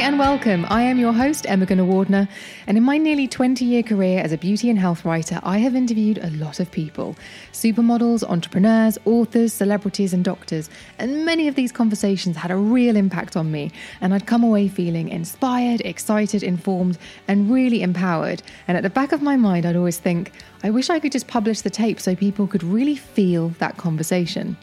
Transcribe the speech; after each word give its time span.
And 0.00 0.18
welcome. 0.18 0.64
I 0.70 0.80
am 0.80 0.98
your 0.98 1.12
host, 1.12 1.44
Emma 1.46 1.66
Gunavardhana, 1.66 2.26
and 2.66 2.78
in 2.78 2.82
my 2.82 2.96
nearly 2.96 3.28
20 3.28 3.66
year 3.66 3.82
career 3.82 4.20
as 4.20 4.32
a 4.32 4.38
beauty 4.38 4.70
and 4.70 4.78
health 4.78 5.04
writer, 5.04 5.38
I 5.42 5.58
have 5.58 5.76
interviewed 5.76 6.16
a 6.22 6.30
lot 6.30 6.58
of 6.58 6.70
people 6.70 7.16
supermodels, 7.52 8.26
entrepreneurs, 8.26 8.96
authors, 9.04 9.52
celebrities, 9.52 10.14
and 10.14 10.24
doctors. 10.24 10.70
And 10.98 11.26
many 11.26 11.48
of 11.48 11.54
these 11.54 11.70
conversations 11.70 12.38
had 12.38 12.50
a 12.50 12.56
real 12.56 12.96
impact 12.96 13.36
on 13.36 13.52
me, 13.52 13.72
and 14.00 14.14
I'd 14.14 14.26
come 14.26 14.42
away 14.42 14.68
feeling 14.68 15.10
inspired, 15.10 15.82
excited, 15.82 16.42
informed, 16.42 16.96
and 17.28 17.52
really 17.52 17.82
empowered. 17.82 18.42
And 18.68 18.78
at 18.78 18.82
the 18.82 18.90
back 18.90 19.12
of 19.12 19.20
my 19.20 19.36
mind, 19.36 19.66
I'd 19.66 19.76
always 19.76 19.98
think, 19.98 20.32
I 20.62 20.70
wish 20.70 20.88
I 20.88 20.98
could 20.98 21.12
just 21.12 21.28
publish 21.28 21.60
the 21.60 21.68
tape 21.68 22.00
so 22.00 22.16
people 22.16 22.46
could 22.46 22.62
really 22.62 22.96
feel 22.96 23.50
that 23.58 23.76
conversation. 23.76 24.56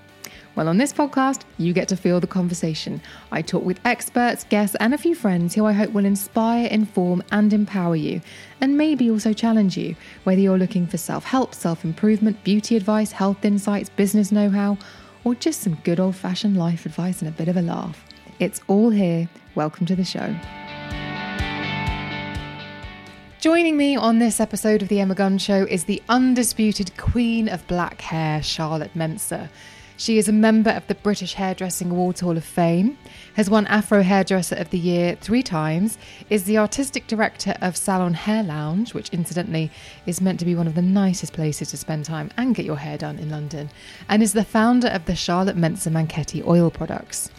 Well, 0.57 0.69
on 0.69 0.79
this 0.79 0.91
podcast, 0.91 1.41
you 1.59 1.71
get 1.71 1.87
to 1.89 1.95
feel 1.95 2.19
the 2.19 2.25
conversation. 2.25 2.99
I 3.31 3.43
talk 3.43 3.63
with 3.63 3.79
experts, 3.85 4.43
guests, 4.43 4.75
and 4.79 4.91
a 4.91 4.97
few 4.97 5.13
friends 5.13 5.53
who 5.53 5.67
I 5.67 5.73
hope 5.73 5.91
will 5.91 6.03
inspire, 6.03 6.65
inform, 6.65 7.21
and 7.31 7.53
empower 7.53 7.95
you, 7.95 8.21
and 8.59 8.75
maybe 8.75 9.11
also 9.11 9.33
challenge 9.33 9.77
you, 9.77 9.95
whether 10.23 10.41
you're 10.41 10.57
looking 10.57 10.87
for 10.87 10.97
self 10.97 11.25
help, 11.25 11.53
self 11.53 11.83
improvement, 11.83 12.43
beauty 12.43 12.75
advice, 12.75 13.11
health 13.11 13.45
insights, 13.45 13.89
business 13.89 14.31
know 14.31 14.49
how, 14.49 14.79
or 15.23 15.35
just 15.35 15.61
some 15.61 15.75
good 15.83 15.99
old 15.99 16.15
fashioned 16.15 16.57
life 16.57 16.87
advice 16.87 17.21
and 17.21 17.29
a 17.29 17.37
bit 17.37 17.49
of 17.49 17.57
a 17.57 17.61
laugh. 17.61 18.03
It's 18.39 18.59
all 18.67 18.89
here. 18.89 19.29
Welcome 19.53 19.85
to 19.85 19.95
the 19.95 20.03
show. 20.03 20.35
Joining 23.39 23.77
me 23.77 23.95
on 23.95 24.17
this 24.17 24.39
episode 24.39 24.81
of 24.81 24.87
The 24.87 25.01
Emma 25.01 25.13
Guns 25.13 25.43
Show 25.43 25.65
is 25.65 25.83
the 25.83 26.01
undisputed 26.09 26.97
queen 26.97 27.47
of 27.47 27.67
black 27.67 28.01
hair, 28.01 28.41
Charlotte 28.41 28.95
Mensah. 28.95 29.49
She 29.99 30.19
is 30.19 30.29
a 30.29 30.31
member 30.31 30.69
of 30.69 30.85
the 30.85 30.93
British 30.93 31.33
Hairdressing 31.33 31.89
Awards 31.89 32.19
Hall 32.19 32.37
of 32.37 32.43
Fame, 32.43 32.99
has 33.33 33.49
won 33.49 33.65
Afro 33.65 34.03
Hairdresser 34.03 34.55
of 34.55 34.69
the 34.69 34.77
Year 34.77 35.17
three 35.19 35.41
times, 35.41 35.97
is 36.29 36.43
the 36.43 36.59
artistic 36.59 37.07
director 37.07 37.55
of 37.63 37.75
Salon 37.75 38.13
Hair 38.13 38.43
Lounge, 38.43 38.93
which 38.93 39.09
incidentally 39.09 39.71
is 40.05 40.21
meant 40.21 40.37
to 40.37 40.45
be 40.45 40.53
one 40.53 40.67
of 40.67 40.75
the 40.75 40.83
nicest 40.83 41.33
places 41.33 41.71
to 41.71 41.77
spend 41.77 42.05
time 42.05 42.29
and 42.37 42.53
get 42.53 42.63
your 42.63 42.77
hair 42.77 42.95
done 42.95 43.17
in 43.17 43.31
London, 43.31 43.71
and 44.07 44.21
is 44.21 44.33
the 44.33 44.43
founder 44.43 44.87
of 44.87 45.05
the 45.05 45.15
Charlotte 45.15 45.57
Mensah 45.57 45.91
Manketti 45.91 46.45
oil 46.45 46.69
products. 46.69 47.31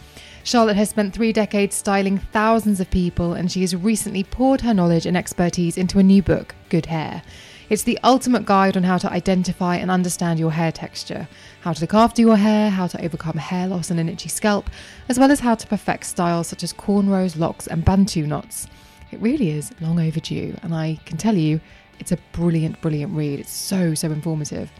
Charlotte 0.43 0.75
has 0.75 0.89
spent 0.89 1.13
three 1.13 1.31
decades 1.31 1.77
styling 1.77 2.17
thousands 2.17 2.81
of 2.81 2.91
people, 2.91 3.33
and 3.33 3.49
she 3.49 3.61
has 3.61 3.73
recently 3.73 4.25
poured 4.25 4.61
her 4.61 4.73
knowledge 4.73 5.05
and 5.05 5.15
expertise 5.15 5.77
into 5.77 5.97
a 5.97 6.03
new 6.03 6.21
book, 6.21 6.55
Good 6.67 6.87
Hair. 6.87 7.21
It's 7.69 7.83
the 7.83 7.99
ultimate 8.03 8.45
guide 8.45 8.75
on 8.75 8.81
how 8.81 8.97
to 8.97 9.11
identify 9.11 9.75
and 9.75 9.91
understand 9.91 10.39
your 10.39 10.51
hair 10.51 10.71
texture, 10.71 11.27
how 11.61 11.73
to 11.73 11.81
look 11.81 11.93
after 11.93 12.19
your 12.19 12.35
hair, 12.35 12.71
how 12.71 12.87
to 12.87 12.99
overcome 13.05 13.37
hair 13.37 13.67
loss 13.67 13.91
and 13.91 13.99
an 13.99 14.09
itchy 14.09 14.27
scalp, 14.27 14.71
as 15.07 15.19
well 15.19 15.31
as 15.31 15.39
how 15.39 15.53
to 15.53 15.67
perfect 15.67 16.05
styles 16.05 16.47
such 16.47 16.63
as 16.63 16.73
cornrows, 16.73 17.37
locks, 17.37 17.67
and 17.67 17.85
bantu 17.85 18.25
knots. 18.25 18.65
It 19.11 19.19
really 19.19 19.51
is 19.51 19.71
long 19.81 19.99
overdue, 19.99 20.57
and 20.63 20.73
I 20.73 20.99
can 21.05 21.17
tell 21.17 21.37
you, 21.37 21.61
it's 21.99 22.11
a 22.11 22.17
brilliant, 22.31 22.81
brilliant 22.81 23.15
read. 23.15 23.39
It's 23.39 23.51
so, 23.51 23.93
so 23.93 24.09
informative. 24.09 24.71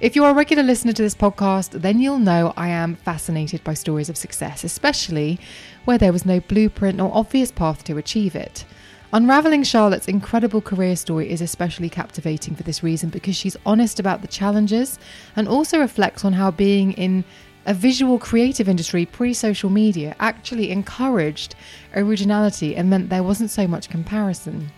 If 0.00 0.14
you're 0.14 0.28
a 0.28 0.34
regular 0.34 0.62
listener 0.62 0.92
to 0.92 1.02
this 1.02 1.14
podcast, 1.14 1.80
then 1.80 1.98
you'll 1.98 2.18
know 2.18 2.52
I 2.58 2.68
am 2.68 2.96
fascinated 2.96 3.64
by 3.64 3.72
stories 3.72 4.10
of 4.10 4.18
success, 4.18 4.64
especially 4.64 5.40
where 5.86 5.98
there 5.98 6.12
was 6.12 6.26
no 6.26 6.40
blueprint 6.40 7.00
or 7.00 7.10
obvious 7.14 7.50
path 7.50 7.84
to 7.84 7.96
achieve 7.96 8.36
it. 8.36 8.66
Unraveling 9.10 9.62
Charlotte's 9.62 10.06
incredible 10.06 10.60
career 10.60 10.94
story 10.94 11.30
is 11.30 11.40
especially 11.40 11.88
captivating 11.88 12.54
for 12.54 12.62
this 12.62 12.82
reason 12.82 13.08
because 13.08 13.34
she's 13.34 13.56
honest 13.64 13.98
about 13.98 14.20
the 14.20 14.28
challenges 14.28 14.98
and 15.34 15.48
also 15.48 15.78
reflects 15.78 16.26
on 16.26 16.34
how 16.34 16.50
being 16.50 16.92
in 16.92 17.24
a 17.64 17.72
visual 17.72 18.18
creative 18.18 18.68
industry 18.68 19.06
pre 19.06 19.32
social 19.32 19.70
media 19.70 20.14
actually 20.20 20.70
encouraged 20.70 21.54
originality 21.96 22.76
and 22.76 22.90
meant 22.90 23.08
there 23.08 23.22
wasn't 23.22 23.50
so 23.50 23.66
much 23.66 23.88
comparison. 23.88 24.70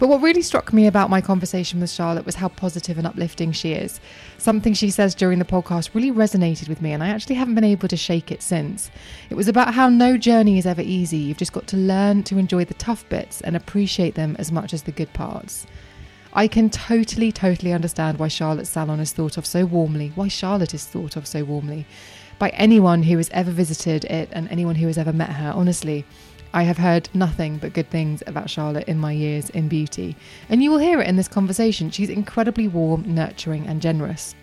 But 0.00 0.08
what 0.08 0.22
really 0.22 0.40
struck 0.40 0.72
me 0.72 0.86
about 0.86 1.10
my 1.10 1.20
conversation 1.20 1.78
with 1.78 1.90
Charlotte 1.90 2.24
was 2.24 2.36
how 2.36 2.48
positive 2.48 2.96
and 2.96 3.06
uplifting 3.06 3.52
she 3.52 3.74
is. 3.74 4.00
Something 4.38 4.72
she 4.72 4.88
says 4.88 5.14
during 5.14 5.38
the 5.38 5.44
podcast 5.44 5.94
really 5.94 6.10
resonated 6.10 6.70
with 6.70 6.80
me, 6.80 6.92
and 6.92 7.02
I 7.02 7.08
actually 7.08 7.34
haven't 7.34 7.54
been 7.54 7.64
able 7.64 7.86
to 7.86 7.98
shake 7.98 8.32
it 8.32 8.40
since. 8.40 8.90
It 9.28 9.34
was 9.34 9.46
about 9.46 9.74
how 9.74 9.90
no 9.90 10.16
journey 10.16 10.56
is 10.56 10.64
ever 10.64 10.80
easy. 10.80 11.18
You've 11.18 11.36
just 11.36 11.52
got 11.52 11.66
to 11.66 11.76
learn 11.76 12.22
to 12.22 12.38
enjoy 12.38 12.64
the 12.64 12.72
tough 12.72 13.06
bits 13.10 13.42
and 13.42 13.54
appreciate 13.54 14.14
them 14.14 14.36
as 14.38 14.50
much 14.50 14.72
as 14.72 14.84
the 14.84 14.90
good 14.90 15.12
parts. 15.12 15.66
I 16.32 16.48
can 16.48 16.70
totally, 16.70 17.30
totally 17.30 17.74
understand 17.74 18.18
why 18.18 18.28
Charlotte's 18.28 18.70
salon 18.70 19.00
is 19.00 19.12
thought 19.12 19.36
of 19.36 19.44
so 19.44 19.66
warmly, 19.66 20.12
why 20.14 20.28
Charlotte 20.28 20.72
is 20.72 20.86
thought 20.86 21.14
of 21.14 21.26
so 21.26 21.44
warmly 21.44 21.84
by 22.38 22.48
anyone 22.50 23.02
who 23.02 23.18
has 23.18 23.28
ever 23.34 23.50
visited 23.50 24.06
it 24.06 24.30
and 24.32 24.48
anyone 24.48 24.76
who 24.76 24.86
has 24.86 24.96
ever 24.96 25.12
met 25.12 25.28
her, 25.28 25.52
honestly. 25.54 26.06
I 26.52 26.64
have 26.64 26.78
heard 26.78 27.08
nothing 27.14 27.58
but 27.58 27.74
good 27.74 27.88
things 27.90 28.24
about 28.26 28.50
Charlotte 28.50 28.88
in 28.88 28.98
my 28.98 29.12
years 29.12 29.50
in 29.50 29.68
beauty, 29.68 30.16
and 30.48 30.62
you 30.62 30.70
will 30.70 30.78
hear 30.78 31.00
it 31.00 31.06
in 31.06 31.14
this 31.14 31.28
conversation. 31.28 31.90
She's 31.90 32.10
incredibly 32.10 32.66
warm, 32.66 33.04
nurturing, 33.14 33.68
and 33.68 33.80
generous. 33.80 34.34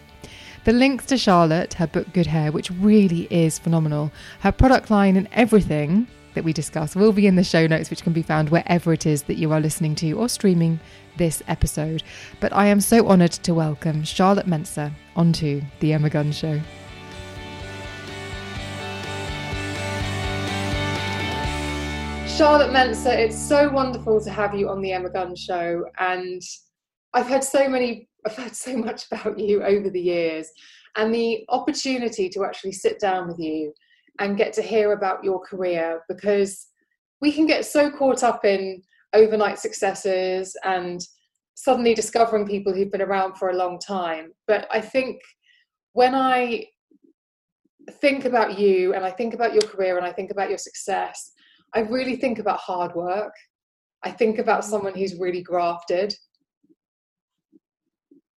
The 0.64 0.72
links 0.72 1.06
to 1.08 1.18
Charlotte, 1.18 1.74
her 1.74 1.88
book 1.88 2.14
Good 2.14 2.28
Hair, 2.28 2.54
which 2.54 2.72
really 2.72 3.28
is 3.30 3.60
phenomenal, 3.60 4.12
her 4.40 4.54
product 4.54 4.90
line, 4.90 5.18
and 5.18 5.28
everything 5.34 6.08
that 6.34 6.46
we 6.46 6.54
discuss 6.54 6.96
will 6.96 7.12
be 7.12 7.28
in 7.28 7.36
the 7.36 7.44
show 7.44 7.68
notes, 7.68 7.90
which 7.90 8.04
can 8.04 8.14
be 8.14 8.22
found 8.22 8.50
wherever 8.50 8.94
it 8.94 9.06
is 9.06 9.24
that 9.24 9.38
you 9.38 9.52
are 9.52 9.60
listening 9.60 9.96
to 9.96 10.12
or 10.14 10.30
streaming 10.30 10.80
this 11.18 11.44
episode. 11.50 12.04
But 12.40 12.54
I 12.54 12.68
am 12.68 12.80
so 12.80 13.08
honoured 13.10 13.32
to 13.34 13.54
welcome 13.54 14.04
Charlotte 14.04 14.46
Mensah 14.46 14.94
onto 15.16 15.62
The 15.82 15.92
Emma 15.92 16.10
Guns 16.10 16.38
Show. 16.38 16.62
Charlotte 22.38 22.70
Mensah, 22.70 23.18
it's 23.18 23.36
so 23.36 23.68
wonderful 23.68 24.24
to 24.24 24.30
have 24.30 24.54
you 24.54 24.70
on 24.70 24.80
the 24.80 24.92
Emma 24.92 25.10
Guns 25.10 25.40
show. 25.40 25.84
And 25.98 26.40
I've 27.12 27.26
heard 27.26 27.44
so 27.44 27.68
many, 27.68 28.10
I've 28.28 28.36
heard 28.36 28.56
so 28.56 28.78
much 28.78 29.08
about 29.12 29.40
you 29.40 29.64
over 29.64 29.90
the 29.90 30.00
years, 30.00 30.48
and 30.98 31.12
the 31.12 31.44
opportunity 31.50 32.30
to 32.30 32.46
actually 32.46 32.74
sit 32.74 33.00
down 33.00 33.28
with 33.28 33.40
you 33.40 33.74
and 34.20 34.38
get 34.38 34.54
to 34.54 34.62
hear 34.62 34.92
about 34.92 35.24
your 35.24 35.40
career 35.40 36.04
because 36.08 36.68
we 37.22 37.32
can 37.32 37.48
get 37.48 37.66
so 37.66 37.90
caught 37.90 38.22
up 38.22 38.46
in 38.46 38.84
overnight 39.14 39.58
successes 39.58 40.56
and 40.64 41.02
suddenly 41.56 41.96
discovering 41.96 42.46
people 42.46 42.72
who've 42.72 42.92
been 42.92 43.02
around 43.02 43.34
for 43.34 43.50
a 43.50 43.58
long 43.58 43.80
time. 43.80 44.32
But 44.46 44.68
I 44.72 44.80
think 44.80 45.22
when 45.94 46.14
I 46.14 46.68
think 47.94 48.26
about 48.26 48.60
you 48.60 48.94
and 48.94 49.04
I 49.04 49.10
think 49.10 49.34
about 49.34 49.54
your 49.54 49.64
career 49.64 49.98
and 49.98 50.06
I 50.06 50.12
think 50.12 50.30
about 50.30 50.50
your 50.50 50.60
success, 50.60 51.32
I 51.78 51.82
really 51.82 52.16
think 52.16 52.40
about 52.40 52.60
hard 52.60 52.96
work. 52.96 53.34
I 54.04 54.10
think 54.10 54.40
about 54.40 54.62
mm. 54.62 54.70
someone 54.72 54.96
who's 54.96 55.14
really 55.20 55.44
grafted. 55.44 56.12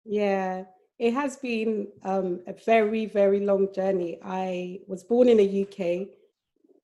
Yeah, 0.04 0.64
it 0.98 1.14
has 1.14 1.38
been 1.38 1.88
um, 2.02 2.40
a 2.46 2.54
very, 2.66 3.06
very 3.06 3.40
long 3.40 3.72
journey. 3.74 4.18
I 4.22 4.80
was 4.86 5.04
born 5.04 5.26
in 5.30 5.38
the 5.38 5.62
UK, 5.62 6.08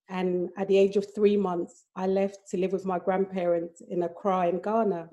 and 0.09 0.49
at 0.57 0.67
the 0.67 0.79
age 0.79 0.97
of 0.97 1.05
three 1.13 1.37
months, 1.37 1.85
I 1.95 2.07
left 2.07 2.49
to 2.49 2.57
live 2.57 2.71
with 2.73 2.85
my 2.85 2.97
grandparents 2.97 3.83
in 3.87 4.01
Accra 4.01 4.47
in 4.47 4.59
Ghana. 4.59 5.09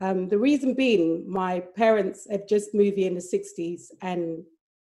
Um, 0.00 0.28
the 0.28 0.38
reason 0.38 0.72
being, 0.72 1.30
my 1.30 1.60
parents 1.76 2.26
had 2.30 2.48
just 2.48 2.74
moved 2.74 2.96
here 2.96 3.08
in 3.08 3.14
the 3.14 3.20
60s, 3.20 3.88
and 4.00 4.44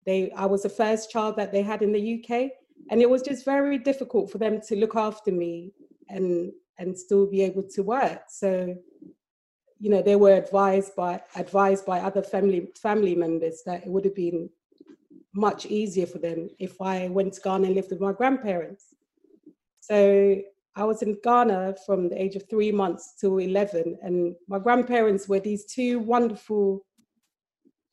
they 0.08 0.32
I 0.32 0.48
was 0.48 0.64
the 0.64 0.70
first 0.70 1.12
child 1.12 1.36
that 1.36 1.52
they 1.52 1.62
had 1.62 1.84
in 1.84 1.92
the 1.92 2.06
UK, 2.16 2.50
and 2.90 3.02
it 3.02 3.10
was 3.10 3.22
just 3.22 3.46
very 3.46 3.78
difficult 3.78 4.32
for 4.32 4.38
them 4.38 4.62
to 4.68 4.76
look 4.76 4.96
after 4.96 5.32
me 5.32 5.72
and 6.10 6.52
and 6.78 6.98
still 6.98 7.26
be 7.26 7.42
able 7.42 7.64
to 7.64 7.84
work. 7.84 8.24
So, 8.28 8.76
you 9.80 9.90
know, 9.90 10.02
they 10.02 10.16
were 10.16 10.34
advised 10.34 10.96
by 10.96 11.22
advised 11.36 11.86
by 11.86 12.00
other 12.00 12.22
family 12.22 12.70
family 12.82 13.16
members 13.16 13.64
that 13.66 13.86
it 13.86 13.90
would 13.90 14.06
have 14.06 14.16
been 14.16 14.50
much 15.34 15.66
easier 15.66 16.06
for 16.06 16.18
them 16.18 16.50
if 16.60 16.82
I 16.82 17.08
went 17.10 17.34
to 17.34 17.42
Ghana 17.42 17.66
and 17.68 17.76
lived 17.76 17.92
with 17.92 18.02
my 18.02 18.14
grandparents. 18.14 18.96
So 19.82 20.42
I 20.76 20.84
was 20.84 21.02
in 21.02 21.18
Ghana 21.24 21.76
from 21.86 22.10
the 22.10 22.22
age 22.22 22.36
of 22.36 22.50
three 22.50 22.72
months 22.72 23.16
to 23.22 23.40
11, 23.40 23.98
and 24.02 24.36
my 24.48 24.60
grandparents 24.60 25.28
were 25.28 25.40
these 25.40 25.66
two 25.66 26.00
wonderful 26.00 26.86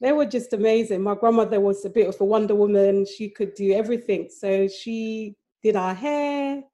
they 0.02 0.12
were 0.12 0.26
just 0.26 0.52
amazing. 0.52 1.00
My 1.00 1.14
grandmother 1.14 1.60
was 1.60 1.84
a 1.84 1.90
bit 1.90 2.08
of 2.08 2.20
a 2.20 2.24
Wonder 2.24 2.56
Woman. 2.56 3.06
She 3.06 3.28
could 3.28 3.54
do 3.54 3.72
everything. 3.72 4.28
So 4.28 4.66
she 4.66 5.36
did 5.62 5.76
our 5.76 5.94
hair, 5.94 6.64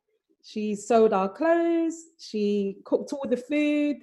she 0.43 0.75
sewed 0.75 1.13
our 1.13 1.29
clothes, 1.29 1.95
she 2.19 2.79
cooked 2.85 3.13
all 3.13 3.27
the 3.29 3.37
food. 3.37 3.99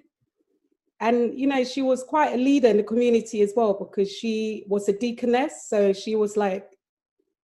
And, 0.99 1.37
you 1.37 1.47
know, 1.47 1.63
she 1.63 1.81
was 1.81 2.03
quite 2.03 2.33
a 2.35 2.37
leader 2.37 2.67
in 2.67 2.77
the 2.77 2.83
community 2.83 3.41
as 3.41 3.51
well 3.55 3.73
because 3.73 4.11
she 4.11 4.63
was 4.67 4.87
a 4.87 4.93
deaconess. 4.93 5.65
So 5.67 5.91
she 5.91 6.15
was 6.15 6.37
like 6.37 6.69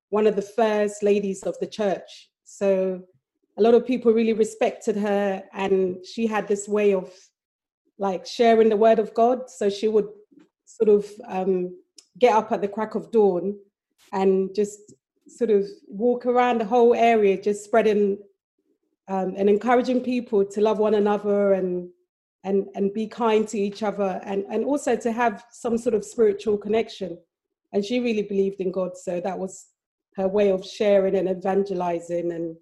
one 0.10 0.28
of 0.28 0.36
the 0.36 0.42
first 0.42 1.02
ladies 1.02 1.42
of 1.44 1.58
the 1.60 1.68
church. 1.68 2.30
So 2.44 3.02
a 3.58 3.62
lot 3.62 3.74
of 3.74 3.88
people 3.88 4.14
really 4.14 4.34
respected 4.34 4.96
her. 4.98 5.44
And 5.52 5.98
she 6.06 6.28
had 6.28 6.48
this 6.48 6.68
way 6.68 6.94
of 6.94 7.12
like 7.98 8.26
sharing 8.28 8.70
the 8.70 8.78
word 8.78 9.00
of 9.00 9.14
God. 9.16 9.50
So 9.50 9.70
she 9.70 9.88
would 9.88 10.08
sort 10.78 10.90
of 10.90 11.06
um, 11.28 11.76
get 12.20 12.34
up 12.34 12.52
at 12.52 12.62
the 12.62 12.68
crack 12.68 12.96
of 12.96 13.12
dawn 13.12 13.56
and 14.14 14.54
just 14.54 14.94
sort 15.28 15.50
of 15.50 15.66
walk 15.88 16.26
around 16.26 16.60
the 16.60 16.66
whole 16.66 16.94
area, 16.94 17.42
just 17.42 17.64
spreading 17.64 18.18
um, 19.08 19.34
and 19.38 19.50
encouraging 19.50 20.02
people 20.02 20.46
to 20.46 20.62
love 20.62 20.80
one 20.80 20.96
another 20.96 21.54
and 21.54 21.90
and 22.44 22.68
and 22.76 22.94
be 22.94 23.08
kind 23.08 23.48
to 23.48 23.60
each 23.60 23.84
other 23.84 24.20
and 24.26 24.46
and 24.50 24.66
also 24.66 24.96
to 24.96 25.12
have 25.12 25.46
some 25.52 25.78
sort 25.78 25.96
of 25.96 26.04
spiritual 26.04 26.58
connection. 26.58 27.18
And 27.74 27.86
she 27.86 28.00
really 28.00 28.24
believed 28.24 28.60
in 28.60 28.72
God, 28.72 28.98
so 28.98 29.22
that 29.22 29.38
was 29.38 29.68
her 30.18 30.28
way 30.28 30.50
of 30.52 30.66
sharing 30.66 31.16
and 31.16 31.30
evangelizing 31.30 32.32
and 32.32 32.56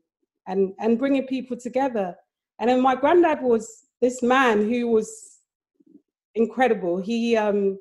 and 0.48 0.74
and 0.80 1.00
bringing 1.00 1.28
people 1.28 1.58
together. 1.58 2.16
And 2.60 2.70
then 2.70 2.82
my 2.82 2.96
granddad 2.96 3.42
was 3.42 3.86
this 4.02 4.22
man 4.22 4.70
who 4.70 4.88
was 4.88 5.40
incredible. 6.36 6.98
He 7.02 7.36
um, 7.38 7.80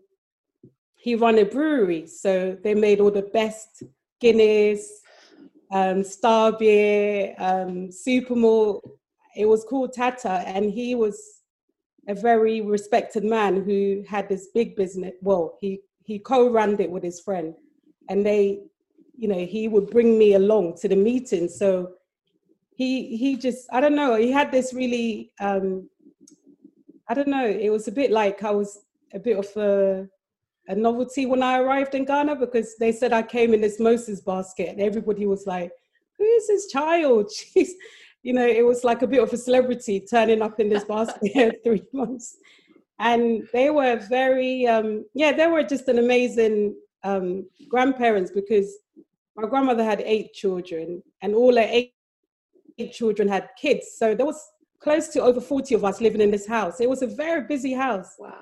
he 0.99 1.15
ran 1.15 1.39
a 1.39 1.45
brewery, 1.45 2.07
so 2.07 2.57
they 2.63 2.75
made 2.75 3.01
all 3.01 3.11
the 3.11 3.23
best 3.23 3.85
Guinness, 4.21 5.01
um, 5.71 6.03
Star 6.03 6.53
Beer, 6.53 7.35
um, 7.39 7.89
Supermalt. 7.89 8.81
It 9.37 9.47
was 9.47 9.65
called 9.65 9.93
Tata, 9.93 10.43
and 10.45 10.71
he 10.71 10.97
was 10.97 11.17
a 12.09 12.15
very 12.15 12.61
respected 12.61 13.23
man 13.23 13.63
who 13.63 14.03
had 14.09 14.29
this 14.29 14.49
big 14.53 14.75
business. 14.75 15.13
Well, 15.23 15.57
he 15.61 15.81
he 16.03 16.19
co-ran 16.19 16.81
it 16.81 16.91
with 16.91 17.05
his 17.05 17.21
friend, 17.21 17.55
and 18.09 18.27
they, 18.27 18.61
you 19.17 19.29
know, 19.29 19.45
he 19.47 19.69
would 19.69 19.91
bring 19.91 20.19
me 20.19 20.35
along 20.35 20.79
to 20.79 20.89
the 20.89 20.97
meeting. 20.97 21.49
So 21.49 21.93
he 22.75 23.17
he 23.17 23.37
just 23.37 23.69
I 23.73 23.81
don't 23.81 23.95
know. 23.95 24.17
He 24.17 24.33
had 24.33 24.51
this 24.51 24.75
really 24.75 25.31
um, 25.39 25.89
I 27.09 27.15
don't 27.15 27.29
know. 27.29 27.47
It 27.47 27.71
was 27.71 27.87
a 27.87 27.93
bit 27.93 28.11
like 28.11 28.43
I 28.43 28.51
was 28.51 28.81
a 29.15 29.21
bit 29.21 29.39
of 29.39 29.57
a 29.57 30.09
a 30.69 30.75
novelty 30.75 31.25
when 31.25 31.43
I 31.43 31.59
arrived 31.59 31.95
in 31.95 32.05
Ghana 32.05 32.37
because 32.37 32.77
they 32.77 32.93
said 32.93 33.13
I 33.13 33.23
came 33.23 33.55
in 33.55 33.63
this 33.63 33.81
Moses 33.81 34.21
basket 34.21 34.69
and 34.69 34.81
everybody 34.81 35.27
was 35.27 35.47
like, 35.47 35.73
who 36.19 36.25
is 36.25 36.47
this 36.47 36.71
child? 36.71 37.33
She's, 37.33 37.75
you 38.23 38.35
know, 38.35 38.47
it 38.47 38.65
was 38.65 38.85
like 38.85 39.03
a 39.03 39.07
bit 39.07 39.23
of 39.23 39.33
a 39.33 39.37
celebrity 39.37 40.01
turning 40.01 40.43
up 40.43 40.61
in 40.61 40.69
this 40.69 40.85
basket 40.89 41.61
three 41.65 41.85
months. 41.93 42.37
And 43.01 43.49
they 43.53 43.71
were 43.71 43.97
very, 43.97 44.67
um, 44.67 45.07
yeah, 45.15 45.33
they 45.33 45.47
were 45.47 45.63
just 45.63 45.89
an 45.89 45.99
amazing 45.99 46.75
um, 47.03 47.49
grandparents 47.69 48.31
because 48.31 48.71
my 49.37 49.49
grandmother 49.49 49.85
had 49.85 50.03
eight 50.03 50.35
children 50.35 51.03
and 51.23 51.35
all 51.35 51.57
her 51.57 51.67
eight, 51.67 51.95
eight 52.77 52.93
children 52.93 53.29
had 53.29 53.49
kids. 53.59 53.93
So 53.97 54.15
there 54.15 54.27
was 54.27 54.43
close 54.81 55.09
to 55.09 55.23
over 55.23 55.41
40 55.41 55.77
of 55.77 55.85
us 55.85 56.01
living 56.01 56.21
in 56.21 56.31
this 56.31 56.47
house. 56.47 56.81
It 56.81 56.91
was 56.91 57.03
a 57.03 57.07
very 57.07 57.45
busy 57.45 57.73
house. 57.73 58.17
Wow. 58.19 58.35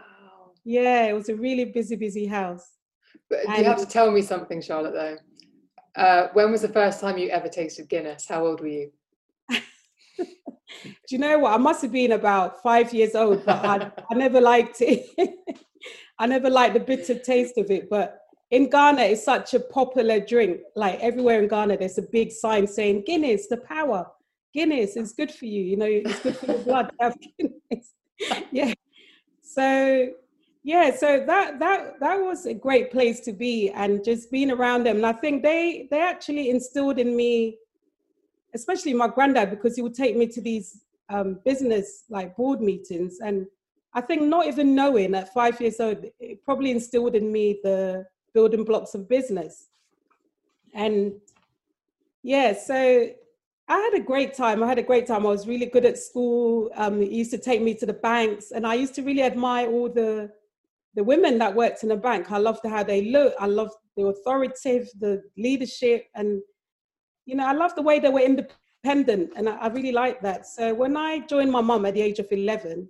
Yeah, 0.66 1.04
it 1.06 1.12
was 1.12 1.28
a 1.28 1.36
really 1.36 1.64
busy, 1.64 1.94
busy 1.94 2.26
house. 2.26 2.72
But 3.30 3.46
and 3.46 3.58
you 3.58 3.64
have 3.64 3.78
to 3.78 3.86
tell 3.86 4.10
me 4.10 4.20
something, 4.20 4.60
Charlotte, 4.60 4.94
though. 4.94 5.16
Uh, 5.94 6.28
when 6.32 6.50
was 6.50 6.62
the 6.62 6.68
first 6.68 7.00
time 7.00 7.16
you 7.18 7.28
ever 7.28 7.48
tasted 7.48 7.88
Guinness? 7.88 8.26
How 8.28 8.44
old 8.44 8.60
were 8.60 8.66
you? 8.66 8.90
Do 9.48 10.26
you 11.08 11.18
know 11.18 11.38
what? 11.38 11.54
I 11.54 11.56
must 11.56 11.82
have 11.82 11.92
been 11.92 12.12
about 12.12 12.64
five 12.64 12.92
years 12.92 13.14
old, 13.14 13.44
but 13.46 13.64
I, 13.64 13.92
I 14.10 14.14
never 14.16 14.40
liked 14.40 14.78
it. 14.80 15.06
I 16.18 16.26
never 16.26 16.50
liked 16.50 16.74
the 16.74 16.80
bitter 16.80 17.16
taste 17.16 17.58
of 17.58 17.70
it. 17.70 17.88
But 17.88 18.18
in 18.50 18.68
Ghana, 18.68 19.02
it's 19.02 19.24
such 19.24 19.54
a 19.54 19.60
popular 19.60 20.18
drink. 20.18 20.62
Like 20.74 20.98
everywhere 20.98 21.40
in 21.40 21.48
Ghana, 21.48 21.76
there's 21.76 21.98
a 21.98 22.02
big 22.02 22.32
sign 22.32 22.66
saying 22.66 23.04
Guinness, 23.06 23.46
the 23.46 23.58
power. 23.58 24.04
Guinness 24.52 24.96
is 24.96 25.12
good 25.12 25.30
for 25.30 25.46
you. 25.46 25.62
You 25.62 25.76
know, 25.76 25.86
it's 25.86 26.18
good 26.18 26.36
for 26.36 26.46
your 26.46 26.58
blood 26.58 26.88
to 26.88 27.04
have 27.04 27.16
Guinness. 27.38 27.92
yeah. 28.50 28.74
So 29.42 30.10
yeah 30.66 30.90
so 30.94 31.22
that 31.24 31.60
that 31.60 32.00
that 32.00 32.16
was 32.16 32.44
a 32.44 32.52
great 32.52 32.90
place 32.90 33.20
to 33.20 33.32
be 33.32 33.70
and 33.70 34.02
just 34.02 34.32
being 34.32 34.50
around 34.50 34.84
them 34.84 34.96
and 34.96 35.06
i 35.06 35.12
think 35.12 35.40
they 35.40 35.86
they 35.92 36.00
actually 36.00 36.50
instilled 36.50 36.98
in 36.98 37.14
me 37.14 37.56
especially 38.52 38.92
my 38.92 39.06
granddad 39.06 39.48
because 39.48 39.76
he 39.76 39.82
would 39.82 39.94
take 39.94 40.16
me 40.16 40.26
to 40.26 40.40
these 40.40 40.82
um, 41.08 41.38
business 41.44 42.02
like 42.10 42.36
board 42.36 42.60
meetings 42.60 43.18
and 43.24 43.46
i 43.94 44.00
think 44.00 44.22
not 44.22 44.46
even 44.46 44.74
knowing 44.74 45.14
at 45.14 45.32
five 45.32 45.58
years 45.60 45.78
old 45.78 46.04
it 46.18 46.44
probably 46.44 46.72
instilled 46.72 47.14
in 47.14 47.30
me 47.30 47.60
the 47.62 48.04
building 48.34 48.64
blocks 48.64 48.92
of 48.96 49.08
business 49.08 49.68
and 50.74 51.12
yeah 52.24 52.52
so 52.52 53.08
I 53.68 53.78
had 53.78 53.94
a 53.94 54.00
great 54.00 54.32
time. 54.32 54.62
I 54.62 54.68
had 54.68 54.78
a 54.78 54.82
great 54.84 55.08
time. 55.08 55.26
I 55.26 55.30
was 55.30 55.48
really 55.48 55.66
good 55.66 55.84
at 55.84 55.98
school. 55.98 56.70
Um, 56.76 57.00
he 57.00 57.16
used 57.16 57.32
to 57.32 57.38
take 57.38 57.60
me 57.60 57.74
to 57.74 57.84
the 57.84 57.94
banks, 57.94 58.52
and 58.52 58.64
I 58.64 58.74
used 58.74 58.94
to 58.94 59.02
really 59.02 59.24
admire 59.24 59.68
all 59.68 59.88
the 59.88 60.30
the 60.96 61.04
women 61.04 61.38
that 61.38 61.54
worked 61.54 61.82
in 61.84 61.90
the 61.90 61.96
bank, 61.96 62.32
I 62.32 62.38
loved 62.38 62.66
how 62.66 62.82
they 62.82 63.10
looked. 63.10 63.36
I 63.40 63.46
loved 63.46 63.74
the 63.96 64.06
authoritative, 64.06 64.88
the 64.98 65.22
leadership, 65.36 66.06
and 66.14 66.42
you 67.26 67.36
know, 67.36 67.46
I 67.46 67.52
loved 67.52 67.76
the 67.76 67.82
way 67.82 67.98
they 67.98 68.08
were 68.08 68.20
independent, 68.20 69.32
and 69.36 69.48
I, 69.48 69.56
I 69.56 69.66
really 69.68 69.92
liked 69.92 70.22
that. 70.22 70.46
So 70.46 70.74
when 70.74 70.96
I 70.96 71.20
joined 71.20 71.52
my 71.52 71.60
mum 71.60 71.86
at 71.86 71.94
the 71.94 72.02
age 72.02 72.18
of 72.18 72.32
eleven, 72.32 72.88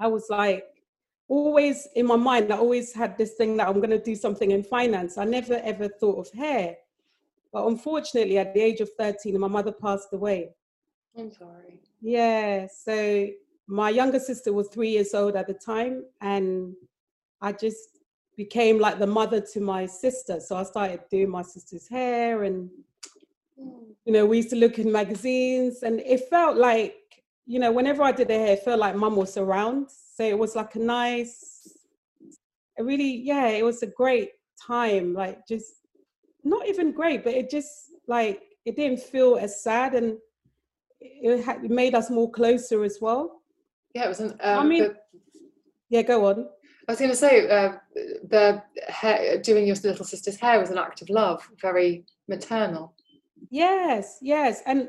I 0.00 0.08
was 0.08 0.26
like, 0.28 0.64
always 1.28 1.86
in 1.94 2.06
my 2.06 2.16
mind, 2.16 2.52
I 2.52 2.56
always 2.56 2.92
had 2.92 3.16
this 3.16 3.34
thing 3.34 3.56
that 3.58 3.68
I'm 3.68 3.80
going 3.84 3.90
to 3.90 4.02
do 4.02 4.16
something 4.16 4.50
in 4.50 4.62
finance. 4.64 5.18
I 5.18 5.24
never 5.24 5.60
ever 5.62 5.88
thought 5.88 6.18
of 6.26 6.32
hair, 6.32 6.76
but 7.52 7.66
unfortunately, 7.66 8.38
at 8.38 8.54
the 8.54 8.60
age 8.60 8.80
of 8.80 8.90
thirteen, 8.98 9.38
my 9.38 9.48
mother 9.48 9.72
passed 9.72 10.12
away. 10.12 10.50
I'm 11.16 11.30
sorry. 11.30 11.80
Yeah, 12.00 12.66
so 12.66 13.28
my 13.72 13.88
younger 13.88 14.20
sister 14.20 14.52
was 14.52 14.68
three 14.68 14.90
years 14.90 15.14
old 15.14 15.34
at 15.34 15.46
the 15.46 15.54
time, 15.54 16.04
and 16.20 16.74
I 17.40 17.52
just 17.52 18.00
became 18.36 18.78
like 18.78 18.98
the 18.98 19.06
mother 19.06 19.40
to 19.40 19.60
my 19.60 19.86
sister. 19.86 20.40
So 20.40 20.56
I 20.56 20.64
started 20.64 21.00
doing 21.10 21.30
my 21.30 21.40
sister's 21.40 21.88
hair, 21.88 22.42
and 22.42 22.68
you 23.56 24.12
know, 24.12 24.26
we 24.26 24.36
used 24.36 24.50
to 24.50 24.56
look 24.56 24.78
in 24.78 24.92
magazines, 24.92 25.82
and 25.84 26.00
it 26.00 26.28
felt 26.28 26.58
like, 26.58 26.96
you 27.46 27.58
know, 27.58 27.72
whenever 27.72 28.02
I 28.02 28.12
did 28.12 28.28
her 28.28 28.36
hair, 28.36 28.52
it 28.52 28.62
felt 28.62 28.78
like 28.78 28.94
mum 28.94 29.16
was 29.16 29.38
around. 29.38 29.88
So 29.90 30.22
it 30.22 30.38
was 30.38 30.54
like 30.54 30.74
a 30.74 30.78
nice, 30.78 31.78
a 32.78 32.84
really, 32.84 33.22
yeah, 33.22 33.48
it 33.48 33.64
was 33.64 33.82
a 33.82 33.86
great 33.86 34.32
time. 34.60 35.14
Like 35.14 35.46
just 35.48 35.76
not 36.44 36.68
even 36.68 36.92
great, 36.92 37.24
but 37.24 37.32
it 37.32 37.48
just 37.48 37.70
like 38.06 38.42
it 38.66 38.76
didn't 38.76 39.00
feel 39.00 39.36
as 39.36 39.62
sad 39.62 39.94
and 39.94 40.18
it, 41.00 41.42
had, 41.42 41.64
it 41.64 41.70
made 41.70 41.94
us 41.94 42.10
more 42.10 42.30
closer 42.30 42.84
as 42.84 42.98
well. 43.00 43.41
Yeah, 43.94 44.04
it 44.04 44.08
was 44.08 44.20
an. 44.20 44.32
Um, 44.40 44.58
I 44.60 44.64
mean, 44.64 44.82
the, 44.82 44.96
yeah, 45.88 46.02
go 46.02 46.26
on. 46.26 46.48
I 46.88 46.92
was 46.92 46.98
going 46.98 47.10
to 47.10 47.16
say 47.16 47.48
uh, 47.48 47.74
the 47.94 48.62
hair, 48.88 49.38
doing 49.38 49.66
your 49.66 49.76
little 49.76 50.04
sister's 50.04 50.38
hair 50.38 50.58
was 50.58 50.70
an 50.70 50.78
act 50.78 51.02
of 51.02 51.10
love, 51.10 51.48
very 51.60 52.04
maternal. 52.28 52.94
Yes, 53.50 54.18
yes, 54.20 54.62
and 54.66 54.88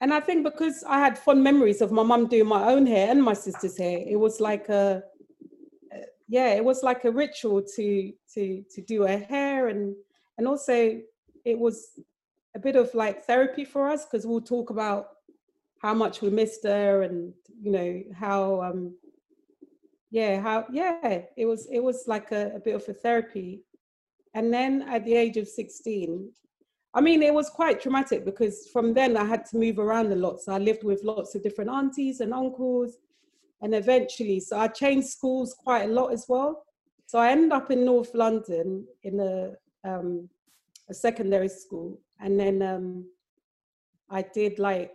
and 0.00 0.12
I 0.12 0.20
think 0.20 0.44
because 0.44 0.84
I 0.86 0.98
had 0.98 1.18
fond 1.18 1.42
memories 1.42 1.80
of 1.80 1.92
my 1.92 2.02
mum 2.02 2.26
doing 2.26 2.46
my 2.46 2.64
own 2.64 2.86
hair 2.86 3.10
and 3.10 3.22
my 3.22 3.34
sister's 3.34 3.78
hair, 3.78 4.00
it 4.06 4.16
was 4.16 4.40
like 4.40 4.68
a 4.68 5.02
yeah, 6.28 6.54
it 6.54 6.64
was 6.64 6.82
like 6.82 7.04
a 7.04 7.10
ritual 7.10 7.62
to 7.76 8.12
to 8.34 8.64
to 8.70 8.80
do 8.82 9.02
her 9.02 9.18
hair 9.18 9.68
and 9.68 9.94
and 10.38 10.48
also 10.48 10.98
it 11.44 11.58
was 11.58 11.90
a 12.56 12.58
bit 12.58 12.74
of 12.74 12.94
like 12.94 13.24
therapy 13.24 13.64
for 13.64 13.88
us 13.88 14.04
because 14.04 14.26
we'll 14.26 14.40
talk 14.40 14.70
about 14.70 15.08
how 15.82 15.92
much 15.94 16.22
we 16.22 16.30
missed 16.30 16.64
her 16.64 17.02
and 17.02 17.32
you 17.60 17.70
know 17.70 18.02
how 18.14 18.62
um 18.62 18.94
yeah 20.10 20.40
how 20.40 20.64
yeah 20.70 21.22
it 21.36 21.46
was 21.46 21.66
it 21.70 21.80
was 21.80 22.04
like 22.06 22.32
a, 22.32 22.52
a 22.54 22.60
bit 22.60 22.74
of 22.74 22.88
a 22.88 22.94
therapy. 22.94 23.62
And 24.34 24.52
then 24.52 24.82
at 24.88 25.04
the 25.04 25.14
age 25.14 25.36
of 25.36 25.46
16 25.46 26.30
i 26.94 27.00
mean 27.00 27.22
it 27.22 27.34
was 27.34 27.48
quite 27.50 27.80
traumatic 27.80 28.24
because 28.24 28.68
from 28.72 28.94
then 28.94 29.16
i 29.16 29.24
had 29.24 29.44
to 29.46 29.58
move 29.58 29.78
around 29.78 30.12
a 30.12 30.16
lot. 30.16 30.40
So 30.40 30.52
i 30.52 30.58
lived 30.58 30.84
with 30.84 31.04
lots 31.04 31.34
of 31.34 31.42
different 31.42 31.70
aunties 31.70 32.20
and 32.20 32.32
uncles 32.32 32.96
and 33.60 33.74
eventually 33.74 34.40
so 34.40 34.58
i 34.58 34.68
changed 34.68 35.08
schools 35.08 35.54
quite 35.54 35.84
a 35.88 35.92
lot 35.92 36.12
as 36.12 36.26
well. 36.28 36.64
So 37.06 37.18
i 37.18 37.30
ended 37.30 37.52
up 37.52 37.70
in 37.70 37.84
north 37.84 38.14
london 38.14 38.86
in 39.02 39.20
a 39.20 39.52
um, 39.84 40.28
a 40.88 40.94
secondary 40.94 41.48
school. 41.48 42.00
And 42.20 42.38
then 42.38 42.62
um, 42.62 43.06
I 44.10 44.22
did 44.22 44.58
like 44.58 44.92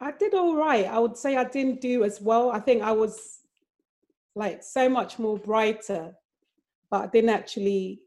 I 0.00 0.12
did 0.12 0.34
all 0.34 0.56
right. 0.56 0.86
I 0.86 0.98
would 0.98 1.16
say 1.16 1.36
I 1.36 1.44
didn't 1.44 1.80
do 1.80 2.04
as 2.04 2.20
well. 2.20 2.50
I 2.50 2.60
think 2.60 2.82
I 2.82 2.92
was 2.92 3.40
like 4.34 4.62
so 4.62 4.88
much 4.88 5.18
more 5.18 5.38
brighter, 5.38 6.14
but 6.90 7.02
I 7.02 7.06
didn't 7.08 7.30
actually 7.30 8.00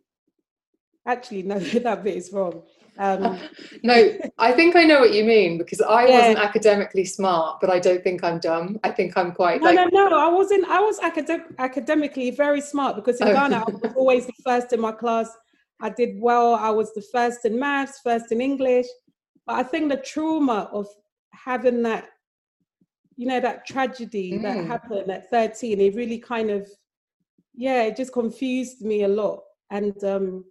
actually 1.05 1.43
no 1.51 1.59
that 1.59 2.03
bit 2.03 2.15
is 2.15 2.31
wrong. 2.31 2.63
Um, 2.97 3.39
no, 3.83 4.17
I 4.37 4.51
think 4.51 4.75
I 4.75 4.83
know 4.83 4.99
what 4.99 5.13
you 5.13 5.23
mean 5.23 5.57
because 5.57 5.81
I 5.81 6.07
yeah. 6.07 6.19
wasn't 6.19 6.39
academically 6.39 7.05
smart, 7.05 7.59
but 7.59 7.69
I 7.69 7.79
don't 7.79 8.03
think 8.03 8.23
I'm 8.23 8.39
dumb. 8.39 8.79
I 8.83 8.91
think 8.91 9.17
I'm 9.17 9.31
quite. 9.33 9.61
No, 9.61 9.71
like... 9.71 9.91
no, 9.91 10.07
no. 10.07 10.17
I 10.17 10.29
wasn't. 10.29 10.65
I 10.67 10.79
was 10.79 10.99
academic, 10.99 11.47
academically 11.57 12.31
very 12.31 12.61
smart 12.61 12.95
because 12.95 13.19
in 13.19 13.29
oh. 13.29 13.33
Ghana 13.33 13.63
I 13.67 13.71
was 13.71 13.93
always 13.95 14.25
the 14.27 14.33
first 14.43 14.71
in 14.73 14.79
my 14.79 14.91
class. 14.91 15.29
I 15.81 15.89
did 15.89 16.19
well. 16.19 16.55
I 16.55 16.69
was 16.69 16.93
the 16.93 17.01
first 17.01 17.43
in 17.45 17.59
maths, 17.59 17.99
first 18.03 18.31
in 18.31 18.39
English. 18.39 18.85
But 19.47 19.55
I 19.55 19.63
think 19.63 19.89
the 19.89 19.97
trauma 19.97 20.69
of 20.71 20.87
having 21.33 21.83
that, 21.83 22.09
you 23.15 23.27
know, 23.27 23.39
that 23.39 23.65
tragedy 23.65 24.33
mm. 24.33 24.41
that 24.43 24.65
happened 24.65 25.11
at 25.11 25.29
13, 25.29 25.79
it 25.79 25.95
really 25.95 26.17
kind 26.19 26.49
of, 26.49 26.69
yeah, 27.53 27.83
it 27.83 27.95
just 27.95 28.13
confused 28.13 28.81
me 28.81 29.03
a 29.03 29.07
lot. 29.07 29.41
And 29.69 30.01
um, 30.03 30.45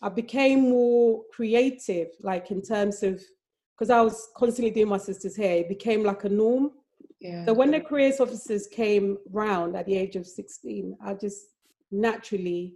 I 0.00 0.08
became 0.08 0.70
more 0.70 1.22
creative, 1.32 2.08
like 2.20 2.50
in 2.50 2.62
terms 2.62 3.02
of, 3.02 3.22
because 3.76 3.90
I 3.90 4.00
was 4.00 4.28
constantly 4.36 4.70
doing 4.70 4.88
my 4.88 4.98
sister's 4.98 5.36
hair, 5.36 5.58
it 5.58 5.68
became 5.68 6.02
like 6.02 6.24
a 6.24 6.28
norm. 6.28 6.72
Yeah. 7.20 7.46
So 7.46 7.52
when 7.52 7.70
the 7.70 7.80
careers 7.80 8.20
officers 8.20 8.66
came 8.66 9.18
round 9.30 9.76
at 9.76 9.86
the 9.86 9.96
age 9.96 10.16
of 10.16 10.26
16, 10.26 10.96
I 11.04 11.14
just 11.14 11.46
naturally 11.90 12.74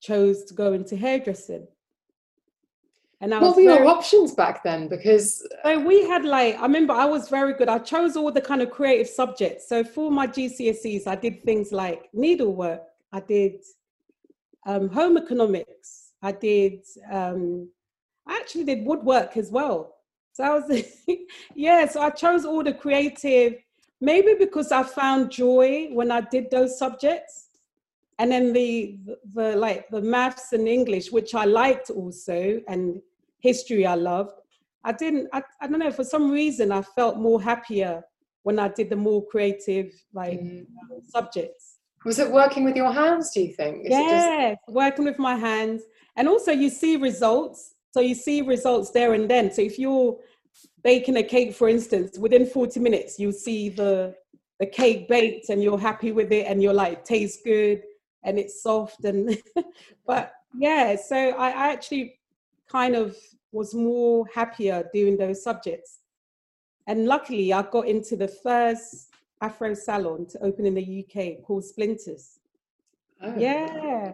chose 0.00 0.44
to 0.44 0.54
go 0.54 0.72
into 0.72 0.96
hairdressing. 0.96 1.66
And 3.22 3.34
I 3.34 3.38
what 3.38 3.56
were 3.56 3.62
very, 3.62 3.86
options 3.86 4.32
back 4.34 4.62
then? 4.64 4.88
Because 4.88 5.46
so 5.62 5.78
we 5.80 6.02
had 6.08 6.24
like 6.24 6.56
I 6.56 6.62
remember 6.62 6.94
I 6.94 7.04
was 7.04 7.28
very 7.28 7.52
good. 7.52 7.68
I 7.68 7.78
chose 7.78 8.16
all 8.16 8.32
the 8.32 8.40
kind 8.40 8.62
of 8.62 8.70
creative 8.70 9.08
subjects. 9.08 9.68
So 9.68 9.84
for 9.84 10.10
my 10.10 10.26
GCSEs, 10.26 11.06
I 11.06 11.16
did 11.16 11.42
things 11.42 11.70
like 11.70 12.08
needlework. 12.14 12.82
I 13.12 13.20
did 13.20 13.62
um, 14.66 14.88
home 14.88 15.18
economics. 15.18 16.12
I 16.22 16.32
did. 16.32 16.80
Um, 17.10 17.68
I 18.26 18.36
actually 18.36 18.64
did 18.64 18.86
woodwork 18.86 19.36
as 19.36 19.50
well. 19.50 19.96
So 20.32 20.44
I 20.44 20.58
was 20.58 20.84
yeah. 21.54 21.86
So 21.88 22.00
I 22.00 22.10
chose 22.10 22.46
all 22.46 22.64
the 22.64 22.72
creative. 22.72 23.56
Maybe 24.00 24.32
because 24.38 24.72
I 24.72 24.82
found 24.82 25.30
joy 25.30 25.88
when 25.92 26.10
I 26.10 26.22
did 26.22 26.50
those 26.50 26.78
subjects 26.78 27.48
and 28.18 28.32
then 28.32 28.52
the, 28.52 28.98
the, 29.04 29.18
the 29.34 29.56
like 29.56 29.88
the 29.88 30.00
maths 30.00 30.52
and 30.52 30.68
english 30.68 31.10
which 31.10 31.34
i 31.34 31.46
liked 31.46 31.88
also 31.88 32.60
and 32.68 33.00
history 33.40 33.86
i 33.86 33.94
loved. 33.94 34.32
I 34.84 34.92
didn't 34.92 35.28
I, 35.32 35.42
I 35.60 35.66
don't 35.66 35.78
know 35.78 35.90
for 35.90 36.04
some 36.04 36.30
reason 36.30 36.72
i 36.72 36.82
felt 36.82 37.16
more 37.18 37.40
happier 37.40 38.02
when 38.42 38.58
i 38.58 38.68
did 38.68 38.90
the 38.90 38.96
more 38.96 39.26
creative 39.26 39.92
like 40.14 40.40
mm. 40.40 40.66
subjects. 41.08 41.76
Was 42.04 42.18
it 42.18 42.30
working 42.32 42.64
with 42.64 42.76
your 42.76 42.92
hands 42.92 43.30
do 43.32 43.40
you 43.42 43.52
think? 43.52 43.84
Is 43.84 43.90
yeah 43.90 44.50
just... 44.50 44.74
working 44.74 45.04
with 45.04 45.18
my 45.18 45.34
hands. 45.34 45.82
And 46.16 46.28
also 46.28 46.50
you 46.52 46.70
see 46.70 46.96
results 46.96 47.74
so 47.92 48.00
you 48.00 48.14
see 48.14 48.40
results 48.40 48.90
there 48.90 49.14
and 49.14 49.28
then. 49.28 49.52
So 49.52 49.62
if 49.62 49.78
you're 49.78 50.16
baking 50.82 51.16
a 51.16 51.22
cake 51.22 51.54
for 51.54 51.68
instance 51.68 52.18
within 52.18 52.46
40 52.46 52.80
minutes 52.80 53.18
you 53.18 53.32
see 53.32 53.68
the 53.68 54.14
the 54.58 54.66
cake 54.66 55.08
baked 55.08 55.48
and 55.48 55.62
you're 55.62 55.78
happy 55.78 56.12
with 56.12 56.32
it 56.32 56.46
and 56.46 56.62
you're 56.62 56.74
like 56.74 57.04
tastes 57.04 57.42
good 57.42 57.82
and 58.24 58.38
it's 58.38 58.62
soft 58.62 59.04
and 59.04 59.38
but 60.06 60.32
yeah 60.58 60.96
so 60.96 61.16
I, 61.16 61.48
I 61.48 61.72
actually 61.72 62.19
kind 62.70 62.94
of 62.94 63.16
was 63.52 63.74
more 63.74 64.26
happier 64.34 64.88
doing 64.92 65.16
those 65.16 65.42
subjects. 65.42 65.98
And 66.86 67.06
luckily 67.06 67.52
i 67.52 67.62
got 67.62 67.86
into 67.86 68.16
the 68.16 68.28
first 68.28 69.10
afro 69.40 69.74
salon 69.74 70.26
to 70.26 70.42
open 70.42 70.66
in 70.66 70.74
the 70.74 71.04
uk 71.04 71.42
called 71.44 71.64
splinters. 71.64 72.38
Oh. 73.22 73.34
yeah. 73.36 74.12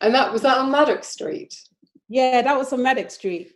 And 0.00 0.14
that 0.14 0.32
was 0.32 0.42
that 0.42 0.58
on 0.58 0.70
maddox 0.70 1.08
street? 1.08 1.54
Yeah 2.08 2.42
that 2.42 2.56
was 2.56 2.72
on 2.72 2.82
maddox 2.82 3.14
street. 3.14 3.52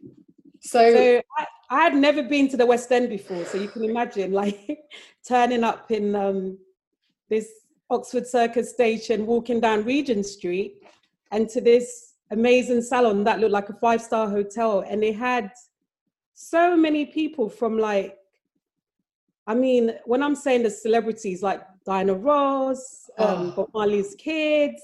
So, 0.60 0.92
so 0.92 1.22
I, 1.38 1.46
I, 1.70 1.82
had 1.84 1.94
never 1.94 2.22
been 2.22 2.48
to 2.48 2.56
the 2.56 2.66
west 2.66 2.90
end 2.90 3.08
before 3.08 3.44
so 3.44 3.58
you 3.58 3.68
can 3.68 3.84
imagine 3.84 4.32
like 4.42 4.78
turning 5.26 5.64
up 5.64 5.90
in 5.90 6.14
um, 6.14 6.58
this 7.28 7.50
Oxford 7.90 8.26
Circus 8.26 8.70
station, 8.70 9.26
walking 9.26 9.60
down 9.60 9.84
Regent 9.84 10.26
Street, 10.26 10.82
and 11.30 11.48
to 11.50 11.60
this 11.60 12.05
amazing 12.30 12.82
salon 12.82 13.24
that 13.24 13.40
looked 13.40 13.52
like 13.52 13.68
a 13.68 13.74
five 13.74 14.02
star 14.02 14.28
hotel. 14.28 14.84
And 14.88 15.02
they 15.02 15.12
had 15.12 15.52
so 16.34 16.76
many 16.76 17.06
people 17.06 17.48
from 17.48 17.78
like, 17.78 18.16
I 19.46 19.54
mean, 19.54 19.92
when 20.04 20.22
I'm 20.22 20.34
saying 20.34 20.64
the 20.64 20.70
celebrities 20.70 21.42
like 21.42 21.62
Diana 21.84 22.14
Ross, 22.14 23.08
um, 23.18 23.28
oh. 23.28 23.50
Bob 23.56 23.68
Marley's 23.72 24.14
kids, 24.16 24.82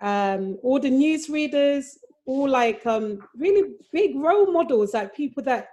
um, 0.00 0.58
all 0.62 0.80
the 0.80 0.90
newsreaders, 0.90 1.84
all 2.26 2.48
like 2.48 2.84
um, 2.86 3.18
really 3.36 3.74
big 3.92 4.16
role 4.16 4.50
models, 4.50 4.94
like 4.94 5.14
people 5.14 5.42
that 5.44 5.68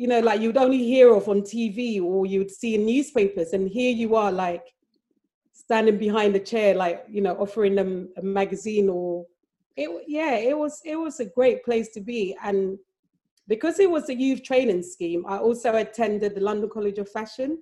you 0.00 0.06
know, 0.06 0.20
like 0.20 0.40
you'd 0.40 0.56
only 0.56 0.78
hear 0.78 1.12
of 1.12 1.28
on 1.28 1.42
TV 1.42 2.00
or 2.02 2.24
you'd 2.24 2.50
see 2.50 2.74
in 2.74 2.86
newspapers, 2.86 3.52
and 3.52 3.68
here 3.68 3.92
you 3.92 4.16
are, 4.16 4.32
like 4.32 4.64
standing 5.52 5.98
behind 5.98 6.34
the 6.34 6.40
chair, 6.40 6.74
like 6.74 7.04
you 7.10 7.20
know, 7.20 7.34
offering 7.34 7.74
them 7.74 8.08
a 8.16 8.22
magazine 8.22 8.88
or 8.88 9.26
it. 9.80 10.04
Yeah, 10.06 10.36
it 10.36 10.56
was 10.56 10.80
it 10.84 10.96
was 10.96 11.20
a 11.20 11.24
great 11.24 11.64
place 11.64 11.88
to 11.90 12.00
be, 12.00 12.36
and 12.42 12.78
because 13.48 13.78
it 13.80 13.90
was 13.90 14.08
a 14.08 14.14
youth 14.14 14.42
training 14.42 14.82
scheme, 14.82 15.24
I 15.26 15.38
also 15.38 15.74
attended 15.76 16.34
the 16.34 16.40
London 16.40 16.70
College 16.70 16.98
of 16.98 17.08
Fashion. 17.08 17.58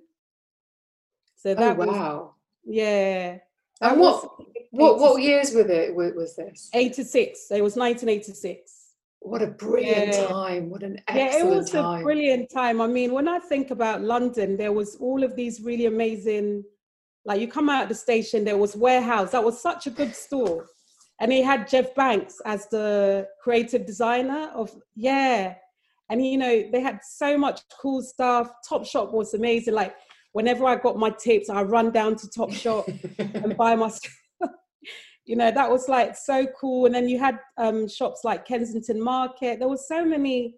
So 1.35 1.51
oh, 1.51 1.55
that 1.55 1.79
oh, 1.79 1.85
wow. 1.85 2.17
Was, 2.17 2.33
yeah. 2.63 3.37
And 3.81 3.99
what 3.99 4.29
what 4.71 4.99
what 4.99 5.21
years 5.21 5.53
with 5.53 5.69
it 5.69 5.95
was 5.95 6.35
this? 6.35 6.69
86. 6.73 7.51
It 7.51 7.63
was 7.63 7.75
1986. 7.75 8.75
What 9.21 9.41
a 9.41 9.47
brilliant 9.47 10.13
yeah. 10.13 10.27
time. 10.27 10.69
What 10.69 10.83
an 10.83 11.01
excellent 11.07 11.33
Yeah, 11.33 11.39
it 11.39 11.45
was 11.45 11.71
time. 11.71 12.01
a 12.01 12.03
brilliant 12.03 12.49
time. 12.51 12.79
I 12.81 12.87
mean, 12.87 13.11
when 13.11 13.27
I 13.27 13.39
think 13.39 13.71
about 13.71 14.01
London, 14.01 14.57
there 14.57 14.71
was 14.71 14.95
all 14.95 15.23
of 15.23 15.35
these 15.35 15.61
really 15.61 15.87
amazing 15.87 16.63
like 17.25 17.41
you 17.41 17.47
come 17.47 17.69
out 17.69 17.83
of 17.83 17.89
the 17.89 17.95
station, 17.95 18.43
there 18.43 18.57
was 18.57 18.75
Warehouse. 18.75 19.31
That 19.31 19.43
was 19.43 19.61
such 19.61 19.87
a 19.87 19.91
good 19.91 20.15
store. 20.15 20.67
And 21.19 21.31
he 21.31 21.41
had 21.41 21.67
Jeff 21.67 21.93
Banks 21.95 22.41
as 22.45 22.67
the 22.69 23.27
creative 23.43 23.85
designer 23.85 24.51
of, 24.55 24.71
yeah. 24.95 25.55
And, 26.09 26.25
you 26.25 26.37
know, 26.37 26.63
they 26.71 26.81
had 26.81 26.99
so 27.03 27.37
much 27.37 27.61
cool 27.81 28.01
stuff. 28.01 28.49
Top 28.67 28.85
Shop 28.85 29.11
was 29.11 29.33
amazing. 29.33 29.73
Like 29.73 29.95
whenever 30.31 30.65
I 30.65 30.75
got 30.75 30.97
my 30.97 31.09
tips, 31.09 31.49
I 31.49 31.63
run 31.63 31.91
down 31.91 32.15
to 32.17 32.29
Top 32.29 32.51
Shop 32.51 32.87
and 33.17 33.57
buy 33.57 33.75
my 33.75 33.89
stuff. 33.89 34.13
you 35.25 35.35
know, 35.35 35.51
that 35.51 35.69
was 35.69 35.89
like 35.89 36.15
so 36.15 36.47
cool. 36.59 36.85
And 36.85 36.95
then 36.95 37.09
you 37.09 37.19
had 37.19 37.39
um, 37.57 37.87
shops 37.87 38.21
like 38.23 38.47
Kensington 38.47 39.01
Market. 39.01 39.59
There 39.59 39.67
was 39.67 39.87
so 39.87 40.05
many 40.05 40.55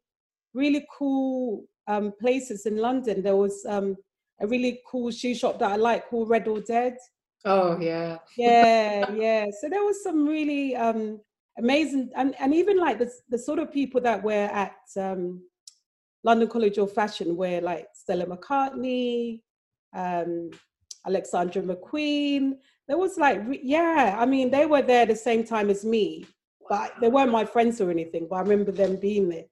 really 0.53 0.85
cool 0.97 1.65
um, 1.87 2.13
places 2.19 2.65
in 2.65 2.77
London. 2.77 3.23
There 3.23 3.35
was 3.35 3.65
um, 3.67 3.97
a 4.39 4.47
really 4.47 4.81
cool 4.89 5.11
shoe 5.11 5.35
shop 5.35 5.59
that 5.59 5.71
I 5.71 5.75
like 5.75 6.07
called 6.07 6.29
Red 6.29 6.47
or 6.47 6.61
Dead. 6.61 6.97
Oh 7.45 7.79
yeah. 7.79 8.17
yeah, 8.38 9.12
yeah. 9.12 9.45
So 9.60 9.69
there 9.69 9.83
was 9.83 10.03
some 10.03 10.27
really 10.27 10.75
um 10.75 11.19
amazing 11.57 12.10
and, 12.15 12.36
and 12.39 12.53
even 12.53 12.77
like 12.77 13.00
the 13.00 13.12
the 13.29 13.38
sort 13.38 13.60
of 13.60 13.71
people 13.71 14.01
that 14.01 14.24
were 14.24 14.50
at 14.51 14.77
um 14.98 15.41
London 16.24 16.48
College 16.48 16.77
of 16.77 16.93
Fashion 16.93 17.36
were 17.36 17.62
like 17.62 17.88
Stella 17.93 18.25
McCartney, 18.25 19.41
um, 19.95 20.51
Alexander 21.05 21.62
McQueen. 21.63 22.53
There 22.88 22.98
was 22.98 23.17
like, 23.17 23.41
yeah, 23.63 24.17
I 24.19 24.25
mean, 24.25 24.51
they 24.51 24.65
were 24.65 24.81
there 24.81 25.05
the 25.05 25.15
same 25.15 25.43
time 25.43 25.69
as 25.69 25.83
me, 25.83 26.25
but 26.69 26.93
they 27.01 27.07
weren't 27.07 27.31
my 27.31 27.45
friends 27.45 27.81
or 27.81 27.89
anything, 27.89 28.27
but 28.29 28.36
I 28.36 28.41
remember 28.41 28.71
them 28.71 28.98
being 28.98 29.29
there. 29.29 29.45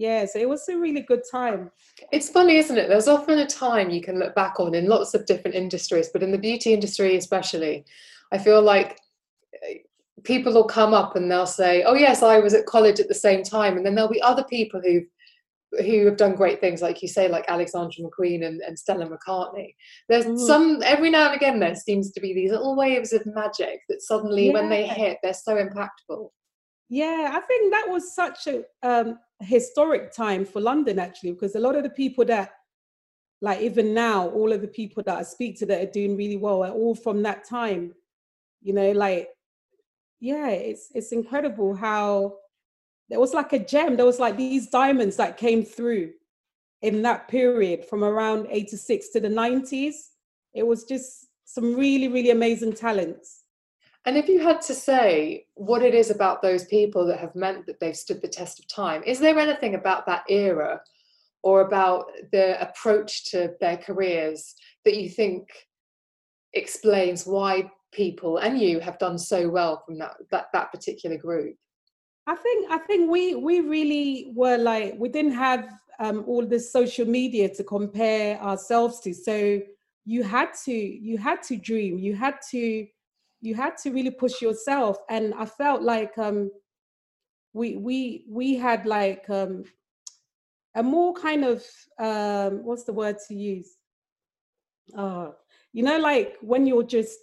Yeah, 0.00 0.24
so 0.24 0.38
it 0.38 0.48
was 0.48 0.66
a 0.70 0.78
really 0.78 1.02
good 1.02 1.24
time. 1.30 1.70
It's 2.10 2.30
funny, 2.30 2.56
isn't 2.56 2.78
it? 2.78 2.88
There's 2.88 3.06
often 3.06 3.38
a 3.38 3.46
time 3.46 3.90
you 3.90 4.00
can 4.00 4.18
look 4.18 4.34
back 4.34 4.58
on 4.58 4.74
in 4.74 4.86
lots 4.86 5.12
of 5.12 5.26
different 5.26 5.54
industries, 5.54 6.08
but 6.10 6.22
in 6.22 6.32
the 6.32 6.38
beauty 6.38 6.72
industry 6.72 7.16
especially, 7.16 7.84
I 8.32 8.38
feel 8.38 8.62
like 8.62 8.98
eh, 9.68 9.74
people 10.24 10.54
will 10.54 10.64
come 10.64 10.94
up 10.94 11.16
and 11.16 11.30
they'll 11.30 11.44
say, 11.44 11.82
"Oh 11.82 11.92
yes, 11.92 12.22
I 12.22 12.38
was 12.38 12.54
at 12.54 12.64
college 12.64 12.98
at 12.98 13.08
the 13.08 13.14
same 13.14 13.42
time," 13.42 13.76
and 13.76 13.84
then 13.84 13.94
there'll 13.94 14.08
be 14.10 14.22
other 14.22 14.44
people 14.44 14.80
who've 14.80 15.04
who 15.84 16.06
have 16.06 16.16
done 16.16 16.34
great 16.34 16.62
things, 16.62 16.80
like 16.80 17.02
you 17.02 17.08
say, 17.08 17.28
like 17.28 17.44
Alexander 17.48 17.96
McQueen 18.00 18.46
and, 18.46 18.62
and 18.62 18.78
Stella 18.78 19.06
McCartney. 19.06 19.74
There's 20.08 20.24
mm. 20.24 20.38
some 20.38 20.82
every 20.82 21.10
now 21.10 21.26
and 21.26 21.36
again 21.36 21.60
there 21.60 21.74
seems 21.74 22.10
to 22.12 22.22
be 22.22 22.32
these 22.32 22.52
little 22.52 22.74
waves 22.74 23.12
of 23.12 23.26
magic 23.26 23.80
that 23.90 24.00
suddenly, 24.00 24.46
yeah. 24.46 24.54
when 24.54 24.70
they 24.70 24.86
hit, 24.86 25.18
they're 25.22 25.34
so 25.34 25.56
impactful. 25.56 26.30
Yeah, 26.90 27.30
I 27.32 27.40
think 27.40 27.72
that 27.72 27.86
was 27.88 28.12
such 28.12 28.48
a 28.48 28.64
um, 28.82 29.20
historic 29.38 30.12
time 30.12 30.44
for 30.44 30.60
London 30.60 30.98
actually, 30.98 31.32
because 31.32 31.54
a 31.54 31.60
lot 31.60 31.76
of 31.76 31.84
the 31.84 31.90
people 31.90 32.24
that, 32.26 32.50
like 33.40 33.60
even 33.60 33.94
now, 33.94 34.28
all 34.28 34.52
of 34.52 34.60
the 34.60 34.68
people 34.68 35.04
that 35.04 35.16
I 35.16 35.22
speak 35.22 35.56
to 35.60 35.66
that 35.66 35.82
are 35.82 35.90
doing 35.90 36.16
really 36.16 36.36
well 36.36 36.64
are 36.64 36.72
all 36.72 36.96
from 36.96 37.22
that 37.22 37.44
time. 37.44 37.94
You 38.60 38.74
know, 38.74 38.90
like 38.90 39.28
yeah, 40.18 40.48
it's 40.48 40.90
it's 40.92 41.12
incredible 41.12 41.74
how 41.76 42.36
there 43.08 43.20
was 43.20 43.34
like 43.34 43.52
a 43.52 43.58
gem. 43.64 43.96
There 43.96 44.04
was 44.06 44.18
like 44.18 44.36
these 44.36 44.68
diamonds 44.68 45.16
that 45.16 45.36
came 45.36 45.64
through 45.64 46.10
in 46.82 47.02
that 47.02 47.28
period 47.28 47.84
from 47.84 48.02
around 48.02 48.48
86 48.50 49.10
to 49.10 49.20
the 49.20 49.28
90s. 49.28 49.94
It 50.54 50.66
was 50.66 50.84
just 50.84 51.28
some 51.44 51.74
really, 51.74 52.08
really 52.08 52.30
amazing 52.30 52.72
talents. 52.72 53.39
And 54.06 54.16
if 54.16 54.28
you 54.28 54.40
had 54.40 54.62
to 54.62 54.74
say 54.74 55.46
what 55.54 55.82
it 55.82 55.94
is 55.94 56.10
about 56.10 56.40
those 56.40 56.64
people 56.64 57.06
that 57.06 57.20
have 57.20 57.34
meant 57.34 57.66
that 57.66 57.80
they've 57.80 57.96
stood 57.96 58.22
the 58.22 58.28
test 58.28 58.58
of 58.58 58.68
time, 58.68 59.02
is 59.04 59.20
there 59.20 59.38
anything 59.38 59.74
about 59.74 60.06
that 60.06 60.24
era 60.28 60.80
or 61.42 61.62
about 61.62 62.06
the 62.32 62.60
approach 62.60 63.30
to 63.30 63.52
their 63.60 63.76
careers 63.76 64.54
that 64.84 64.96
you 64.96 65.08
think 65.08 65.48
explains 66.54 67.26
why 67.26 67.70
people 67.92 68.38
and 68.38 68.58
you 68.58 68.80
have 68.80 68.98
done 68.98 69.18
so 69.18 69.48
well 69.48 69.82
from 69.84 69.98
that 69.98 70.14
that, 70.30 70.46
that 70.52 70.72
particular 70.72 71.18
group? 71.18 71.56
I 72.26 72.36
think 72.36 72.70
I 72.70 72.78
think 72.78 73.10
we 73.10 73.34
we 73.34 73.60
really 73.60 74.32
were 74.34 74.56
like 74.56 74.94
we 74.96 75.08
didn't 75.10 75.32
have 75.32 75.68
um, 75.98 76.24
all 76.26 76.46
this 76.46 76.72
social 76.72 77.06
media 77.06 77.54
to 77.54 77.64
compare 77.64 78.40
ourselves 78.40 79.00
to. 79.00 79.12
So 79.12 79.60
you 80.06 80.22
had 80.22 80.54
to 80.64 80.72
you 80.72 81.18
had 81.18 81.42
to 81.44 81.56
dream. 81.56 81.98
You 81.98 82.14
had 82.14 82.36
to 82.50 82.86
you 83.40 83.54
had 83.54 83.76
to 83.78 83.90
really 83.90 84.10
push 84.10 84.42
yourself. 84.42 84.98
And 85.08 85.34
I 85.34 85.46
felt 85.46 85.82
like 85.82 86.16
um, 86.18 86.50
we 87.52 87.76
we 87.76 88.24
we 88.28 88.56
had 88.56 88.86
like 88.86 89.28
um, 89.28 89.64
a 90.74 90.82
more 90.82 91.14
kind 91.14 91.44
of 91.44 91.64
um, 91.98 92.64
what's 92.64 92.84
the 92.84 92.92
word 92.92 93.16
to 93.28 93.34
use? 93.34 93.76
Uh, 94.96 95.30
you 95.72 95.82
know, 95.82 95.98
like 95.98 96.36
when 96.40 96.66
you're 96.66 96.82
just 96.82 97.18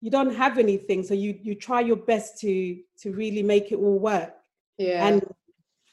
you 0.00 0.10
don't 0.10 0.34
have 0.34 0.58
anything, 0.58 1.02
so 1.02 1.14
you 1.14 1.38
you 1.42 1.54
try 1.54 1.80
your 1.80 1.96
best 1.96 2.38
to 2.40 2.78
to 3.00 3.12
really 3.12 3.42
make 3.42 3.72
it 3.72 3.76
all 3.76 3.98
work. 3.98 4.34
Yeah. 4.78 5.06
And 5.06 5.22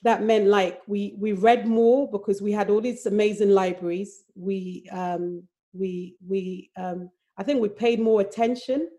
that 0.03 0.23
meant 0.23 0.47
like 0.47 0.81
we 0.87 1.15
we 1.17 1.33
read 1.33 1.67
more 1.67 2.09
because 2.09 2.41
we 2.41 2.51
had 2.51 2.69
all 2.69 2.81
these 2.81 3.05
amazing 3.05 3.49
libraries. 3.49 4.23
We 4.35 4.89
um 4.91 5.43
we 5.73 6.15
we 6.27 6.71
um 6.75 7.09
I 7.37 7.43
think 7.43 7.61
we 7.61 7.69
paid 7.69 7.99
more 7.99 8.21
attention. 8.21 8.89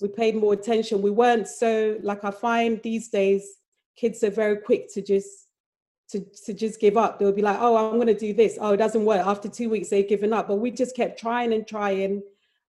We 0.00 0.08
paid 0.08 0.36
more 0.36 0.54
attention. 0.54 1.02
We 1.02 1.10
weren't 1.10 1.48
so 1.48 1.98
like 2.02 2.24
I 2.24 2.30
find 2.30 2.80
these 2.82 3.08
days 3.08 3.56
kids 3.96 4.24
are 4.24 4.30
very 4.30 4.56
quick 4.56 4.92
to 4.94 5.02
just 5.02 5.48
to, 6.10 6.20
to 6.44 6.52
just 6.54 6.80
give 6.80 6.96
up. 6.96 7.18
They'll 7.18 7.32
be 7.32 7.42
like, 7.42 7.58
oh, 7.60 7.76
I'm 7.76 7.98
gonna 7.98 8.14
do 8.14 8.32
this. 8.32 8.58
Oh, 8.60 8.72
it 8.72 8.78
doesn't 8.78 9.04
work. 9.04 9.24
After 9.24 9.48
two 9.48 9.70
weeks, 9.70 9.90
they've 9.90 10.08
given 10.08 10.32
up. 10.32 10.48
But 10.48 10.56
we 10.56 10.70
just 10.70 10.96
kept 10.96 11.20
trying 11.20 11.52
and 11.52 11.66
trying. 11.66 12.22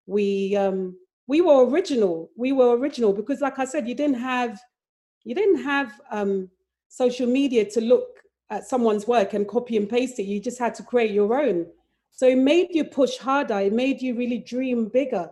We 0.06 0.56
um 0.56 0.96
we 1.28 1.42
were 1.42 1.66
original. 1.66 2.30
We 2.36 2.52
were 2.52 2.78
original 2.78 3.14
because 3.14 3.42
like 3.42 3.60
I 3.60 3.66
said, 3.66 3.88
you 3.88 3.96
didn't 3.96 4.20
have 4.20 4.60
you 5.24 5.34
didn't 5.34 5.64
have 5.64 6.00
um 6.12 6.50
social 6.90 7.28
media 7.28 7.64
to 7.72 7.82
look 7.82 8.08
at 8.50 8.68
someone's 8.68 9.08
work 9.08 9.34
and 9.34 9.48
copy 9.48 9.78
and 9.78 9.90
paste 9.90 10.20
it. 10.20 10.24
You 10.24 10.40
just 10.40 10.60
had 10.60 10.76
to 10.76 10.84
create 10.84 11.12
your 11.12 11.40
own. 11.42 11.66
So 12.12 12.28
it 12.28 12.38
made 12.38 12.68
you 12.72 12.84
push 12.84 13.18
harder. 13.18 13.60
It 13.60 13.74
made 13.74 14.02
you 14.02 14.16
really 14.16 14.40
dream 14.40 14.90
bigger. 14.90 15.32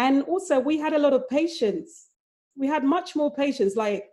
And 0.00 0.22
also, 0.22 0.58
we 0.58 0.78
had 0.78 0.94
a 0.94 0.98
lot 0.98 1.12
of 1.12 1.28
patience. 1.28 2.08
We 2.56 2.66
had 2.66 2.84
much 2.84 3.14
more 3.14 3.30
patience. 3.30 3.76
Like 3.76 4.04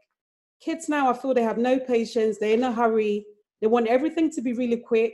kids 0.61 0.89
now, 0.89 1.09
I 1.09 1.13
feel 1.13 1.33
they 1.33 1.43
have 1.43 1.57
no 1.57 1.79
patience. 1.79 2.37
They're 2.37 2.55
in 2.55 2.65
a 2.65 2.73
hurry. 2.73 3.25
They 3.61 3.67
want 3.67 3.87
everything 3.87 4.29
to 4.31 4.41
be 4.41 4.51
really 4.51 4.75
quick. 4.75 5.13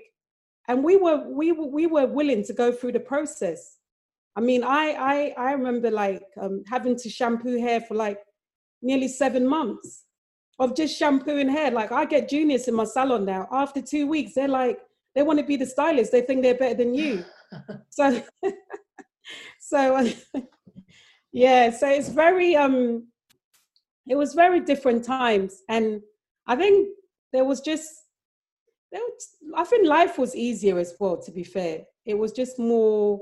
And 0.67 0.83
we 0.83 0.95
were 0.95 1.29
we 1.29 1.51
were, 1.51 1.67
we 1.67 1.85
were 1.85 2.07
willing 2.07 2.43
to 2.45 2.53
go 2.53 2.71
through 2.71 2.93
the 2.93 2.99
process. 2.99 3.77
I 4.35 4.41
mean, 4.41 4.63
I 4.63 4.85
I 5.13 5.33
I 5.37 5.51
remember 5.51 5.91
like 5.91 6.23
um, 6.41 6.63
having 6.67 6.95
to 7.03 7.09
shampoo 7.09 7.59
hair 7.59 7.79
for 7.81 7.93
like 7.93 8.17
nearly 8.81 9.09
seven 9.09 9.47
months 9.47 10.05
of 10.57 10.75
just 10.75 10.97
shampooing 10.97 11.49
hair. 11.49 11.69
Like 11.69 11.91
I 11.91 12.05
get 12.05 12.29
juniors 12.29 12.67
in 12.67 12.73
my 12.73 12.85
salon 12.85 13.25
now. 13.25 13.47
After 13.51 13.79
two 13.79 14.07
weeks, 14.07 14.33
they're 14.33 14.47
like, 14.47 14.79
they 15.13 15.21
want 15.21 15.37
to 15.37 15.45
be 15.45 15.55
the 15.55 15.67
stylist. 15.67 16.11
They 16.11 16.21
think 16.21 16.41
they're 16.41 16.57
better 16.57 16.79
than 16.81 16.95
you. 16.95 17.23
so, 17.91 18.23
so 19.59 20.09
yeah. 21.33 21.71
So 21.71 21.89
it's 21.89 22.09
very 22.09 22.55
um, 22.55 23.07
it 24.07 24.15
was 24.15 24.33
very 24.33 24.59
different 24.61 25.03
times, 25.03 25.63
and 25.67 26.01
I 26.47 26.55
think 26.55 26.89
there 27.31 27.43
was 27.43 27.61
just, 27.61 27.89
there 28.91 29.01
was, 29.01 29.27
I 29.57 29.63
think 29.63 29.87
life 29.87 30.17
was 30.17 30.35
easier 30.35 30.77
as 30.79 30.93
well. 30.99 31.17
To 31.17 31.31
be 31.31 31.43
fair, 31.43 31.81
it 32.05 32.17
was 32.17 32.31
just 32.31 32.59
more. 32.59 33.21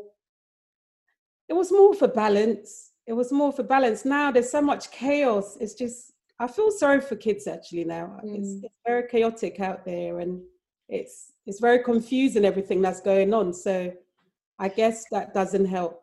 It 1.50 1.54
was 1.54 1.72
more 1.72 1.94
for 1.94 2.08
balance. 2.08 2.92
It 3.08 3.14
was 3.14 3.32
more 3.32 3.52
for 3.52 3.64
balance. 3.64 4.06
Now 4.06 4.32
there's 4.32 4.52
so 4.52 4.62
much 4.62 4.92
chaos. 4.92 5.58
It's 5.60 5.74
just 5.74 6.14
I 6.40 6.48
feel 6.48 6.72
sorry 6.72 7.02
for 7.02 7.16
kids 7.16 7.46
actually 7.46 7.86
now. 7.86 8.20
Mm. 8.26 8.40
It's, 8.40 8.64
it's, 8.64 8.80
very 8.86 9.08
chaotic 9.08 9.60
out 9.60 9.86
there, 9.86 10.20
and 10.20 10.42
it's 10.90 11.34
it's 11.46 11.60
very 11.60 11.84
confusing 11.84 12.46
everything 12.46 12.82
that's 12.82 13.02
going 13.02 13.34
on. 13.34 13.54
So 13.54 13.94
I 14.58 14.70
guess 14.70 15.06
that 15.12 15.34
doesn't 15.34 15.66
help. 15.66 16.01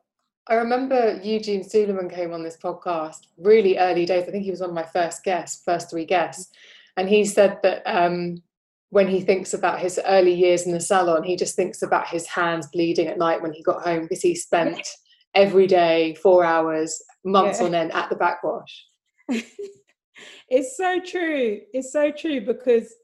I 0.49 0.55
remember 0.55 1.21
Eugene 1.23 1.63
Souleiman 1.63 2.13
came 2.13 2.33
on 2.33 2.43
this 2.43 2.57
podcast 2.57 3.27
really 3.37 3.77
early 3.77 4.07
days. 4.07 4.27
I 4.27 4.31
think 4.31 4.45
he 4.45 4.51
was 4.51 4.61
one 4.61 4.71
of 4.71 4.75
my 4.75 4.83
first 4.83 5.23
guests, 5.23 5.63
first 5.63 5.91
three 5.91 6.07
guests, 6.07 6.51
and 6.97 7.09
he 7.09 7.25
said 7.27 7.59
that 7.63 7.83
um, 7.85 8.43
when 8.89 9.09
he 9.09 9.21
thinks 9.21 9.53
about 9.53 9.79
his 9.79 10.01
early 10.07 10.33
years 10.33 10.65
in 10.67 10.73
the 10.73 10.81
salon, 10.81 11.23
he 11.23 11.37
just 11.37 11.55
thinks 11.55 11.83
about 11.83 12.09
his 12.09 12.27
hands 12.27 12.67
bleeding 12.73 13.09
at 13.09 13.19
night 13.19 13.43
when 13.43 13.53
he 13.53 13.63
got 13.63 13.83
home 13.83 14.03
because 14.03 14.23
he 14.23 14.35
spent 14.35 14.81
every 15.35 15.67
day 15.67 16.15
four 16.15 16.45
hours, 16.45 17.03
months 17.25 17.61
yeah. 17.61 17.67
on 17.67 17.75
end 17.75 17.93
at 17.93 18.09
the 18.09 18.17
backwash. 18.17 18.87
it's 20.49 20.79
so 20.79 20.99
true. 21.01 21.61
It's 21.75 21.93
so 21.93 22.11
true 22.11 22.41
because 22.41 22.95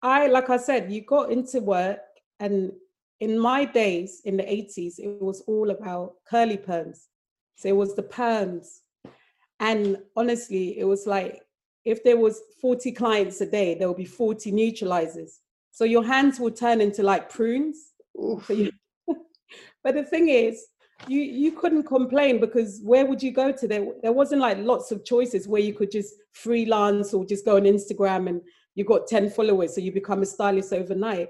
I, 0.00 0.28
like 0.28 0.48
I 0.48 0.56
said, 0.56 0.90
you 0.90 1.02
got 1.02 1.30
into 1.30 1.60
work, 1.60 1.98
and 2.40 2.72
in 3.20 3.38
my 3.38 3.64
days 3.64 4.22
in 4.24 4.36
the 4.36 4.42
80s, 4.42 4.98
it 4.98 5.20
was 5.20 5.42
all 5.46 5.70
about 5.70 6.14
curly 6.28 6.56
perms. 6.56 7.06
So 7.56 7.68
it 7.68 7.76
was 7.76 7.94
the 7.94 8.02
perms. 8.02 8.80
And 9.60 9.98
honestly, 10.16 10.78
it 10.78 10.84
was 10.84 11.06
like 11.06 11.42
if 11.84 12.02
there 12.02 12.16
was 12.16 12.40
40 12.60 12.92
clients 12.92 13.40
a 13.40 13.46
day, 13.46 13.74
there 13.74 13.88
would 13.88 13.96
be 13.96 14.04
40 14.04 14.52
neutralizers. 14.52 15.38
So 15.70 15.84
your 15.84 16.04
hands 16.04 16.40
would 16.40 16.56
turn 16.56 16.80
into 16.80 17.02
like 17.02 17.30
prunes. 17.30 17.92
but 18.16 19.94
the 19.94 20.04
thing 20.04 20.28
is, 20.28 20.66
you 21.08 21.20
you 21.20 21.52
couldn't 21.52 21.84
complain 21.84 22.40
because 22.40 22.80
where 22.82 23.04
would 23.04 23.22
you 23.22 23.32
go 23.32 23.50
to 23.52 23.66
there 23.66 23.86
there 24.02 24.12
wasn't 24.12 24.40
like 24.40 24.56
lots 24.58 24.92
of 24.92 25.04
choices 25.04 25.48
where 25.48 25.60
you 25.60 25.74
could 25.74 25.90
just 25.90 26.14
freelance 26.32 27.12
or 27.12 27.24
just 27.24 27.44
go 27.44 27.56
on 27.56 27.62
instagram 27.62 28.28
and 28.28 28.40
you 28.74 28.84
got 28.84 29.06
10 29.06 29.30
followers 29.30 29.74
so 29.74 29.80
you 29.80 29.92
become 29.92 30.22
a 30.22 30.26
stylist 30.26 30.72
overnight 30.72 31.28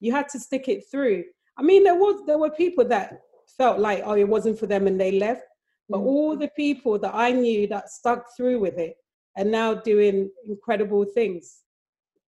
you 0.00 0.12
had 0.12 0.28
to 0.28 0.38
stick 0.38 0.68
it 0.68 0.84
through 0.90 1.24
i 1.58 1.62
mean 1.62 1.84
there 1.84 1.94
was 1.94 2.22
there 2.26 2.38
were 2.38 2.50
people 2.50 2.84
that 2.84 3.20
felt 3.58 3.78
like 3.78 4.02
oh 4.04 4.14
it 4.14 4.28
wasn't 4.28 4.58
for 4.58 4.66
them 4.66 4.86
and 4.86 5.00
they 5.00 5.12
left 5.12 5.42
but 5.88 5.98
mm. 5.98 6.06
all 6.06 6.36
the 6.36 6.50
people 6.56 6.98
that 6.98 7.14
i 7.14 7.30
knew 7.30 7.66
that 7.66 7.90
stuck 7.90 8.26
through 8.36 8.58
with 8.58 8.78
it 8.78 8.96
are 9.36 9.44
now 9.44 9.74
doing 9.74 10.30
incredible 10.46 11.04
things 11.04 11.62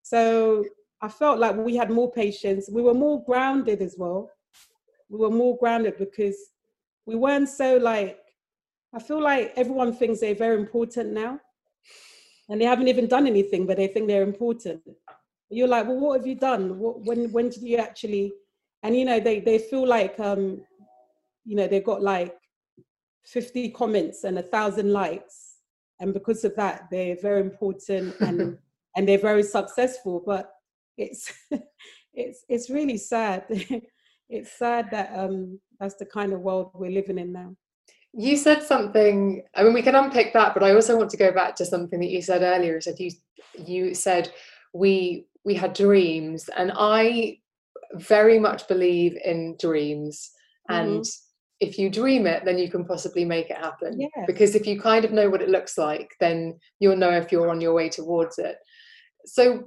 so 0.01 0.63
i 1.01 1.07
felt 1.07 1.39
like 1.39 1.55
we 1.55 1.75
had 1.75 1.89
more 1.89 2.11
patience 2.11 2.69
we 2.71 2.81
were 2.81 2.93
more 2.93 3.23
grounded 3.25 3.81
as 3.81 3.95
well 3.97 4.29
we 5.09 5.19
were 5.19 5.31
more 5.31 5.57
grounded 5.57 5.97
because 5.97 6.37
we 7.05 7.15
weren't 7.15 7.49
so 7.49 7.77
like 7.77 8.19
I 8.95 8.99
feel 8.99 9.21
like 9.21 9.51
everyone 9.57 9.93
thinks 9.93 10.21
they're 10.21 10.33
very 10.33 10.55
important 10.55 11.11
now. 11.11 11.39
And 12.47 12.61
they 12.61 12.65
haven't 12.65 12.87
even 12.87 13.07
done 13.07 13.27
anything, 13.27 13.65
but 13.65 13.75
they 13.75 13.87
think 13.87 14.07
they're 14.07 14.23
important. 14.23 14.81
You're 15.49 15.67
like, 15.67 15.87
well, 15.87 15.99
what 15.99 16.17
have 16.17 16.27
you 16.27 16.35
done? 16.35 16.79
What, 16.79 17.01
when 17.05 17.31
when 17.31 17.49
did 17.49 17.63
you 17.63 17.77
actually 17.77 18.33
and 18.85 18.95
you 18.95 19.03
know, 19.03 19.19
they, 19.19 19.39
they 19.39 19.57
feel 19.57 19.87
like 19.87 20.19
um, 20.19 20.61
you 21.43 21.55
know, 21.55 21.67
they've 21.67 21.83
got 21.83 22.03
like 22.03 22.35
50 23.25 23.69
comments 23.71 24.25
and 24.25 24.37
a 24.37 24.43
thousand 24.43 24.93
likes. 24.93 25.55
And 25.99 26.13
because 26.13 26.43
of 26.43 26.55
that, 26.57 26.83
they're 26.91 27.15
very 27.19 27.41
important 27.41 28.15
and 28.21 28.59
and 28.95 29.09
they're 29.09 29.17
very 29.17 29.41
successful. 29.41 30.21
But 30.23 30.51
it's 30.97 31.33
it's 32.13 32.45
it's 32.47 32.69
really 32.69 32.97
sad. 32.97 33.45
it's 34.29 34.51
sad 34.51 34.89
that 34.91 35.11
um 35.17 35.59
that's 35.79 35.95
the 35.95 36.05
kind 36.05 36.31
of 36.31 36.41
world 36.41 36.69
we're 36.75 36.91
living 36.91 37.17
in 37.17 37.31
now. 37.31 37.55
You 38.13 38.37
said 38.37 38.61
something. 38.61 39.41
I 39.55 39.63
mean, 39.63 39.73
we 39.73 39.81
can 39.81 39.95
unpick 39.95 40.31
that, 40.33 40.53
but 40.53 40.63
I 40.63 40.75
also 40.75 40.95
want 40.95 41.09
to 41.09 41.17
go 41.17 41.31
back 41.31 41.55
to 41.55 41.65
something 41.65 41.99
that 41.99 42.11
you 42.11 42.21
said 42.21 42.43
earlier. 42.43 42.75
You 42.75 42.81
Said 42.81 42.99
you 42.99 43.11
you 43.65 43.95
said 43.95 44.31
we 44.73 45.25
we 45.45 45.53
had 45.53 45.73
dreams, 45.73 46.49
and 46.49 46.71
I 46.75 47.39
very 47.93 48.39
much 48.39 48.67
believe 48.67 49.17
in 49.23 49.55
dreams. 49.59 50.31
And 50.69 51.01
mm-hmm. 51.01 51.67
if 51.67 51.77
you 51.77 51.89
dream 51.89 52.25
it, 52.25 52.43
then 52.43 52.57
you 52.57 52.69
can 52.69 52.83
possibly 52.83 53.23
make 53.23 53.49
it 53.49 53.57
happen. 53.57 53.99
Yeah. 53.99 54.25
Because 54.25 54.55
if 54.55 54.65
you 54.65 54.81
kind 54.81 55.05
of 55.05 55.11
know 55.11 55.29
what 55.29 55.41
it 55.41 55.49
looks 55.49 55.77
like, 55.77 56.09
then 56.19 56.59
you'll 56.79 56.97
know 56.97 57.11
if 57.11 57.31
you're 57.31 57.49
on 57.49 57.61
your 57.61 57.73
way 57.73 57.89
towards 57.89 58.39
it. 58.39 58.57
So, 59.25 59.65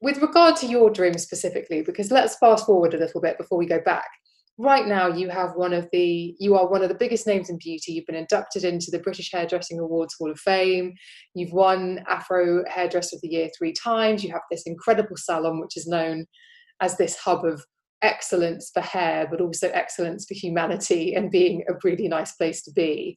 with 0.00 0.18
regard 0.18 0.56
to 0.56 0.66
your 0.66 0.90
dream 0.90 1.16
specifically, 1.18 1.82
because 1.82 2.10
let's 2.10 2.36
fast 2.38 2.66
forward 2.66 2.94
a 2.94 2.98
little 2.98 3.20
bit 3.20 3.38
before 3.38 3.58
we 3.58 3.66
go 3.66 3.80
back 3.80 4.08
right 4.58 4.86
now 4.86 5.08
you 5.08 5.28
have 5.28 5.54
one 5.54 5.72
of 5.72 5.88
the 5.92 6.34
you 6.38 6.54
are 6.54 6.68
one 6.68 6.82
of 6.82 6.88
the 6.88 6.94
biggest 6.94 7.26
names 7.26 7.50
in 7.50 7.58
beauty. 7.58 7.92
You've 7.92 8.06
been 8.06 8.14
inducted 8.14 8.64
into 8.64 8.90
the 8.90 8.98
british 8.98 9.30
hairdressing 9.32 9.78
awards 9.78 10.14
hall 10.18 10.30
of 10.30 10.38
fame. 10.40 10.94
You've 11.34 11.52
won 11.52 12.04
afro 12.08 12.64
hairdresser 12.68 13.16
of 13.16 13.22
the 13.22 13.28
year 13.28 13.48
three 13.56 13.72
times. 13.72 14.24
You 14.24 14.32
have 14.32 14.42
this 14.50 14.64
incredible 14.66 15.16
salon 15.16 15.60
which 15.60 15.76
is 15.76 15.86
known 15.86 16.26
as 16.80 16.96
this 16.96 17.16
hub 17.16 17.44
of 17.44 17.62
excellence 18.02 18.70
for 18.72 18.80
hair 18.80 19.26
but 19.30 19.40
also 19.40 19.68
excellence 19.70 20.26
for 20.26 20.34
humanity 20.34 21.14
and 21.16 21.30
being 21.30 21.62
a 21.68 21.74
really 21.84 22.08
nice 22.08 22.32
place 22.32 22.62
to 22.62 22.72
be. 22.72 23.16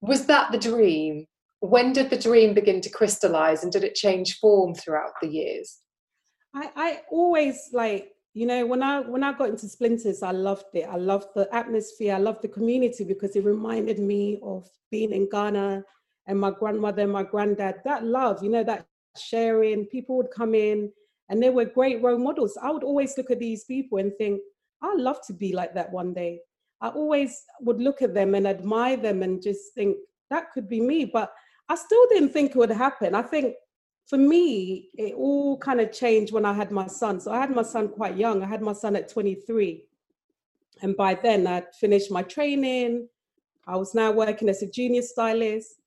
Was 0.00 0.26
that 0.26 0.52
the 0.52 0.58
dream? 0.58 1.26
When 1.60 1.92
did 1.92 2.10
the 2.10 2.18
dream 2.18 2.54
begin 2.54 2.80
to 2.82 2.90
crystallize 2.90 3.62
and 3.62 3.72
did 3.72 3.84
it 3.84 3.94
change 3.94 4.38
form 4.38 4.74
throughout 4.74 5.12
the 5.20 5.28
years? 5.28 5.78
I 6.54 6.70
i 6.76 7.00
always 7.10 7.68
like 7.72 8.12
you 8.38 8.46
know 8.46 8.64
when 8.64 8.84
i 8.84 9.00
when 9.00 9.24
i 9.24 9.32
got 9.32 9.48
into 9.48 9.68
splinters 9.68 10.22
i 10.22 10.30
loved 10.30 10.66
it. 10.72 10.86
I 10.88 10.96
loved 10.96 11.30
the 11.34 11.52
atmosphere. 11.52 12.14
I 12.14 12.18
loved 12.18 12.42
the 12.42 12.54
community 12.56 13.02
because 13.02 13.34
it 13.34 13.44
reminded 13.44 13.98
me 13.98 14.38
of 14.44 14.68
being 14.92 15.10
in 15.10 15.28
ghana 15.28 15.82
and 16.28 16.38
my 16.38 16.52
grandmother 16.52 17.02
and 17.02 17.12
my 17.12 17.24
granddad. 17.24 17.76
That 17.84 18.04
love 18.04 18.40
you 18.44 18.50
know 18.50 18.62
that 18.62 18.86
sharing 19.16 19.86
people 19.86 20.16
would 20.18 20.30
come 20.30 20.54
in 20.54 20.92
and 21.28 21.42
they 21.42 21.50
were 21.50 21.64
great 21.64 22.00
role 22.00 22.18
models. 22.18 22.56
I 22.62 22.70
would 22.70 22.84
always 22.84 23.18
look 23.18 23.32
at 23.32 23.40
these 23.40 23.64
people 23.64 23.98
and 23.98 24.12
think 24.16 24.40
i'd 24.82 25.00
love 25.00 25.18
to 25.26 25.32
be 25.32 25.52
like 25.52 25.74
that 25.74 25.90
one 25.90 26.14
day. 26.14 26.38
I 26.80 26.90
always 26.90 27.42
would 27.62 27.80
look 27.80 28.02
at 28.02 28.14
them 28.14 28.36
and 28.36 28.46
admire 28.46 28.96
them 28.96 29.24
and 29.24 29.42
just 29.42 29.74
think 29.74 29.96
that 30.30 30.52
could 30.52 30.68
be 30.68 30.80
me. 30.80 31.06
But 31.06 31.32
i 31.68 31.74
still 31.74 32.06
didn't 32.10 32.32
think 32.34 32.52
it 32.52 32.56
would 32.56 32.70
happen. 32.70 33.16
I 33.16 33.22
think 33.22 33.56
for 34.08 34.16
me, 34.16 34.88
it 34.96 35.14
all 35.14 35.58
kind 35.58 35.80
of 35.80 35.92
changed 35.92 36.32
when 36.32 36.46
I 36.46 36.54
had 36.54 36.70
my 36.70 36.86
son. 36.86 37.20
So 37.20 37.30
I 37.30 37.40
had 37.40 37.50
my 37.50 37.62
son 37.62 37.88
quite 37.88 38.16
young. 38.16 38.42
I 38.42 38.46
had 38.46 38.62
my 38.62 38.72
son 38.72 38.96
at 38.96 39.10
23. 39.10 39.84
And 40.80 40.96
by 40.96 41.14
then 41.14 41.46
I'd 41.46 41.74
finished 41.74 42.10
my 42.10 42.22
training. 42.22 43.06
I 43.66 43.76
was 43.76 43.94
now 43.94 44.10
working 44.10 44.48
as 44.48 44.62
a 44.62 44.66
junior 44.66 45.02
stylist. 45.02 45.80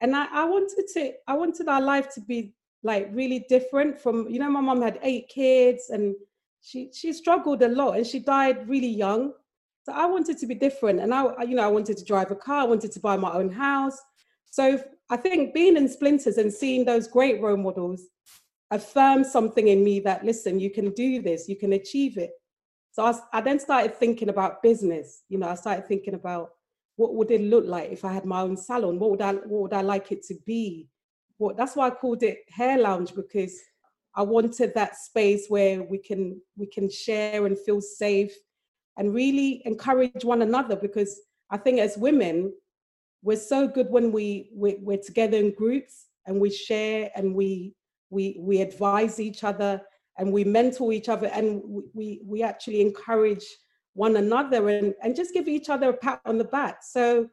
And 0.00 0.16
I, 0.16 0.26
I 0.32 0.44
wanted 0.46 0.84
to, 0.94 1.12
I 1.28 1.34
wanted 1.34 1.68
our 1.68 1.80
life 1.80 2.12
to 2.14 2.20
be 2.20 2.54
like 2.82 3.08
really 3.12 3.46
different 3.48 4.00
from, 4.00 4.28
you 4.28 4.40
know, 4.40 4.50
my 4.50 4.60
mom 4.60 4.82
had 4.82 4.98
eight 5.02 5.28
kids 5.28 5.90
and 5.90 6.16
she 6.62 6.90
she 6.92 7.12
struggled 7.12 7.62
a 7.62 7.68
lot 7.68 7.96
and 7.96 8.06
she 8.06 8.18
died 8.18 8.68
really 8.68 8.88
young. 8.88 9.32
So 9.84 9.92
I 9.92 10.06
wanted 10.06 10.38
to 10.38 10.46
be 10.46 10.56
different. 10.56 10.98
And 10.98 11.14
I, 11.14 11.42
you 11.42 11.54
know, 11.54 11.64
I 11.64 11.68
wanted 11.68 11.98
to 11.98 12.04
drive 12.04 12.32
a 12.32 12.36
car, 12.36 12.62
I 12.62 12.64
wanted 12.64 12.90
to 12.92 13.00
buy 13.00 13.16
my 13.16 13.32
own 13.32 13.50
house. 13.52 13.98
So 14.50 14.82
I 15.10 15.16
think 15.16 15.52
being 15.52 15.76
in 15.76 15.88
Splinters 15.88 16.38
and 16.38 16.52
seeing 16.52 16.84
those 16.84 17.08
great 17.08 17.40
role 17.42 17.56
models 17.56 18.02
affirmed 18.70 19.26
something 19.26 19.68
in 19.68 19.82
me 19.82 19.98
that, 20.00 20.24
listen, 20.24 20.60
you 20.60 20.70
can 20.70 20.90
do 20.92 21.20
this, 21.20 21.48
you 21.48 21.56
can 21.56 21.72
achieve 21.72 22.16
it. 22.16 22.30
So 22.92 23.04
I, 23.04 23.18
I 23.32 23.40
then 23.40 23.58
started 23.58 23.96
thinking 23.96 24.28
about 24.28 24.62
business. 24.62 25.24
You 25.28 25.38
know, 25.38 25.48
I 25.48 25.56
started 25.56 25.88
thinking 25.88 26.14
about 26.14 26.50
what 26.96 27.14
would 27.14 27.30
it 27.30 27.40
look 27.40 27.64
like 27.66 27.90
if 27.90 28.04
I 28.04 28.12
had 28.12 28.24
my 28.24 28.42
own 28.42 28.56
salon? 28.56 28.98
What 28.98 29.10
would 29.10 29.22
I 29.22 29.32
what 29.32 29.62
would 29.62 29.72
I 29.72 29.80
like 29.80 30.12
it 30.12 30.22
to 30.24 30.34
be? 30.44 30.88
What 31.38 31.56
that's 31.56 31.74
why 31.74 31.86
I 31.86 31.90
called 31.90 32.22
it 32.22 32.38
hair 32.50 32.78
lounge 32.78 33.14
because 33.14 33.58
I 34.14 34.22
wanted 34.22 34.74
that 34.74 34.96
space 34.96 35.46
where 35.48 35.82
we 35.82 35.98
can 35.98 36.40
we 36.56 36.66
can 36.66 36.90
share 36.90 37.46
and 37.46 37.58
feel 37.58 37.80
safe 37.80 38.34
and 38.96 39.14
really 39.14 39.62
encourage 39.64 40.24
one 40.24 40.42
another 40.42 40.76
because 40.76 41.20
I 41.48 41.56
think 41.56 41.78
as 41.78 41.96
women 41.96 42.52
we're 43.22 43.36
so 43.36 43.68
good 43.68 43.90
when 43.90 44.12
we, 44.12 44.50
we 44.54 44.76
we're 44.80 44.98
together 44.98 45.36
in 45.36 45.52
groups 45.54 46.06
and 46.26 46.40
we 46.40 46.50
share 46.50 47.10
and 47.14 47.34
we 47.34 47.74
we 48.10 48.36
we 48.40 48.60
advise 48.60 49.20
each 49.20 49.44
other 49.44 49.80
and 50.18 50.32
we 50.32 50.44
mentor 50.44 50.92
each 50.92 51.08
other 51.08 51.28
and 51.28 51.62
we 51.94 52.20
we 52.24 52.42
actually 52.42 52.80
encourage 52.80 53.44
one 53.94 54.16
another 54.16 54.68
and 54.68 54.94
and 55.02 55.16
just 55.16 55.34
give 55.34 55.48
each 55.48 55.68
other 55.68 55.90
a 55.90 55.96
pat 55.96 56.20
on 56.24 56.38
the 56.38 56.44
back. 56.44 56.82
So 56.82 57.28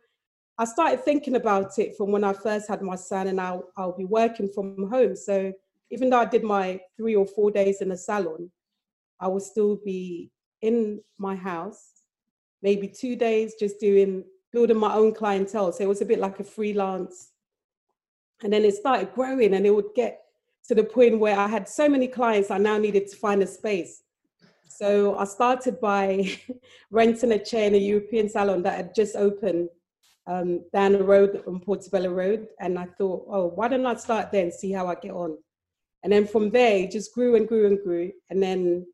i 0.59 0.65
started 0.65 1.03
thinking 1.03 1.35
about 1.35 1.77
it 1.77 1.95
from 1.95 2.11
when 2.11 2.23
i 2.23 2.33
first 2.33 2.67
had 2.67 2.81
my 2.81 2.95
son 2.95 3.27
and 3.27 3.39
i'll, 3.39 3.65
I'll 3.77 3.95
be 3.95 4.05
working 4.05 4.49
from 4.53 4.89
home. 4.89 5.15
So 5.15 5.53
even 5.91 6.09
though 6.09 6.19
i 6.19 6.25
did 6.25 6.43
my 6.43 6.79
three 6.97 7.15
or 7.15 7.25
four 7.25 7.51
days 7.51 7.81
in 7.81 7.89
the 7.89 7.97
salon 7.97 8.51
i 9.19 9.27
will 9.27 9.39
still 9.39 9.77
be 9.85 10.31
in 10.61 10.99
my 11.17 11.35
house 11.35 11.97
maybe 12.61 12.87
two 12.87 13.15
days 13.15 13.53
just 13.59 13.79
doing 13.79 14.23
building 14.57 14.79
my 14.79 14.95
own 14.95 15.13
clientele. 15.13 15.71
So 15.71 15.83
it 15.83 15.87
was 15.87 16.01
a 16.01 16.05
bit 16.05 16.17
like 16.17 16.39
a 16.39 16.43
freelance. 16.43 17.29
And 18.41 18.51
then 18.51 18.65
it 18.65 18.73
started 18.73 19.13
growing 19.13 19.53
and 19.53 19.67
it 19.67 19.75
would 19.75 19.93
get 19.95 20.21
to 20.67 20.73
the 20.73 20.83
point 20.83 21.19
where 21.19 21.37
I 21.37 21.47
had 21.47 21.69
so 21.69 21.87
many 21.87 22.07
clients, 22.07 22.49
I 22.49 22.57
now 22.57 22.79
needed 22.79 23.05
to 23.09 23.17
find 23.17 23.43
a 23.43 23.45
space. 23.45 24.01
So 24.67 25.15
I 25.15 25.25
started 25.25 25.79
by 25.79 26.31
renting 26.89 27.33
a 27.33 27.37
chair 27.37 27.67
in 27.67 27.75
a 27.75 27.77
European 27.77 28.29
salon 28.29 28.63
that 28.63 28.77
had 28.77 28.95
just 28.95 29.15
opened 29.15 29.69
um, 30.25 30.65
down 30.73 30.93
the 30.93 31.03
road 31.03 31.43
on 31.45 31.59
Portobello 31.59 32.09
Road. 32.11 32.47
And 32.59 32.79
I 32.79 32.87
thought, 32.97 33.27
oh, 33.29 33.51
why 33.53 33.67
don't 33.67 33.85
I 33.85 33.93
start 33.93 34.31
there 34.31 34.41
and 34.41 34.51
see 34.51 34.71
how 34.71 34.87
I 34.87 34.95
get 34.95 35.11
on? 35.11 35.37
And 36.01 36.11
then 36.11 36.25
from 36.25 36.49
there, 36.49 36.77
it 36.77 36.89
just 36.89 37.13
grew 37.13 37.35
and 37.35 37.47
grew 37.47 37.67
and 37.67 37.77
grew. 37.83 38.11
And 38.31 38.41
then 38.41 38.87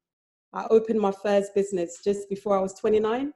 I 0.51 0.65
opened 0.69 0.99
my 0.99 1.13
first 1.23 1.55
business 1.55 2.01
just 2.03 2.27
before 2.27 2.57
I 2.57 2.61
was 2.61 2.73
29 2.73 3.31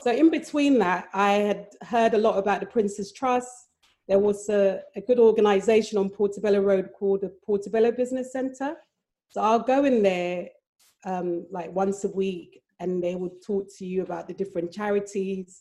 so 0.00 0.10
in 0.10 0.30
between 0.30 0.78
that, 0.78 1.08
I 1.14 1.32
had 1.32 1.66
heard 1.82 2.14
a 2.14 2.18
lot 2.18 2.38
about 2.38 2.60
the 2.60 2.66
Prince's 2.66 3.12
Trust. 3.12 3.68
There 4.08 4.18
was 4.18 4.48
a, 4.48 4.80
a 4.96 5.00
good 5.00 5.18
organization 5.18 5.98
on 5.98 6.10
Portobello 6.10 6.60
Road 6.60 6.90
called 6.98 7.20
the 7.22 7.32
Portobello 7.46 7.92
Business 7.92 8.32
Center. 8.32 8.74
So 9.28 9.40
I'll 9.40 9.60
go 9.60 9.84
in 9.84 10.02
there 10.02 10.48
um, 11.04 11.46
like 11.50 11.72
once 11.72 12.04
a 12.04 12.08
week 12.08 12.62
and 12.80 13.02
they 13.02 13.14
would 13.14 13.42
talk 13.46 13.66
to 13.78 13.86
you 13.86 14.02
about 14.02 14.26
the 14.26 14.34
different 14.34 14.72
charities 14.72 15.60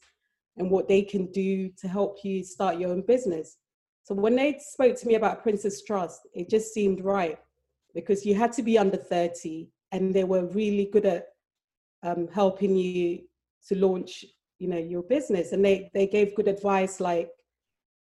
and 0.58 0.70
what 0.70 0.88
they 0.88 1.02
can 1.02 1.32
do 1.32 1.70
to 1.80 1.88
help 1.88 2.18
you 2.24 2.44
start 2.44 2.80
your 2.80 2.92
own 2.92 3.02
business. 3.02 3.58
So 4.04 4.16
when 4.16 4.36
they 4.36 4.60
spoke 4.60 5.00
to 5.00 5.08
me 5.08 5.16
about 5.16 5.44
Prince's 5.44 5.84
Trust, 5.84 6.22
it 6.34 6.50
just 6.50 6.74
seemed 6.74 7.04
right 7.04 7.38
because 7.94 8.26
you 8.26 8.36
had 8.36 8.52
to 8.54 8.64
be 8.64 8.78
under 8.78 8.98
30 8.98 9.68
and 9.92 10.14
they 10.14 10.24
were 10.24 10.46
really 10.48 10.90
good 10.92 11.06
at 11.06 11.28
um, 12.04 12.28
helping 12.34 12.76
you 12.76 13.22
to 13.68 13.76
launch 13.76 14.26
you 14.60 14.68
know 14.68 14.78
your 14.78 15.04
business. 15.04 15.52
And 15.52 15.64
they 15.66 15.90
they 15.94 16.08
gave 16.08 16.36
good 16.36 16.48
advice 16.48 17.00
like 17.00 17.30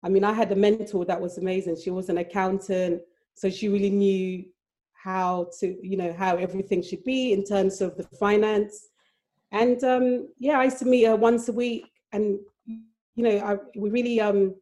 i 0.03 0.09
mean 0.09 0.23
i 0.23 0.33
had 0.33 0.51
a 0.51 0.55
mentor 0.55 1.05
that 1.05 1.21
was 1.21 1.37
amazing. 1.37 1.77
She 1.77 1.91
was 1.91 2.09
an 2.09 2.17
accountant 2.19 3.01
so 3.35 3.49
she 3.49 3.67
really 3.67 3.89
knew 3.89 4.45
how 4.93 5.49
to 5.59 5.75
you 5.83 5.97
know 5.97 6.13
how 6.13 6.37
everything 6.37 6.81
should 6.81 7.03
be 7.03 7.33
in 7.33 7.43
terms 7.43 7.81
of 7.81 7.97
the 7.97 8.03
finance. 8.03 8.87
And 9.51 9.83
um 9.83 10.29
yeah 10.39 10.59
i 10.59 10.65
used 10.65 10.79
to 10.79 10.85
meet 10.85 11.03
her 11.03 11.15
once 11.15 11.49
a 11.49 11.53
week 11.53 11.85
and 12.13 12.39
you 12.65 13.23
know 13.23 13.37
I, 13.39 13.57
we 13.77 13.89
really 13.89 14.19
um 14.21 14.55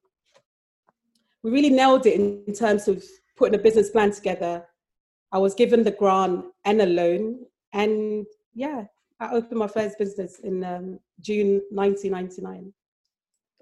we 1.44 1.52
really 1.52 1.70
nailed 1.70 2.06
it 2.06 2.16
in, 2.20 2.44
in 2.48 2.54
terms 2.54 2.88
of 2.88 3.04
putting 3.36 3.60
a 3.60 3.62
business 3.62 3.90
plan 3.90 4.12
together. 4.12 4.66
I 5.34 5.38
was 5.40 5.54
given 5.54 5.84
the 5.84 5.92
grant 5.92 6.46
and 6.64 6.82
a 6.82 6.86
loan 6.86 7.40
and 7.74 8.26
yeah 8.54 8.86
I 9.24 9.32
opened 9.32 9.60
my 9.60 9.68
first 9.68 9.98
business 9.98 10.40
in 10.40 10.64
um, 10.64 11.00
June 11.22 11.62
1999. 11.72 12.74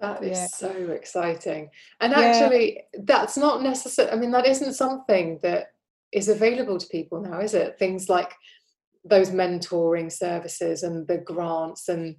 That 0.00 0.24
is 0.24 0.38
yeah. 0.38 0.46
so 0.48 0.70
exciting. 0.90 1.70
And 2.00 2.12
actually, 2.12 2.74
yeah. 2.92 3.00
that's 3.04 3.36
not 3.36 3.62
necessary. 3.62 4.10
I 4.10 4.16
mean, 4.16 4.32
that 4.32 4.46
isn't 4.46 4.74
something 4.74 5.38
that 5.42 5.68
is 6.12 6.28
available 6.28 6.78
to 6.78 6.86
people 6.88 7.20
now, 7.20 7.40
is 7.40 7.54
it? 7.54 7.78
Things 7.78 8.08
like 8.08 8.32
those 9.04 9.30
mentoring 9.30 10.10
services 10.10 10.82
and 10.82 11.06
the 11.06 11.18
grants 11.18 11.88
and 11.88 12.16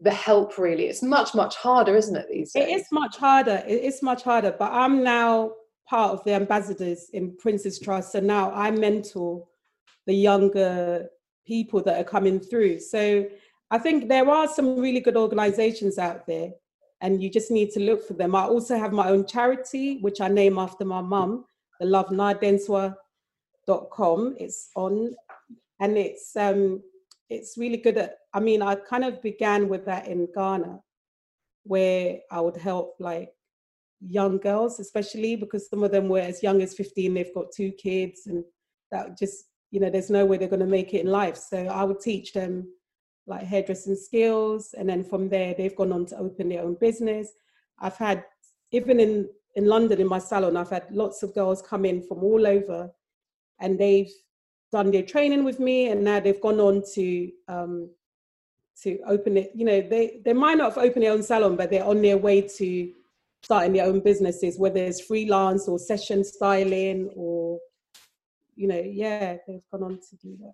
the 0.00 0.10
help 0.10 0.56
really 0.56 0.86
it's 0.86 1.02
much 1.02 1.34
much 1.34 1.54
harder 1.56 1.94
isn't 1.94 2.16
it 2.16 2.26
these 2.30 2.52
days 2.52 2.64
it 2.64 2.70
is 2.70 2.86
much 2.90 3.18
harder 3.18 3.62
it 3.68 3.82
is 3.82 4.02
much 4.02 4.22
harder 4.22 4.54
but 4.58 4.72
i'm 4.72 5.04
now 5.04 5.52
part 5.86 6.12
of 6.12 6.24
the 6.24 6.32
ambassadors 6.32 7.10
in 7.12 7.36
prince's 7.36 7.78
trust 7.78 8.12
so 8.12 8.20
now 8.20 8.50
i 8.52 8.70
mentor 8.70 9.46
the 10.06 10.14
younger 10.14 11.06
people 11.46 11.82
that 11.82 12.00
are 12.00 12.04
coming 12.04 12.40
through. 12.40 12.80
So 12.80 13.26
i 13.72 13.78
think 13.78 14.06
there 14.06 14.28
are 14.28 14.46
some 14.46 14.78
really 14.78 15.00
good 15.00 15.16
organizations 15.16 15.98
out 15.98 16.26
there 16.26 16.50
and 17.00 17.22
you 17.22 17.28
just 17.30 17.50
need 17.50 17.70
to 17.70 17.80
look 17.80 18.06
for 18.06 18.12
them. 18.14 18.36
I 18.36 18.44
also 18.44 18.78
have 18.78 18.92
my 18.92 19.08
own 19.08 19.26
charity 19.26 19.98
which 20.00 20.20
i 20.20 20.28
name 20.28 20.58
after 20.58 20.84
my 20.84 21.00
mum 21.00 21.44
the 21.80 21.86
love 21.86 22.10
com. 23.90 24.36
it's 24.38 24.70
on 24.76 25.14
and 25.80 25.98
it's 25.98 26.36
um 26.36 26.82
it's 27.28 27.56
really 27.56 27.76
good 27.76 27.96
at 27.96 28.18
i 28.34 28.40
mean 28.40 28.62
i 28.62 28.74
kind 28.74 29.04
of 29.04 29.22
began 29.22 29.68
with 29.68 29.84
that 29.84 30.06
in 30.06 30.28
ghana 30.34 30.80
where 31.64 32.18
i 32.30 32.40
would 32.40 32.56
help 32.56 32.94
like 32.98 33.30
young 34.00 34.38
girls 34.38 34.80
especially 34.80 35.34
because 35.36 35.68
some 35.68 35.82
of 35.82 35.90
them 35.90 36.08
were 36.08 36.20
as 36.20 36.42
young 36.42 36.60
as 36.62 36.74
15 36.74 37.14
they've 37.14 37.34
got 37.34 37.52
two 37.52 37.72
kids 37.72 38.26
and 38.26 38.44
that 38.90 39.18
just 39.18 39.46
you 39.72 39.80
know 39.80 39.90
there's 39.90 40.10
no 40.10 40.24
way 40.24 40.36
they're 40.36 40.46
going 40.56 40.60
to 40.60 40.66
make 40.78 40.94
it 40.94 41.00
in 41.00 41.10
life. 41.10 41.36
So 41.36 41.58
i 41.66 41.82
would 41.82 42.00
teach 42.00 42.32
them 42.32 42.68
like 43.26 43.42
hairdressing 43.42 43.96
skills 43.96 44.74
and 44.78 44.88
then 44.88 45.02
from 45.02 45.28
there 45.28 45.54
they've 45.54 45.76
gone 45.76 45.92
on 45.92 46.06
to 46.06 46.18
open 46.18 46.48
their 46.48 46.62
own 46.62 46.74
business. 46.74 47.32
I've 47.80 47.96
had 47.96 48.24
even 48.70 49.00
in 49.00 49.28
in 49.54 49.66
london 49.66 50.00
in 50.00 50.08
my 50.08 50.18
salon 50.18 50.56
i've 50.56 50.70
had 50.70 50.86
lots 50.90 51.22
of 51.22 51.34
girls 51.34 51.60
come 51.60 51.84
in 51.84 52.00
from 52.00 52.24
all 52.24 52.46
over 52.46 52.90
and 53.60 53.78
they've 53.78 54.10
done 54.72 54.90
their 54.90 55.02
training 55.02 55.44
with 55.44 55.60
me 55.60 55.90
and 55.90 56.02
now 56.02 56.18
they've 56.18 56.40
gone 56.40 56.58
on 56.58 56.82
to 56.94 57.30
um, 57.48 57.90
to 58.82 58.98
open 59.06 59.36
it. 59.36 59.52
You 59.54 59.66
know 59.66 59.80
they 59.82 60.20
they 60.24 60.32
might 60.32 60.58
not 60.58 60.74
have 60.74 60.84
opened 60.84 61.04
their 61.04 61.12
own 61.12 61.22
salon 61.22 61.56
but 61.56 61.70
they're 61.70 61.84
on 61.84 62.02
their 62.02 62.18
way 62.18 62.40
to 62.40 62.92
starting 63.42 63.74
their 63.74 63.86
own 63.86 64.00
businesses 64.00 64.58
whether 64.58 64.78
it's 64.78 65.00
freelance 65.00 65.68
or 65.68 65.78
session 65.78 66.24
styling 66.24 67.10
or 67.14 67.58
you 68.62 68.68
know 68.68 68.82
yeah 68.84 69.36
they've 69.46 69.68
gone 69.70 69.82
on 69.82 69.98
to 69.98 70.16
do 70.22 70.36
that 70.40 70.52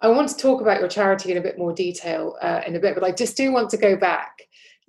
i 0.00 0.08
want 0.08 0.28
to 0.28 0.36
talk 0.36 0.60
about 0.60 0.80
your 0.80 0.88
charity 0.88 1.30
in 1.30 1.38
a 1.38 1.42
bit 1.42 1.58
more 1.58 1.72
detail 1.72 2.36
uh, 2.40 2.60
in 2.66 2.74
a 2.76 2.80
bit 2.80 2.94
but 2.94 3.04
i 3.04 3.10
just 3.12 3.36
do 3.36 3.52
want 3.52 3.68
to 3.68 3.76
go 3.76 3.96
back 3.96 4.32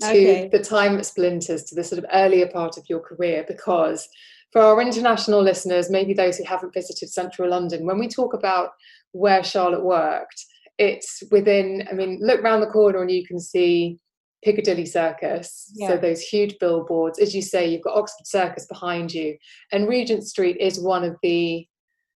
to 0.01 0.07
okay. 0.07 0.49
the 0.51 0.63
time 0.63 0.97
at 0.97 1.05
splinters 1.05 1.63
to 1.63 1.75
the 1.75 1.83
sort 1.83 1.99
of 1.99 2.05
earlier 2.13 2.47
part 2.47 2.77
of 2.77 2.83
your 2.89 2.99
career 2.99 3.45
because 3.47 4.07
for 4.53 4.61
our 4.61 4.79
international 4.81 5.41
listeners, 5.41 5.89
maybe 5.89 6.13
those 6.13 6.37
who 6.37 6.45
haven't 6.45 6.75
visited 6.75 7.11
central 7.11 7.49
London, 7.49 7.85
when 7.85 7.97
we 7.97 8.07
talk 8.07 8.35
about 8.35 8.69
where 9.11 9.43
Charlotte 9.43 9.83
worked, 9.83 10.45
it's 10.77 11.23
within, 11.31 11.87
I 11.91 11.95
mean, 11.95 12.19
look 12.21 12.41
round 12.43 12.61
the 12.61 12.67
corner 12.67 13.01
and 13.01 13.09
you 13.09 13.25
can 13.25 13.39
see 13.39 13.97
Piccadilly 14.43 14.85
Circus. 14.85 15.71
Yeah. 15.73 15.89
So 15.89 15.97
those 15.97 16.21
huge 16.21 16.57
billboards. 16.59 17.17
As 17.17 17.33
you 17.33 17.41
say, 17.41 17.67
you've 17.67 17.81
got 17.81 17.97
Oxford 17.97 18.27
Circus 18.27 18.67
behind 18.67 19.11
you. 19.11 19.37
And 19.71 19.89
Regent 19.89 20.23
Street 20.23 20.57
is 20.59 20.79
one 20.79 21.03
of 21.03 21.15
the 21.23 21.65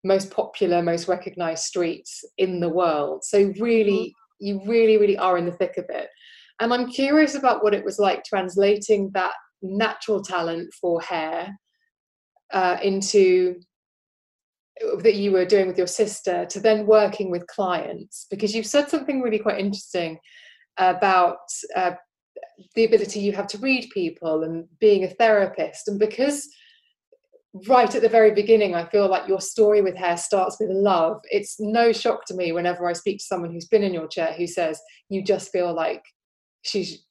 most 0.06 0.30
popular, 0.30 0.82
most 0.82 1.08
recognized 1.08 1.64
streets 1.64 2.24
in 2.38 2.60
the 2.60 2.68
world. 2.68 3.24
So 3.24 3.52
really, 3.58 4.14
mm-hmm. 4.40 4.46
you 4.46 4.60
really, 4.66 4.96
really 4.96 5.16
are 5.16 5.38
in 5.38 5.46
the 5.46 5.52
thick 5.52 5.76
of 5.76 5.86
it. 5.88 6.08
And 6.60 6.72
I'm 6.72 6.88
curious 6.88 7.34
about 7.34 7.62
what 7.62 7.74
it 7.74 7.84
was 7.84 7.98
like 7.98 8.24
translating 8.24 9.10
that 9.14 9.32
natural 9.62 10.22
talent 10.22 10.72
for 10.80 11.00
hair 11.00 11.58
uh, 12.52 12.78
into 12.82 13.60
that 15.02 15.14
you 15.14 15.32
were 15.32 15.46
doing 15.46 15.66
with 15.66 15.78
your 15.78 15.86
sister 15.86 16.44
to 16.46 16.60
then 16.60 16.86
working 16.86 17.30
with 17.30 17.46
clients 17.46 18.26
because 18.30 18.54
you've 18.54 18.66
said 18.66 18.90
something 18.90 19.22
really 19.22 19.38
quite 19.38 19.58
interesting 19.58 20.18
about 20.76 21.38
uh, 21.74 21.92
the 22.74 22.84
ability 22.84 23.20
you 23.20 23.32
have 23.32 23.46
to 23.46 23.58
read 23.58 23.88
people 23.92 24.42
and 24.42 24.66
being 24.78 25.04
a 25.04 25.08
therapist 25.08 25.88
and 25.88 25.98
because 25.98 26.48
right 27.68 27.94
at 27.94 28.02
the 28.02 28.08
very 28.08 28.32
beginning 28.32 28.74
i 28.74 28.84
feel 28.86 29.08
like 29.08 29.28
your 29.28 29.40
story 29.40 29.80
with 29.80 29.94
hair 29.94 30.16
starts 30.16 30.56
with 30.60 30.70
love. 30.70 31.20
It's 31.30 31.56
no 31.58 31.92
shock 31.92 32.24
to 32.26 32.34
me 32.34 32.52
whenever 32.52 32.88
i 32.88 32.92
speak 32.92 33.18
to 33.18 33.24
someone 33.24 33.52
who's 33.52 33.68
been 33.68 33.82
in 33.82 33.94
your 33.94 34.08
chair 34.08 34.34
who 34.36 34.46
says 34.46 34.80
you 35.08 35.22
just 35.22 35.52
feel 35.52 35.72
like 35.74 36.02
she's 36.62 37.04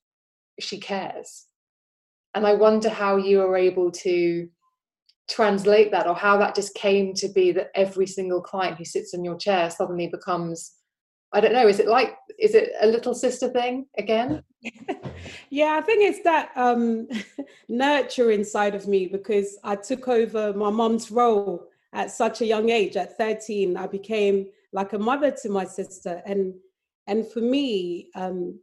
she 0.60 0.80
cares. 0.80 1.46
And 2.34 2.46
i 2.46 2.54
wonder 2.54 2.90
how 2.90 3.18
you 3.18 3.42
are 3.42 3.58
able 3.58 3.92
to 3.92 4.48
translate 5.30 5.92
that 5.92 6.08
or 6.08 6.16
how 6.16 6.38
that 6.38 6.56
just 6.56 6.76
came 6.76 7.14
to 7.16 7.28
be 7.30 7.52
that 7.52 7.72
every 7.74 8.06
single 8.06 8.42
client 8.42 8.78
who 8.78 8.86
sits 8.86 9.14
in 9.14 9.24
your 9.24 9.38
chair 9.38 9.70
suddenly 9.70 10.08
becomes 10.08 10.74
i 11.34 11.40
don't 11.40 11.54
know 11.54 11.68
is 11.68 11.80
it 11.80 11.88
like 11.88 12.16
is 12.40 12.54
it 12.54 12.72
a 12.82 12.88
little 12.88 13.14
sister 13.14 13.50
thing 13.50 13.86
again 13.98 14.44
yeah 15.50 15.78
i 15.78 15.82
think 15.82 16.02
it's 16.02 16.24
that 16.24 16.52
um 16.56 17.08
nurture 17.70 18.32
inside 18.32 18.76
of 18.76 18.88
me 18.88 19.08
because 19.08 19.58
i 19.64 19.76
took 19.76 20.08
over 20.08 20.54
my 20.54 20.70
mom's 20.70 21.12
role 21.12 21.68
at 21.94 22.12
such 22.12 22.42
a 22.42 22.46
young 22.46 22.70
age 22.70 22.96
at 22.96 23.18
13 23.18 23.78
i 23.78 23.88
became 23.88 24.48
like 24.74 24.94
a 24.94 25.00
mother 25.00 25.32
to 25.32 25.50
my 25.50 25.66
sister 25.66 26.22
and 26.26 26.54
and 27.08 27.28
for 27.32 27.42
me 27.42 28.10
um 28.16 28.60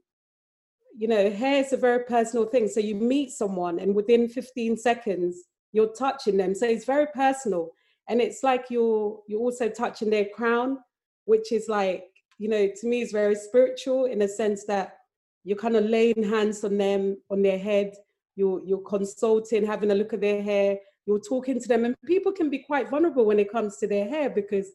you 0.97 1.09
know 1.09 1.31
hair 1.31 1.63
is 1.63 1.73
a 1.73 1.77
very 1.77 2.05
personal 2.05 2.45
thing 2.45 2.69
so 2.69 2.81
you 2.81 2.95
meet 2.95 3.31
someone 3.31 3.79
and 3.79 3.95
within 3.95 4.29
15 4.29 4.77
seconds 4.77 5.47
you're 5.73 5.93
touching 5.95 6.37
them. 6.37 6.55
So 6.55 6.67
it's 6.67 6.85
very 6.85 7.07
personal. 7.13 7.71
And 8.09 8.21
it's 8.21 8.43
like 8.43 8.67
you're 8.69 9.21
you're 9.27 9.41
also 9.41 9.69
touching 9.69 10.11
their 10.11 10.27
crown, 10.27 10.79
which 11.25 11.51
is 11.53 11.69
like, 11.69 12.05
you 12.43 12.49
know, 12.49 12.67
to 12.67 12.89
me 12.89 13.03
is 13.03 13.13
very 13.13 13.37
spiritual 13.37 14.07
in 14.07 14.23
a 14.23 14.29
sense 14.29 14.65
that 14.65 14.97
you're 15.45 15.57
kind 15.57 15.77
of 15.77 15.85
laying 15.85 16.25
hands 16.25 16.65
on 16.65 16.77
them, 16.77 17.17
on 17.31 17.41
their 17.41 17.59
head, 17.59 17.95
you're 18.35 18.61
you're 18.67 18.81
consulting, 18.95 19.65
having 19.65 19.93
a 19.93 19.95
look 19.95 20.13
at 20.13 20.21
their 20.21 20.43
hair, 20.43 20.77
you're 21.07 21.21
talking 21.21 21.61
to 21.61 21.69
them. 21.69 21.85
And 21.85 21.95
people 22.05 22.33
can 22.33 22.51
be 22.51 22.59
quite 22.59 22.91
vulnerable 22.91 23.25
when 23.25 23.39
it 23.39 23.53
comes 23.53 23.77
to 23.77 23.87
their 23.87 24.09
hair 24.09 24.29
because 24.29 24.73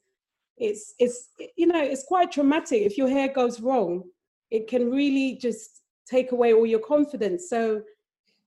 it's 0.55 0.93
it's 0.97 1.27
you 1.57 1.67
know, 1.67 1.83
it's 1.83 2.05
quite 2.05 2.31
traumatic. 2.31 2.83
If 2.83 2.97
your 2.97 3.09
hair 3.09 3.27
goes 3.27 3.59
wrong, 3.59 4.03
it 4.49 4.69
can 4.69 4.89
really 4.89 5.35
just 5.35 5.81
take 6.09 6.31
away 6.31 6.53
all 6.53 6.65
your 6.65 6.79
confidence. 6.95 7.49
So 7.49 7.81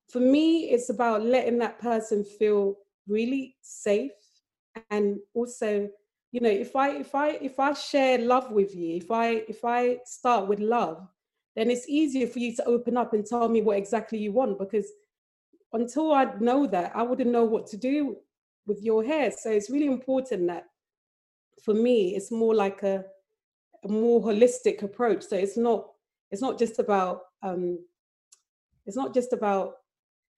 for 0.09 0.21
me, 0.21 0.71
it's 0.71 0.89
about 0.89 1.27
letting 1.27 1.59
that 1.59 1.79
person 1.79 2.25
feel 2.25 2.77
really 3.07 3.55
safe 3.61 4.13
and 4.91 5.19
also 5.35 5.91
you 6.33 6.41
know 6.41 6.51
if 6.51 6.77
i 6.77 6.91
if 6.91 7.15
i 7.15 7.31
if 7.31 7.59
i 7.59 7.73
share 7.73 8.19
love 8.19 8.51
with 8.51 8.75
you 8.75 8.97
if 8.97 9.11
i 9.11 9.43
if 9.49 9.65
i 9.65 9.99
start 10.05 10.47
with 10.49 10.61
love 10.61 11.09
then 11.57 11.71
it's 11.71 11.89
easier 11.89 12.27
for 12.27 12.39
you 12.39 12.55
to 12.55 12.65
open 12.65 12.97
up 12.97 13.13
and 13.13 13.27
tell 13.27 13.49
me 13.49 13.61
what 13.61 13.77
exactly 13.77 14.19
you 14.19 14.33
want 14.33 14.59
because 14.59 14.87
until 15.73 16.13
i 16.13 16.25
know 16.41 16.67
that 16.67 16.93
i 16.95 17.03
wouldn't 17.03 17.31
know 17.31 17.45
what 17.45 17.67
to 17.67 17.77
do 17.77 18.17
with 18.71 18.83
your 18.83 19.05
hair. 19.05 19.31
So 19.31 19.51
it's 19.51 19.69
really 19.69 19.87
important 19.87 20.47
that 20.47 20.67
for 21.63 21.75
me 21.75 22.15
it's 22.17 22.31
more 22.31 22.55
like 22.55 22.83
a, 22.83 23.05
a 23.85 23.89
more 23.89 24.23
holistic 24.23 24.83
approach. 24.83 25.25
So 25.25 25.37
it's 25.37 25.57
not 25.57 25.89
it's 26.31 26.41
not 26.41 26.59
just 26.59 26.79
about 26.79 27.23
um 27.43 27.79
it's 28.87 28.97
not 28.97 29.13
just 29.13 29.33
about 29.33 29.75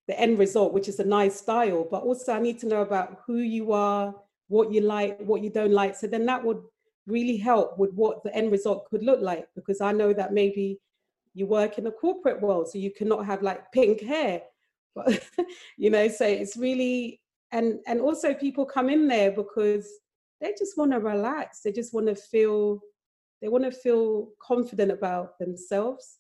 the 0.09 0.19
end 0.19 0.39
result, 0.39 0.73
which 0.73 0.89
is 0.89 0.99
a 0.99 1.05
nice 1.05 1.37
style, 1.37 1.87
but 1.89 2.03
also 2.03 2.33
I 2.33 2.41
need 2.41 2.59
to 2.61 2.67
know 2.67 2.83
about 2.83 3.21
who 3.25 3.37
you 3.37 3.73
are, 3.73 4.15
what 4.53 4.71
you 4.71 4.83
like, 4.83 5.19
what 5.21 5.43
you 5.43 5.49
don't 5.49 5.73
like. 5.73 5.97
So 5.97 6.07
then 6.07 6.27
that 6.27 6.45
would 6.45 6.63
really 7.07 7.39
help 7.39 7.79
with 7.79 7.91
what 7.95 8.23
the 8.23 8.35
end 8.37 8.53
result 8.53 8.85
could 8.91 9.03
look 9.03 9.21
like, 9.21 9.47
because 9.55 9.81
I 9.81 9.93
know 9.93 10.13
that 10.13 10.35
maybe 10.35 10.79
you 11.33 11.47
work 11.47 11.79
in 11.79 11.85
the 11.85 11.91
corporate 11.91 12.43
world, 12.43 12.69
so 12.69 12.77
you 12.77 12.91
cannot 12.91 13.25
have 13.25 13.43
like 13.43 13.73
pink 13.73 14.03
hair, 14.03 14.43
but 14.95 15.27
you 15.79 15.89
know, 15.89 16.07
so 16.07 16.27
it's 16.27 16.59
really 16.59 17.21
and 17.51 17.81
and 17.87 18.01
also 18.01 18.35
people 18.35 18.67
come 18.67 18.91
in 18.91 19.09
there 19.09 19.31
because 19.31 19.89
they 20.43 20.55
just 20.59 20.77
want 20.77 20.93
to 20.93 20.99
relax, 20.99 21.61
they 21.61 21.73
just 21.73 21.95
want 21.95 22.07
to 22.09 22.15
feel 22.15 22.81
they 23.41 23.49
want 23.49 23.65
to 23.65 23.73
feel 23.73 24.29
confident 24.39 24.93
about 24.93 25.39
themselves. 25.39 26.19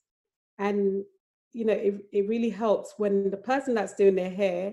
And 0.59 1.05
you 1.53 1.66
know, 1.66 1.75
it, 1.75 1.97
it 2.12 2.29
really 2.29 2.49
helps 2.49 2.95
when 2.97 3.31
the 3.31 3.37
person 3.37 3.75
that's 3.75 3.95
doing 3.95 4.14
their 4.14 4.31
hair 4.31 4.73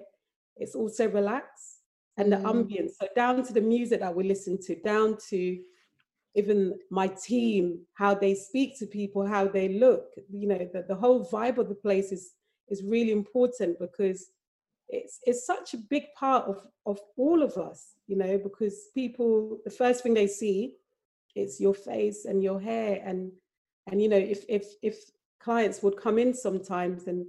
is 0.57 0.75
also 0.75 1.09
relaxed 1.09 1.78
and 2.19 2.31
the 2.31 2.37
mm. 2.37 2.43
ambience. 2.43 2.91
So 2.99 3.07
down 3.15 3.43
to 3.45 3.53
the 3.53 3.61
music 3.61 4.01
that 4.01 4.15
we 4.15 4.23
listen 4.23 4.59
to, 4.63 4.75
down 4.75 5.17
to 5.29 5.59
even 6.35 6.77
my 6.91 7.07
team, 7.07 7.79
how 7.95 8.13
they 8.13 8.35
speak 8.35 8.77
to 8.79 8.85
people, 8.85 9.25
how 9.25 9.47
they 9.47 9.69
look, 9.69 10.05
you 10.29 10.47
know, 10.47 10.69
the, 10.73 10.85
the 10.87 10.95
whole 10.95 11.25
vibe 11.25 11.57
of 11.57 11.69
the 11.69 11.75
place 11.75 12.11
is 12.11 12.33
is 12.69 12.83
really 12.83 13.11
important 13.11 13.79
because 13.79 14.29
it's 14.89 15.19
it's 15.23 15.45
such 15.45 15.73
a 15.73 15.77
big 15.77 16.03
part 16.15 16.45
of 16.45 16.57
of 16.85 16.99
all 17.17 17.41
of 17.41 17.57
us, 17.57 17.95
you 18.07 18.15
know, 18.15 18.37
because 18.37 18.89
people 18.93 19.57
the 19.65 19.71
first 19.71 20.03
thing 20.03 20.13
they 20.13 20.27
see 20.27 20.73
is 21.35 21.59
your 21.59 21.73
face 21.73 22.25
and 22.25 22.43
your 22.43 22.59
hair 22.59 23.01
and 23.05 23.31
and 23.87 24.01
you 24.01 24.09
know 24.09 24.17
if 24.17 24.43
if 24.47 24.65
if 24.81 24.97
clients 25.39 25.81
would 25.81 25.97
come 25.97 26.17
in 26.19 26.33
sometimes 26.33 27.07
and 27.07 27.25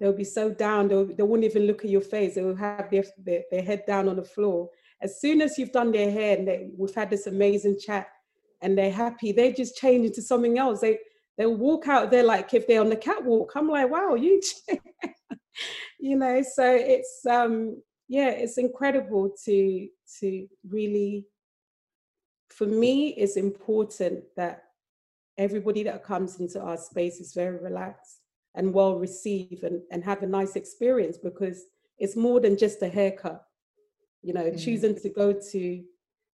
they'll 0.00 0.12
be 0.12 0.24
so 0.24 0.50
down, 0.50 0.88
they'll, 0.88 1.04
they 1.04 1.22
won't 1.22 1.44
even 1.44 1.66
look 1.66 1.84
at 1.84 1.90
your 1.90 2.00
face. 2.00 2.34
They 2.34 2.42
will 2.42 2.56
have 2.56 2.90
their, 2.90 3.04
their, 3.18 3.42
their 3.50 3.62
head 3.62 3.84
down 3.86 4.08
on 4.08 4.16
the 4.16 4.24
floor. 4.24 4.70
As 5.02 5.20
soon 5.20 5.40
as 5.42 5.58
you've 5.58 5.72
done 5.72 5.92
their 5.92 6.10
hair 6.10 6.38
and 6.38 6.48
they, 6.48 6.70
we've 6.76 6.94
had 6.94 7.10
this 7.10 7.26
amazing 7.26 7.78
chat, 7.78 8.08
and 8.62 8.76
they're 8.76 8.92
happy, 8.92 9.32
they 9.32 9.52
just 9.52 9.76
change 9.76 10.06
into 10.06 10.22
something 10.22 10.58
else. 10.58 10.80
They 10.80 10.98
they'll 11.36 11.56
walk 11.56 11.88
out 11.88 12.10
there 12.10 12.24
like 12.24 12.52
if 12.54 12.66
they're 12.66 12.80
on 12.80 12.90
the 12.90 12.96
catwalk. 12.96 13.52
I'm 13.56 13.68
like, 13.68 13.90
wow, 13.90 14.14
you 14.14 14.40
you 15.98 16.16
know, 16.16 16.42
so 16.42 16.64
it's 16.64 17.24
um 17.28 17.82
yeah, 18.08 18.30
it's 18.30 18.58
incredible 18.58 19.34
to 19.44 19.88
to 20.20 20.46
really 20.68 21.26
for 22.50 22.66
me 22.66 23.10
it's 23.10 23.36
important 23.36 24.24
that 24.36 24.64
everybody 25.38 25.82
that 25.84 26.04
comes 26.04 26.40
into 26.40 26.60
our 26.60 26.76
space 26.76 27.20
is 27.20 27.32
very 27.32 27.58
relaxed 27.58 28.19
and 28.54 28.72
well 28.72 28.98
received 28.98 29.62
and, 29.62 29.80
and 29.90 30.04
have 30.04 30.22
a 30.22 30.26
nice 30.26 30.56
experience 30.56 31.16
because 31.18 31.64
it's 31.98 32.16
more 32.16 32.40
than 32.40 32.56
just 32.56 32.82
a 32.82 32.88
haircut 32.88 33.44
you 34.22 34.32
know 34.32 34.44
mm-hmm. 34.44 34.58
choosing 34.58 34.94
to 34.94 35.08
go 35.08 35.32
to 35.32 35.82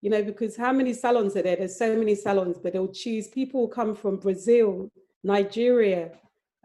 you 0.01 0.09
know 0.09 0.23
because 0.23 0.55
how 0.55 0.73
many 0.73 0.93
salons 0.93 1.35
are 1.35 1.41
there? 1.41 1.55
There's 1.55 1.77
so 1.77 1.95
many 1.95 2.15
salons 2.15 2.57
but 2.61 2.73
they'll 2.73 2.87
choose 2.87 3.27
people 3.27 3.61
who 3.61 3.73
come 3.73 3.95
from 3.95 4.17
brazil 4.17 4.89
nigeria 5.23 6.11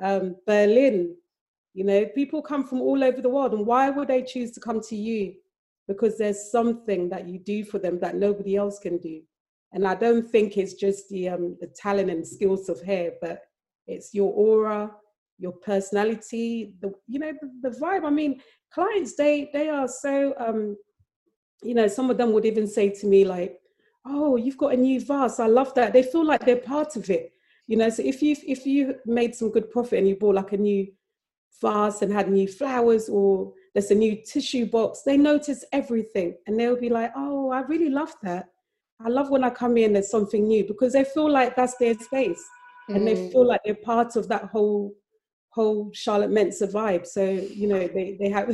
um, 0.00 0.36
berlin 0.46 1.14
you 1.74 1.84
know 1.84 2.06
people 2.06 2.42
come 2.42 2.64
from 2.64 2.80
all 2.80 3.04
over 3.04 3.20
the 3.20 3.28
world. 3.28 3.52
And 3.52 3.64
why 3.64 3.88
would 3.90 4.08
they 4.08 4.22
choose 4.22 4.50
to 4.52 4.60
come 4.60 4.80
to 4.88 4.96
you? 4.96 5.34
Because 5.86 6.18
there's 6.18 6.50
something 6.50 7.08
that 7.10 7.28
you 7.28 7.38
do 7.38 7.64
for 7.64 7.78
them 7.78 8.00
that 8.00 8.16
nobody 8.16 8.56
else 8.56 8.80
can 8.80 8.98
do. 8.98 9.22
And 9.72 9.86
i 9.86 9.94
don't 9.94 10.28
think 10.28 10.56
it's 10.56 10.74
just 10.74 11.08
the 11.08 11.28
um, 11.28 11.56
the 11.60 11.68
talent 11.68 12.10
and 12.10 12.26
skills 12.26 12.68
of 12.68 12.82
hair 12.82 13.12
but 13.20 13.42
it's 13.86 14.14
your 14.14 14.32
aura 14.32 14.90
your 15.38 15.52
personality 15.52 16.74
the 16.80 16.92
you 17.06 17.18
know 17.18 17.32
the, 17.40 17.70
the 17.70 17.76
vibe 17.78 18.04
i 18.04 18.10
mean 18.10 18.40
clients 18.72 19.14
they 19.16 19.48
they 19.52 19.68
are 19.68 19.88
so 19.88 20.34
um 20.38 20.76
you 21.62 21.74
know 21.74 21.88
some 21.88 22.10
of 22.10 22.18
them 22.18 22.32
would 22.32 22.44
even 22.44 22.66
say 22.66 22.88
to 22.88 23.06
me 23.06 23.24
like 23.24 23.60
oh 24.04 24.36
you've 24.36 24.56
got 24.56 24.74
a 24.74 24.76
new 24.76 25.00
vase 25.00 25.40
i 25.40 25.46
love 25.46 25.74
that 25.74 25.92
they 25.92 26.02
feel 26.02 26.24
like 26.24 26.44
they're 26.44 26.56
part 26.56 26.96
of 26.96 27.08
it 27.10 27.32
you 27.66 27.76
know 27.76 27.88
so 27.88 28.02
if 28.02 28.22
you 28.22 28.34
if 28.46 28.66
you 28.66 28.94
made 29.06 29.34
some 29.34 29.50
good 29.50 29.70
profit 29.70 29.98
and 29.98 30.08
you 30.08 30.16
bought 30.16 30.34
like 30.34 30.52
a 30.52 30.56
new 30.56 30.86
vase 31.60 32.02
and 32.02 32.12
had 32.12 32.30
new 32.30 32.46
flowers 32.46 33.08
or 33.08 33.52
there's 33.74 33.90
a 33.90 33.94
new 33.94 34.16
tissue 34.24 34.66
box 34.66 35.02
they 35.02 35.16
notice 35.16 35.64
everything 35.72 36.34
and 36.46 36.58
they'll 36.58 36.80
be 36.80 36.88
like 36.88 37.12
oh 37.16 37.50
i 37.50 37.60
really 37.62 37.90
love 37.90 38.14
that 38.22 38.46
i 39.00 39.08
love 39.08 39.30
when 39.30 39.44
i 39.44 39.50
come 39.50 39.76
in 39.76 39.92
there's 39.92 40.10
something 40.10 40.46
new 40.46 40.64
because 40.66 40.92
they 40.92 41.04
feel 41.04 41.30
like 41.30 41.56
that's 41.56 41.76
their 41.76 41.94
space 41.94 42.42
mm. 42.88 42.96
and 42.96 43.06
they 43.06 43.14
mm. 43.14 43.32
feel 43.32 43.46
like 43.46 43.60
they're 43.64 43.74
part 43.74 44.16
of 44.16 44.28
that 44.28 44.44
whole 44.44 44.94
whole 45.58 45.90
Charlotte 45.92 46.30
Mensah 46.30 46.70
vibe. 46.78 47.06
So 47.06 47.24
you 47.60 47.66
know 47.72 47.82
they 47.96 48.16
they 48.20 48.30
have 48.30 48.48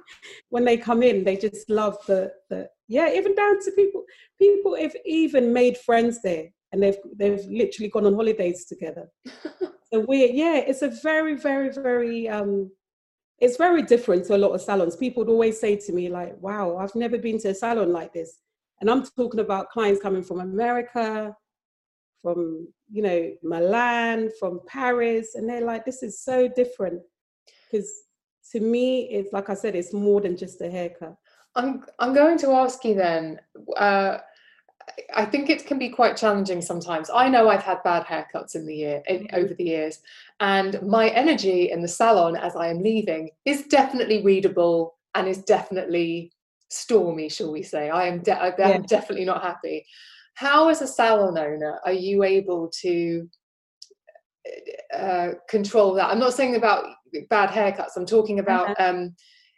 when 0.54 0.64
they 0.64 0.76
come 0.88 1.02
in, 1.02 1.24
they 1.24 1.36
just 1.36 1.68
love 1.68 1.96
the 2.06 2.20
the 2.50 2.68
yeah. 2.96 3.08
Even 3.18 3.34
down 3.34 3.56
to 3.64 3.70
people 3.72 4.02
people 4.38 4.76
have 4.76 4.96
even 5.04 5.52
made 5.52 5.76
friends 5.88 6.22
there, 6.22 6.46
and 6.70 6.82
they've 6.82 7.00
they've 7.20 7.44
literally 7.62 7.90
gone 7.90 8.06
on 8.06 8.14
holidays 8.14 8.66
together. 8.72 9.06
so 9.90 10.00
we 10.08 10.16
yeah, 10.42 10.58
it's 10.70 10.82
a 10.82 10.92
very 11.10 11.34
very 11.48 11.70
very 11.70 12.28
um. 12.28 12.70
It's 13.38 13.58
very 13.58 13.82
different 13.82 14.24
to 14.26 14.36
a 14.36 14.42
lot 14.44 14.54
of 14.54 14.62
salons. 14.62 14.96
People 14.96 15.22
would 15.22 15.30
always 15.30 15.60
say 15.60 15.76
to 15.76 15.92
me, 15.92 16.08
like, 16.08 16.34
wow, 16.40 16.78
I've 16.78 16.94
never 16.94 17.18
been 17.18 17.38
to 17.40 17.50
a 17.50 17.54
salon 17.54 17.92
like 17.92 18.14
this. 18.14 18.30
And 18.80 18.88
I'm 18.90 19.02
talking 19.04 19.40
about 19.40 19.68
clients 19.68 20.00
coming 20.00 20.22
from 20.22 20.40
America, 20.40 21.36
from 22.26 22.66
you 22.90 23.02
know 23.02 23.32
Milan, 23.44 24.30
from 24.40 24.58
Paris, 24.66 25.36
and 25.36 25.48
they're 25.48 25.64
like, 25.64 25.84
this 25.84 26.02
is 26.02 26.18
so 26.18 26.48
different 26.48 27.00
because 27.70 27.88
to 28.50 28.58
me, 28.58 29.02
it's 29.10 29.32
like 29.32 29.48
I 29.48 29.54
said, 29.54 29.76
it's 29.76 29.92
more 29.92 30.20
than 30.20 30.36
just 30.36 30.60
a 30.60 30.68
haircut. 30.68 31.14
I'm 31.54 31.84
I'm 32.00 32.14
going 32.14 32.36
to 32.38 32.50
ask 32.50 32.84
you 32.84 32.94
then. 32.94 33.38
Uh, 33.76 34.18
I 35.14 35.24
think 35.24 35.50
it 35.50 35.66
can 35.66 35.78
be 35.78 35.88
quite 35.88 36.16
challenging 36.16 36.60
sometimes. 36.62 37.10
I 37.14 37.28
know 37.28 37.48
I've 37.48 37.62
had 37.62 37.82
bad 37.84 38.04
haircuts 38.06 38.54
in 38.54 38.66
the 38.66 38.74
year 38.74 39.02
in, 39.06 39.24
mm-hmm. 39.24 39.36
over 39.36 39.54
the 39.54 39.64
years, 39.64 40.00
and 40.40 40.82
my 40.82 41.08
energy 41.10 41.70
in 41.70 41.80
the 41.80 41.88
salon 41.88 42.36
as 42.36 42.56
I 42.56 42.68
am 42.68 42.82
leaving 42.82 43.30
is 43.44 43.68
definitely 43.68 44.24
readable 44.24 44.96
and 45.14 45.28
is 45.28 45.42
definitely 45.44 46.32
stormy, 46.70 47.28
shall 47.28 47.52
we 47.52 47.62
say? 47.62 47.88
I 47.88 48.06
am, 48.06 48.20
de- 48.20 48.40
I 48.40 48.48
am 48.48 48.54
yeah. 48.58 48.78
definitely 48.88 49.24
not 49.24 49.42
happy 49.42 49.86
how 50.36 50.68
as 50.68 50.82
a 50.82 50.86
salon 50.86 51.36
owner 51.36 51.80
are 51.84 51.92
you 51.92 52.22
able 52.22 52.70
to 52.80 53.28
uh, 54.94 55.30
control 55.48 55.94
that 55.94 56.08
i'm 56.10 56.20
not 56.20 56.32
saying 56.32 56.54
about 56.54 56.84
bad 57.28 57.50
haircuts 57.50 57.96
i'm 57.96 58.06
talking 58.06 58.38
about 58.38 58.70
uh-huh. 58.70 58.90
um, 58.90 59.14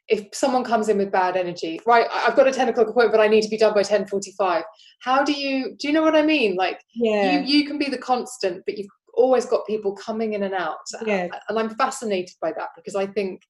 if 0.08 0.26
someone 0.32 0.64
comes 0.64 0.88
in 0.88 0.96
with 0.96 1.12
bad 1.12 1.36
energy 1.36 1.78
right 1.86 2.06
i've 2.12 2.36
got 2.36 2.46
a 2.46 2.52
10 2.52 2.68
o'clock 2.68 2.88
appointment 2.88 3.12
but 3.12 3.20
i 3.20 3.28
need 3.28 3.42
to 3.42 3.48
be 3.48 3.58
done 3.58 3.74
by 3.74 3.82
10.45 3.82 4.62
how 5.00 5.22
do 5.22 5.32
you 5.32 5.76
do 5.78 5.88
you 5.88 5.92
know 5.92 6.02
what 6.02 6.16
i 6.16 6.22
mean 6.22 6.56
like 6.56 6.80
yeah. 6.94 7.40
you, 7.40 7.58
you 7.58 7.66
can 7.66 7.78
be 7.78 7.86
the 7.86 7.98
constant 7.98 8.62
but 8.64 8.78
you've 8.78 8.88
always 9.14 9.46
got 9.46 9.66
people 9.66 9.94
coming 9.96 10.34
in 10.34 10.44
and 10.44 10.54
out 10.54 10.76
yeah. 11.04 11.28
and 11.48 11.58
i'm 11.58 11.70
fascinated 11.70 12.34
by 12.40 12.52
that 12.52 12.68
because 12.76 12.94
i 12.94 13.04
think 13.04 13.42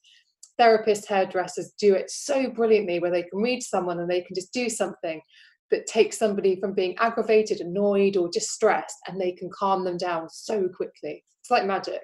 therapists 0.58 1.06
hairdressers 1.06 1.72
do 1.78 1.94
it 1.94 2.10
so 2.10 2.50
brilliantly 2.50 2.98
where 2.98 3.10
they 3.10 3.22
can 3.22 3.40
read 3.40 3.62
someone 3.62 4.00
and 4.00 4.10
they 4.10 4.22
can 4.22 4.34
just 4.34 4.52
do 4.52 4.68
something 4.68 5.20
that 5.70 5.86
takes 5.86 6.18
somebody 6.18 6.58
from 6.58 6.72
being 6.74 6.96
aggravated, 6.98 7.60
annoyed, 7.60 8.16
or 8.16 8.30
just 8.30 8.50
stressed, 8.50 8.96
and 9.06 9.20
they 9.20 9.32
can 9.32 9.50
calm 9.50 9.84
them 9.84 9.96
down 9.96 10.28
so 10.30 10.68
quickly. 10.68 11.24
It's 11.40 11.50
like 11.50 11.66
magic. 11.66 12.00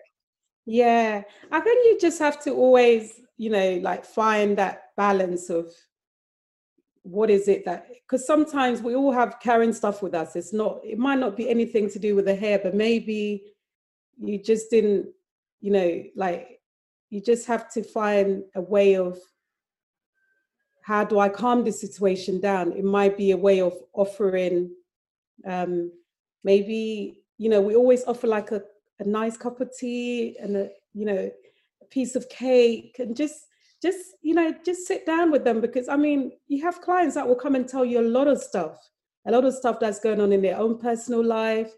Yeah, 0.66 1.22
I 1.50 1.60
think 1.60 1.84
you 1.86 1.98
just 2.00 2.18
have 2.18 2.42
to 2.44 2.52
always, 2.52 3.20
you 3.36 3.50
know, 3.50 3.80
like 3.82 4.04
find 4.04 4.56
that 4.56 4.84
balance 4.96 5.50
of 5.50 5.72
what 7.02 7.28
is 7.28 7.48
it 7.48 7.66
that 7.66 7.86
because 8.08 8.26
sometimes 8.26 8.80
we 8.80 8.94
all 8.94 9.12
have 9.12 9.38
carrying 9.40 9.74
stuff 9.74 10.02
with 10.02 10.14
us. 10.14 10.36
It's 10.36 10.54
not, 10.54 10.80
it 10.82 10.98
might 10.98 11.18
not 11.18 11.36
be 11.36 11.48
anything 11.50 11.90
to 11.90 11.98
do 11.98 12.16
with 12.16 12.24
the 12.24 12.34
hair, 12.34 12.58
but 12.62 12.74
maybe 12.74 13.44
you 14.18 14.42
just 14.42 14.70
didn't, 14.70 15.08
you 15.60 15.70
know, 15.70 16.02
like 16.16 16.60
you 17.10 17.20
just 17.20 17.46
have 17.46 17.70
to 17.72 17.82
find 17.82 18.42
a 18.54 18.60
way 18.62 18.96
of 18.96 19.18
how 20.84 21.02
do 21.02 21.18
I 21.18 21.30
calm 21.30 21.64
the 21.64 21.72
situation 21.72 22.40
down? 22.40 22.72
It 22.72 22.84
might 22.84 23.16
be 23.16 23.30
a 23.30 23.38
way 23.38 23.62
of 23.62 23.72
offering, 23.94 24.70
um, 25.46 25.90
maybe, 26.44 27.22
you 27.38 27.48
know, 27.48 27.62
we 27.62 27.74
always 27.74 28.04
offer 28.04 28.26
like 28.26 28.52
a, 28.52 28.62
a 29.00 29.04
nice 29.04 29.34
cup 29.38 29.62
of 29.62 29.74
tea 29.74 30.36
and 30.38 30.56
a, 30.58 30.68
you 30.92 31.06
know, 31.06 31.30
a 31.80 31.84
piece 31.86 32.16
of 32.16 32.28
cake 32.28 32.96
and 32.98 33.16
just, 33.16 33.46
just, 33.80 33.98
you 34.20 34.34
know, 34.34 34.54
just 34.62 34.86
sit 34.86 35.06
down 35.06 35.30
with 35.30 35.42
them 35.42 35.62
because 35.62 35.88
I 35.88 35.96
mean, 35.96 36.32
you 36.48 36.62
have 36.62 36.82
clients 36.82 37.14
that 37.14 37.26
will 37.26 37.34
come 37.34 37.54
and 37.54 37.66
tell 37.66 37.86
you 37.86 38.00
a 38.00 38.12
lot 38.16 38.28
of 38.28 38.42
stuff, 38.42 38.76
a 39.26 39.32
lot 39.32 39.46
of 39.46 39.54
stuff 39.54 39.80
that's 39.80 40.00
going 40.00 40.20
on 40.20 40.32
in 40.32 40.42
their 40.42 40.58
own 40.58 40.78
personal 40.78 41.24
life. 41.24 41.72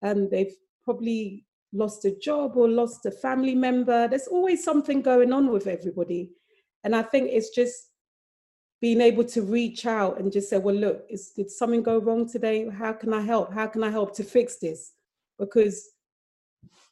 And 0.00 0.30
they've 0.30 0.54
probably 0.82 1.44
lost 1.74 2.06
a 2.06 2.16
job 2.16 2.56
or 2.56 2.70
lost 2.70 3.04
a 3.04 3.10
family 3.10 3.54
member. 3.54 4.08
There's 4.08 4.28
always 4.28 4.64
something 4.64 5.02
going 5.02 5.34
on 5.34 5.52
with 5.52 5.66
everybody. 5.66 6.30
And 6.84 6.96
I 6.96 7.02
think 7.02 7.28
it's 7.30 7.50
just 7.50 7.90
being 8.80 9.00
able 9.00 9.24
to 9.24 9.42
reach 9.42 9.86
out 9.86 10.20
and 10.20 10.32
just 10.32 10.50
say, 10.50 10.58
well, 10.58 10.74
look, 10.74 11.04
is, 11.08 11.30
did 11.30 11.50
something 11.50 11.82
go 11.82 11.98
wrong 11.98 12.28
today? 12.28 12.68
How 12.68 12.92
can 12.92 13.14
I 13.14 13.22
help? 13.22 13.52
How 13.52 13.66
can 13.66 13.82
I 13.82 13.90
help 13.90 14.14
to 14.16 14.24
fix 14.24 14.56
this? 14.56 14.92
Because, 15.38 15.88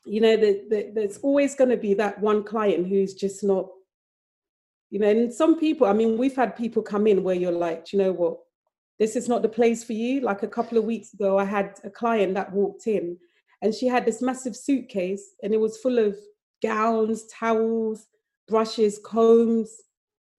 you 0.07 0.20
know, 0.20 0.37
the, 0.37 0.64
the, 0.70 0.90
there's 0.94 1.18
always 1.18 1.55
going 1.55 1.70
to 1.70 1.77
be 1.77 1.94
that 1.94 2.20
one 2.20 2.42
client 2.42 2.87
who's 2.87 3.14
just 3.14 3.44
not, 3.44 3.68
you 4.90 4.99
know, 4.99 5.09
and 5.09 5.33
some 5.33 5.59
people, 5.59 5.87
I 5.87 5.92
mean, 5.92 6.16
we've 6.16 6.37
had 6.37 6.57
people 6.57 6.83
come 6.83 7.07
in 7.07 7.23
where 7.23 7.35
you're 7.35 7.53
like, 7.53 7.92
you 7.92 7.99
know 7.99 8.12
what, 8.12 8.38
this 8.99 9.16
is 9.16 9.29
not 9.29 9.42
the 9.42 9.49
place 9.49 9.85
for 9.85 9.92
you. 9.92 10.20
Like 10.20 10.42
a 10.42 10.49
couple 10.49 10.79
of 10.79 10.85
weeks 10.85 11.12
ago, 11.12 11.38
I 11.38 11.44
had 11.44 11.79
a 11.85 11.90
client 11.90 12.35
that 12.35 12.53
walked 12.53 12.87
in 12.87 13.18
and 13.61 13.75
she 13.75 13.87
had 13.87 14.07
this 14.07 14.23
massive 14.23 14.57
suitcase 14.57 15.35
and 15.42 15.53
it 15.53 15.61
was 15.61 15.79
full 15.79 15.99
of 15.99 16.16
gowns, 16.62 17.27
towels, 17.27 18.07
brushes, 18.49 18.99
combs, 19.05 19.83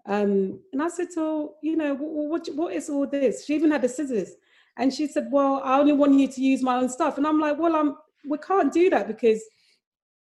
um, 0.08 0.60
and 0.72 0.84
I 0.84 0.88
said 0.88 1.08
to 1.16 1.20
her, 1.20 1.48
you 1.62 1.76
know, 1.76 1.96
what, 1.96 2.48
what 2.54 2.74
is 2.74 2.90
all 2.90 3.08
this? 3.08 3.46
She 3.46 3.56
even 3.56 3.72
had 3.72 3.82
the 3.82 3.90
scissors. 3.90 4.34
And 4.78 4.94
she 4.94 5.08
said, 5.08 5.30
well, 5.32 5.62
I 5.64 5.80
only 5.80 5.94
want 5.94 6.20
you 6.20 6.28
to 6.28 6.42
use 6.42 6.62
my 6.62 6.78
own 6.78 6.90
stuff. 6.90 7.18
And 7.18 7.26
I'm 7.26 7.40
like, 7.40 7.58
well, 7.58 7.76
I'm, 7.76 7.96
we 8.28 8.38
can't 8.38 8.72
do 8.72 8.90
that 8.90 9.08
because 9.08 9.42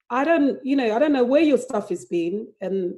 I 0.10 0.24
don't, 0.24 0.60
you 0.66 0.76
know, 0.76 0.96
I 0.96 1.00
don't 1.00 1.14
know 1.14 1.24
where 1.24 1.42
your 1.42 1.58
stuff 1.58 1.90
has 1.90 2.06
been. 2.06 2.48
And 2.62 2.96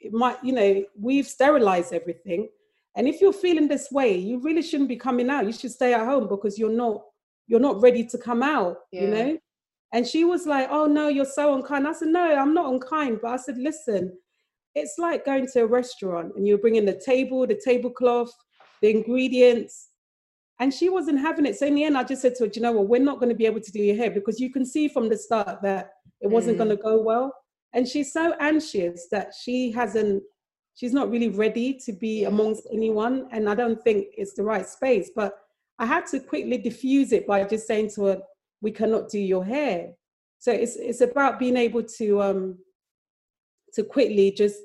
it 0.00 0.12
might, 0.12 0.42
you 0.42 0.52
know, 0.52 0.84
we've 0.98 1.26
sterilized 1.26 1.92
everything. 1.92 2.48
And 2.96 3.06
if 3.06 3.20
you're 3.20 3.32
feeling 3.32 3.68
this 3.68 3.90
way, 3.90 4.16
you 4.16 4.40
really 4.40 4.62
shouldn't 4.62 4.88
be 4.88 4.96
coming 4.96 5.28
out. 5.28 5.46
You 5.46 5.52
should 5.52 5.72
stay 5.72 5.94
at 5.94 6.04
home 6.04 6.28
because 6.28 6.58
you're 6.58 6.72
not, 6.72 7.02
you're 7.46 7.60
not 7.60 7.80
ready 7.80 8.04
to 8.06 8.18
come 8.18 8.42
out, 8.42 8.78
yeah. 8.90 9.00
you 9.02 9.08
know? 9.08 9.38
And 9.92 10.06
she 10.06 10.24
was 10.24 10.46
like, 10.46 10.68
oh 10.70 10.86
no, 10.86 11.08
you're 11.08 11.24
so 11.24 11.54
unkind. 11.54 11.86
I 11.86 11.92
said, 11.92 12.08
no, 12.08 12.34
I'm 12.34 12.54
not 12.54 12.72
unkind. 12.72 13.20
But 13.22 13.28
I 13.28 13.36
said, 13.36 13.58
listen, 13.58 14.16
it's 14.74 14.94
like 14.98 15.24
going 15.24 15.46
to 15.52 15.62
a 15.62 15.66
restaurant 15.66 16.32
and 16.36 16.46
you're 16.46 16.58
bringing 16.58 16.84
the 16.84 17.00
table, 17.04 17.46
the 17.46 17.60
tablecloth, 17.62 18.32
the 18.82 18.90
ingredients. 18.90 19.90
And 20.60 20.72
she 20.72 20.88
wasn't 20.88 21.20
having 21.20 21.46
it. 21.46 21.56
So 21.56 21.66
in 21.66 21.74
the 21.74 21.84
end, 21.84 21.96
I 21.96 22.04
just 22.04 22.22
said 22.22 22.34
to 22.36 22.44
her, 22.44 22.50
you 22.52 22.62
know 22.62 22.72
what, 22.72 22.88
we're 22.88 23.00
not 23.00 23.18
going 23.18 23.28
to 23.28 23.34
be 23.34 23.46
able 23.46 23.60
to 23.60 23.72
do 23.72 23.82
your 23.82 23.96
hair 23.96 24.10
because 24.10 24.38
you 24.38 24.50
can 24.50 24.64
see 24.64 24.88
from 24.88 25.08
the 25.08 25.18
start 25.18 25.60
that 25.62 25.90
it 26.20 26.28
wasn't 26.28 26.56
mm. 26.56 26.58
going 26.58 26.70
to 26.70 26.76
go 26.76 27.00
well. 27.00 27.34
And 27.72 27.88
she's 27.88 28.12
so 28.12 28.34
anxious 28.38 29.08
that 29.10 29.32
she 29.38 29.72
hasn't, 29.72 30.22
she's 30.76 30.92
not 30.92 31.10
really 31.10 31.28
ready 31.28 31.78
to 31.84 31.92
be 31.92 32.24
amongst 32.24 32.68
anyone. 32.72 33.26
And 33.32 33.48
I 33.48 33.56
don't 33.56 33.82
think 33.82 34.06
it's 34.16 34.34
the 34.34 34.44
right 34.44 34.66
space. 34.66 35.10
But 35.14 35.34
I 35.78 35.86
had 35.86 36.06
to 36.06 36.20
quickly 36.20 36.58
diffuse 36.58 37.12
it 37.12 37.26
by 37.26 37.44
just 37.44 37.66
saying 37.66 37.90
to 37.94 38.04
her, 38.04 38.22
"We 38.60 38.70
cannot 38.70 39.08
do 39.08 39.18
your 39.18 39.44
hair." 39.44 39.94
So 40.38 40.52
it's 40.52 40.76
it's 40.76 41.00
about 41.00 41.38
being 41.38 41.56
able 41.56 41.82
to 41.82 42.22
um 42.22 42.58
to 43.74 43.84
quickly 43.84 44.30
just 44.30 44.60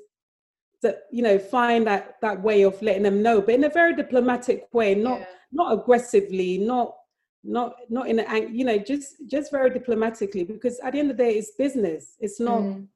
that 0.82 1.02
you 1.10 1.22
know 1.22 1.38
find 1.38 1.86
that 1.86 2.16
that 2.22 2.42
way 2.42 2.62
of 2.62 2.80
letting 2.82 3.02
them 3.02 3.22
know, 3.22 3.40
but 3.40 3.54
in 3.54 3.64
a 3.64 3.68
very 3.68 3.94
diplomatic 3.94 4.68
way, 4.72 4.94
not 4.94 5.20
yeah. 5.20 5.26
not 5.52 5.72
aggressively, 5.72 6.58
not 6.58 6.94
not 7.44 7.76
not 7.88 8.08
in 8.08 8.20
an 8.20 8.54
you 8.54 8.64
know 8.64 8.78
just 8.78 9.16
just 9.26 9.50
very 9.50 9.70
diplomatically 9.70 10.44
because 10.44 10.78
at 10.80 10.92
the 10.92 10.98
end 10.98 11.10
of 11.10 11.16
the 11.16 11.22
day 11.22 11.38
it's 11.38 11.52
business 11.52 12.16
it's 12.20 12.38
not 12.38 12.60
mm. 12.60 12.86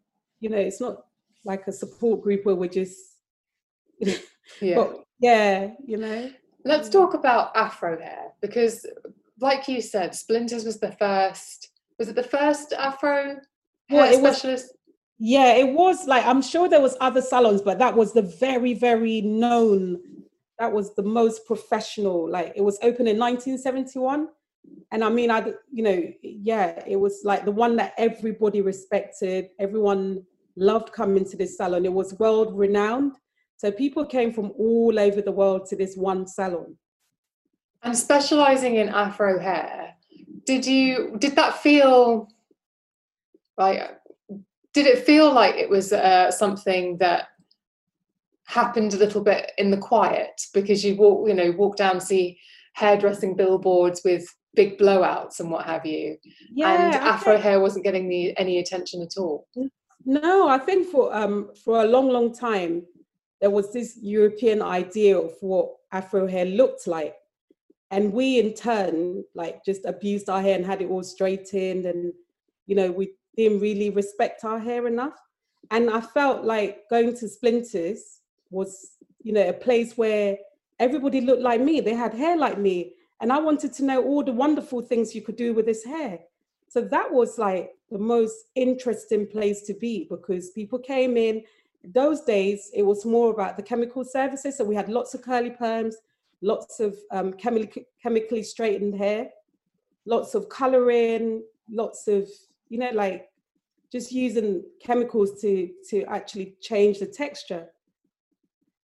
you 0.41 0.51
know 0.51 0.59
it's 0.59 0.81
not 0.81 1.07
like 1.45 1.67
a 1.67 1.73
support 1.73 2.21
group 2.21 2.45
where 2.45 2.55
we're 2.55 2.69
just 2.69 3.17
yeah 4.01 4.75
but, 4.75 5.05
yeah 5.19 5.71
you 5.87 5.97
know 5.97 6.31
let's 6.65 6.89
talk 6.91 7.15
about 7.15 7.57
afro 7.57 7.99
hair 7.99 8.33
because 8.43 8.85
like 9.41 9.67
you 9.67 9.81
said 9.81 10.15
splinters 10.15 10.65
was 10.65 10.79
the 10.79 10.93
first 10.93 11.71
was 11.99 12.09
it 12.09 12.15
the 12.15 12.23
first 12.23 12.75
afro 12.75 13.37
well, 13.91 14.07
hair 14.07 14.19
specialist 14.19 14.67
was, 14.67 14.77
yeah 15.19 15.55
it 15.55 15.73
was 15.73 16.07
like 16.07 16.25
i'm 16.27 16.43
sure 16.43 16.69
there 16.69 16.81
was 16.81 16.97
other 17.01 17.23
salons 17.23 17.63
but 17.63 17.79
that 17.79 17.95
was 17.95 18.13
the 18.13 18.23
very 18.23 18.75
very 18.75 19.21
known 19.21 20.01
that 20.59 20.73
was 20.73 20.95
the 20.95 21.03
most 21.03 21.47
professional. 21.47 22.29
Like 22.29 22.53
it 22.57 22.63
was 22.63 22.79
open 22.83 23.07
in 23.07 23.19
1971 23.19 24.29
and 24.93 25.05
i 25.05 25.11
mean 25.11 25.31
i 25.31 25.45
you 25.71 25.83
know 25.83 26.03
yeah 26.23 26.83
it 26.87 26.97
was 26.97 27.21
like 27.23 27.45
the 27.45 27.51
one 27.51 27.77
that 27.77 27.93
everybody 27.99 28.63
respected. 28.63 29.51
Everyone 29.59 30.25
loved 30.57 30.93
coming 30.93 31.25
to 31.27 31.37
this 31.37 31.59
salon. 31.59 31.85
It 31.85 31.93
was 31.93 32.19
world 32.19 32.57
renowned. 32.57 33.17
So 33.57 33.71
people 33.71 34.07
came 34.07 34.33
from 34.33 34.53
all 34.59 34.99
over 34.99 35.21
the 35.21 35.33
world 35.33 35.67
to 35.67 35.77
this 35.77 35.97
one 35.97 36.27
salon. 36.27 36.77
And 37.83 37.97
specializing 37.97 38.77
in 38.77 38.89
afro 38.89 39.39
hair 39.39 39.95
did 40.47 40.65
you 40.65 41.17
did 41.19 41.37
that 41.37 41.59
feel 41.59 42.29
like 43.59 43.99
did 44.75 44.87
it 44.87 45.07
feel 45.07 45.33
like 45.33 45.55
it 45.55 45.71
was 45.71 45.93
uh, 45.93 46.31
something 46.31 46.99
that 46.99 47.29
happened 48.47 48.93
a 48.93 48.99
little 48.99 49.23
bit 49.23 49.53
in 49.57 49.71
the 49.71 49.79
quiet? 49.79 50.43
Because 50.53 50.85
you 50.85 50.97
walk 50.97 51.27
you 51.29 51.35
know 51.35 51.53
walk 51.53 51.77
down 51.77 52.01
see 52.01 52.39
hairdressing 52.75 53.37
billboards 53.37 54.03
with 54.05 54.27
big 54.55 54.79
blowouts 54.79 55.41
and 55.41 55.51
what 55.51 55.65
have 55.65 55.87
you. 55.87 56.19
Yeah, 56.53 56.87
and 56.87 56.95
afro 56.95 57.39
hair 57.39 57.61
wasn't 57.61 57.85
getting 57.85 58.09
the, 58.09 58.37
any 58.39 58.59
attention 58.59 59.01
at 59.01 59.17
all. 59.17 59.49
No 60.05 60.49
i 60.49 60.59
think 60.59 60.89
for 60.89 61.15
um 61.15 61.51
for 61.65 61.83
a 61.83 61.87
long 61.87 62.09
long 62.11 62.35
time 62.35 62.83
there 63.41 63.51
was 63.51 63.73
this 63.73 63.99
european 64.03 64.61
idea 64.61 65.19
of 65.19 65.33
what 65.41 65.71
afro 65.93 66.27
hair 66.27 66.45
looked 66.45 66.87
like. 66.87 67.15
And 67.91 68.13
we 68.13 68.41
in 68.41 68.55
turn 68.55 69.25
like 69.35 69.65
just 69.65 69.85
abused 69.85 70.29
our 70.29 70.43
hair 70.43 70.57
and 70.57 70.67
had 70.67 70.83
it 70.83 70.91
all 70.91 71.05
straightened 71.05 71.87
and 71.87 72.13
you 72.67 72.75
know 72.75 72.91
we 72.91 73.13
didn't 73.37 73.61
really 73.61 73.91
respect 73.91 74.45
our 74.45 74.59
hair 74.59 74.87
enough. 74.87 75.19
And 75.71 75.91
i 75.91 76.01
felt 76.01 76.45
like 76.45 76.89
going 76.91 77.17
to 77.17 77.29
splinters 77.29 78.21
was 78.51 78.93
you 79.23 79.33
know 79.33 79.49
a 79.49 79.53
place 79.53 79.97
where 79.97 80.37
everybody 80.79 81.21
looked 81.21 81.43
like 81.43 81.61
me. 81.61 81.81
They 81.81 81.95
had 81.95 82.15
hair 82.15 82.37
like 82.37 82.59
me. 82.59 82.95
And 83.21 83.33
i 83.33 83.39
wanted 83.39 83.73
to 83.75 83.85
know 83.85 84.03
all 84.05 84.23
the 84.23 84.33
wonderful 84.33 84.83
things 84.83 85.15
you 85.15 85.23
could 85.23 85.37
do 85.37 85.55
with 85.55 85.67
this 85.67 85.85
hair. 85.85 86.19
So 86.69 86.81
that 86.81 87.11
was 87.11 87.39
like 87.39 87.71
the 87.91 87.99
most 87.99 88.37
interesting 88.55 89.27
place 89.27 89.63
to 89.63 89.75
be 89.75 90.07
because 90.11 90.51
people 90.51 90.79
came 90.79 91.17
in. 91.17 91.43
Those 91.85 92.23
days 92.23 92.71
it 92.75 92.83
was 92.83 93.05
more 93.05 93.31
about 93.31 93.57
the 93.57 93.63
chemical 93.63 94.05
services. 94.05 94.57
So 94.57 94.65
we 94.65 94.75
had 94.75 94.89
lots 94.89 95.15
of 95.15 95.23
curly 95.23 95.51
perms 95.51 95.95
lots 96.45 96.79
of 96.79 96.97
um, 97.11 97.33
chemi- 97.33 97.85
chemically 98.03 98.43
straightened 98.43 98.95
hair 98.95 99.31
lots 100.07 100.35
of 100.35 100.49
coloring 100.49 101.43
lots 101.71 102.07
of 102.07 102.29
you 102.69 102.79
know 102.79 102.91
like 102.93 103.29
just 103.93 104.13
using 104.13 104.65
chemicals 104.81 105.41
to 105.41 105.71
to 105.91 106.05
actually 106.05 106.57
change 106.61 106.99
the 106.99 107.07
texture. 107.07 107.69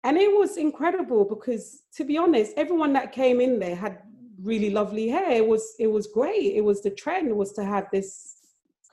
And 0.03 0.17
it 0.17 0.31
was 0.31 0.57
incredible 0.57 1.25
because 1.25 1.83
to 1.97 2.05
be 2.05 2.17
honest 2.17 2.53
everyone 2.57 2.93
that 2.95 3.13
came 3.13 3.41
in 3.41 3.59
there 3.59 3.77
had 3.77 3.99
really 4.43 4.71
lovely 4.71 5.09
hair. 5.09 5.31
It 5.33 5.47
was 5.47 5.75
it 5.79 5.89
was 5.89 6.07
great. 6.07 6.55
It 6.55 6.65
was 6.65 6.83
the 6.83 6.91
trend 6.91 7.35
was 7.37 7.53
to 7.53 7.65
have 7.65 7.89
this 7.93 8.37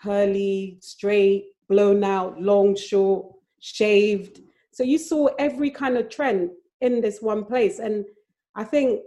curly 0.01 0.77
straight 0.81 1.45
blown 1.69 2.03
out 2.03 2.39
long 2.41 2.75
short 2.75 3.27
shaved. 3.59 4.41
So 4.71 4.83
you 4.83 4.97
saw 4.97 5.29
every 5.39 5.71
kind 5.71 5.97
of 5.97 6.09
trend 6.09 6.51
in 6.81 7.01
this 7.01 7.21
one 7.21 7.43
place. 7.45 7.79
And 7.79 8.05
i 8.55 8.63
think 8.63 9.01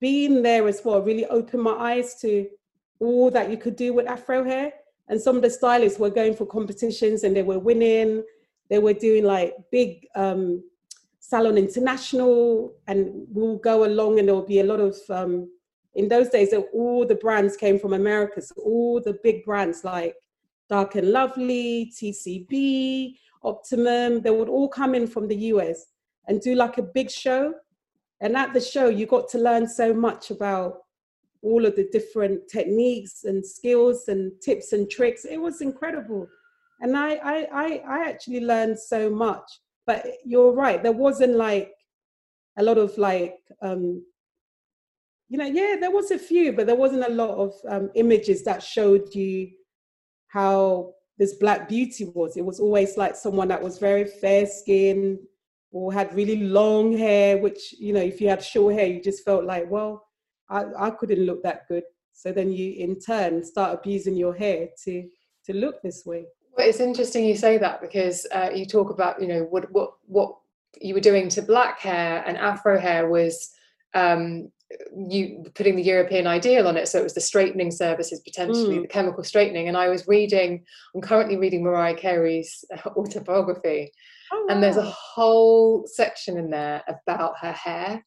being 0.00 0.42
there 0.42 0.66
as 0.66 0.84
well 0.84 1.00
really 1.02 1.26
opened 1.26 1.62
my 1.62 1.76
eyes 1.92 2.16
to 2.20 2.46
all 3.00 3.30
that 3.30 3.50
you 3.50 3.56
could 3.56 3.76
do 3.76 3.92
with 3.92 4.06
afro 4.06 4.44
hair 4.44 4.72
and 5.08 5.20
some 5.20 5.36
of 5.36 5.42
the 5.42 5.50
stylists 5.50 5.98
were 5.98 6.10
going 6.10 6.34
for 6.34 6.46
competitions 6.46 7.24
and 7.24 7.34
they 7.34 7.42
were 7.42 7.58
winning 7.58 8.22
they 8.68 8.78
were 8.78 8.94
doing 8.94 9.24
like 9.24 9.54
big 9.70 10.06
um, 10.14 10.62
Salon 11.30 11.58
International, 11.58 12.72
and 12.86 13.26
we'll 13.30 13.58
go 13.58 13.84
along, 13.84 14.18
and 14.18 14.26
there 14.26 14.34
will 14.34 14.42
be 14.46 14.60
a 14.60 14.64
lot 14.64 14.80
of. 14.80 14.96
Um, 15.10 15.50
in 15.94 16.08
those 16.08 16.28
days, 16.28 16.54
all 16.72 17.04
the 17.04 17.16
brands 17.16 17.56
came 17.56 17.78
from 17.78 17.92
America, 17.92 18.40
so 18.40 18.54
all 18.64 19.00
the 19.00 19.18
big 19.22 19.44
brands 19.44 19.84
like 19.84 20.14
Dark 20.68 20.94
and 20.94 21.10
Lovely, 21.10 21.92
TCB, 21.94 23.16
Optimum, 23.42 24.20
they 24.22 24.30
would 24.30 24.48
all 24.48 24.68
come 24.68 24.94
in 24.94 25.06
from 25.06 25.26
the 25.26 25.36
US 25.36 25.86
and 26.28 26.40
do 26.40 26.54
like 26.54 26.78
a 26.78 26.82
big 26.82 27.10
show. 27.10 27.54
And 28.20 28.36
at 28.36 28.52
the 28.52 28.60
show, 28.60 28.88
you 28.88 29.06
got 29.06 29.28
to 29.30 29.38
learn 29.38 29.66
so 29.66 29.92
much 29.92 30.30
about 30.30 30.82
all 31.42 31.64
of 31.64 31.76
the 31.76 31.88
different 31.90 32.48
techniques 32.48 33.24
and 33.24 33.44
skills 33.44 34.08
and 34.08 34.32
tips 34.42 34.72
and 34.72 34.90
tricks. 34.90 35.24
It 35.24 35.38
was 35.38 35.60
incredible. 35.60 36.28
And 36.80 36.96
I, 36.96 37.14
I, 37.14 37.46
I, 37.52 37.82
I 37.88 38.08
actually 38.08 38.40
learned 38.40 38.78
so 38.78 39.10
much 39.10 39.50
but 39.90 40.06
you're 40.24 40.52
right 40.52 40.82
there 40.84 40.92
wasn't 40.92 41.34
like 41.34 41.72
a 42.58 42.62
lot 42.62 42.78
of 42.78 42.96
like 42.96 43.38
um 43.60 44.04
you 45.28 45.36
know 45.38 45.46
yeah 45.46 45.76
there 45.80 45.90
was 45.90 46.12
a 46.12 46.18
few 46.18 46.52
but 46.52 46.66
there 46.66 46.76
wasn't 46.76 47.04
a 47.04 47.12
lot 47.22 47.30
of 47.30 47.52
um, 47.68 47.90
images 47.94 48.44
that 48.44 48.62
showed 48.62 49.12
you 49.14 49.50
how 50.28 50.92
this 51.18 51.34
black 51.34 51.68
beauty 51.68 52.04
was 52.14 52.36
it 52.36 52.44
was 52.44 52.60
always 52.60 52.96
like 52.96 53.16
someone 53.16 53.48
that 53.48 53.62
was 53.62 53.78
very 53.78 54.04
fair 54.04 54.46
skinned 54.46 55.18
or 55.72 55.92
had 55.92 56.14
really 56.14 56.36
long 56.36 56.96
hair 56.96 57.38
which 57.38 57.74
you 57.78 57.92
know 57.92 58.00
if 58.00 58.20
you 58.20 58.28
had 58.28 58.42
short 58.42 58.74
hair 58.74 58.86
you 58.86 59.02
just 59.02 59.24
felt 59.24 59.44
like 59.44 59.68
well 59.70 60.06
I, 60.50 60.64
I 60.78 60.90
couldn't 60.90 61.24
look 61.24 61.42
that 61.42 61.66
good 61.68 61.84
so 62.12 62.32
then 62.32 62.52
you 62.52 62.72
in 62.74 62.98
turn 63.00 63.44
start 63.44 63.74
abusing 63.74 64.16
your 64.16 64.34
hair 64.34 64.68
to 64.84 65.08
to 65.46 65.52
look 65.54 65.80
this 65.82 66.04
way 66.04 66.26
but 66.56 66.66
it's 66.66 66.80
interesting 66.80 67.24
you 67.24 67.36
say 67.36 67.58
that 67.58 67.80
because 67.80 68.26
uh, 68.32 68.50
you 68.54 68.66
talk 68.66 68.90
about 68.90 69.20
you 69.20 69.28
know 69.28 69.44
what 69.44 69.70
what 69.72 69.92
what 70.06 70.34
you 70.80 70.94
were 70.94 71.00
doing 71.00 71.28
to 71.28 71.42
black 71.42 71.80
hair 71.80 72.22
and 72.26 72.36
afro 72.36 72.78
hair 72.78 73.08
was 73.08 73.50
um, 73.94 74.50
you 74.94 75.44
putting 75.54 75.76
the 75.76 75.82
European 75.82 76.26
ideal 76.26 76.68
on 76.68 76.76
it. 76.76 76.88
So 76.88 76.98
it 76.98 77.02
was 77.02 77.14
the 77.14 77.20
straightening 77.20 77.70
services, 77.70 78.20
potentially 78.20 78.78
mm. 78.78 78.82
the 78.82 78.88
chemical 78.88 79.24
straightening. 79.24 79.68
And 79.68 79.76
I 79.76 79.88
was 79.88 80.06
reading, 80.06 80.64
I'm 80.94 81.00
currently 81.00 81.36
reading 81.36 81.62
Mariah 81.64 81.94
Carey's 81.94 82.64
autobiography. 82.86 83.90
Oh, 84.32 84.40
wow. 84.40 84.54
And 84.54 84.62
there's 84.62 84.76
a 84.76 84.90
whole 84.90 85.86
section 85.86 86.36
in 86.38 86.50
there 86.50 86.82
about 86.88 87.34
her 87.40 87.52
hair 87.52 88.04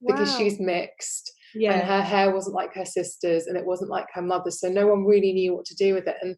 wow. 0.00 0.14
because 0.14 0.36
she's 0.36 0.60
mixed. 0.60 1.32
Yeah. 1.54 1.72
And 1.72 1.82
her 1.86 2.02
hair 2.02 2.32
wasn't 2.32 2.56
like 2.56 2.74
her 2.74 2.84
sister's 2.84 3.46
and 3.46 3.56
it 3.56 3.64
wasn't 3.64 3.90
like 3.90 4.06
her 4.14 4.22
mother's. 4.22 4.60
So 4.60 4.68
no 4.68 4.86
one 4.86 5.04
really 5.04 5.32
knew 5.32 5.54
what 5.54 5.64
to 5.66 5.74
do 5.74 5.94
with 5.94 6.06
it. 6.06 6.16
And 6.22 6.36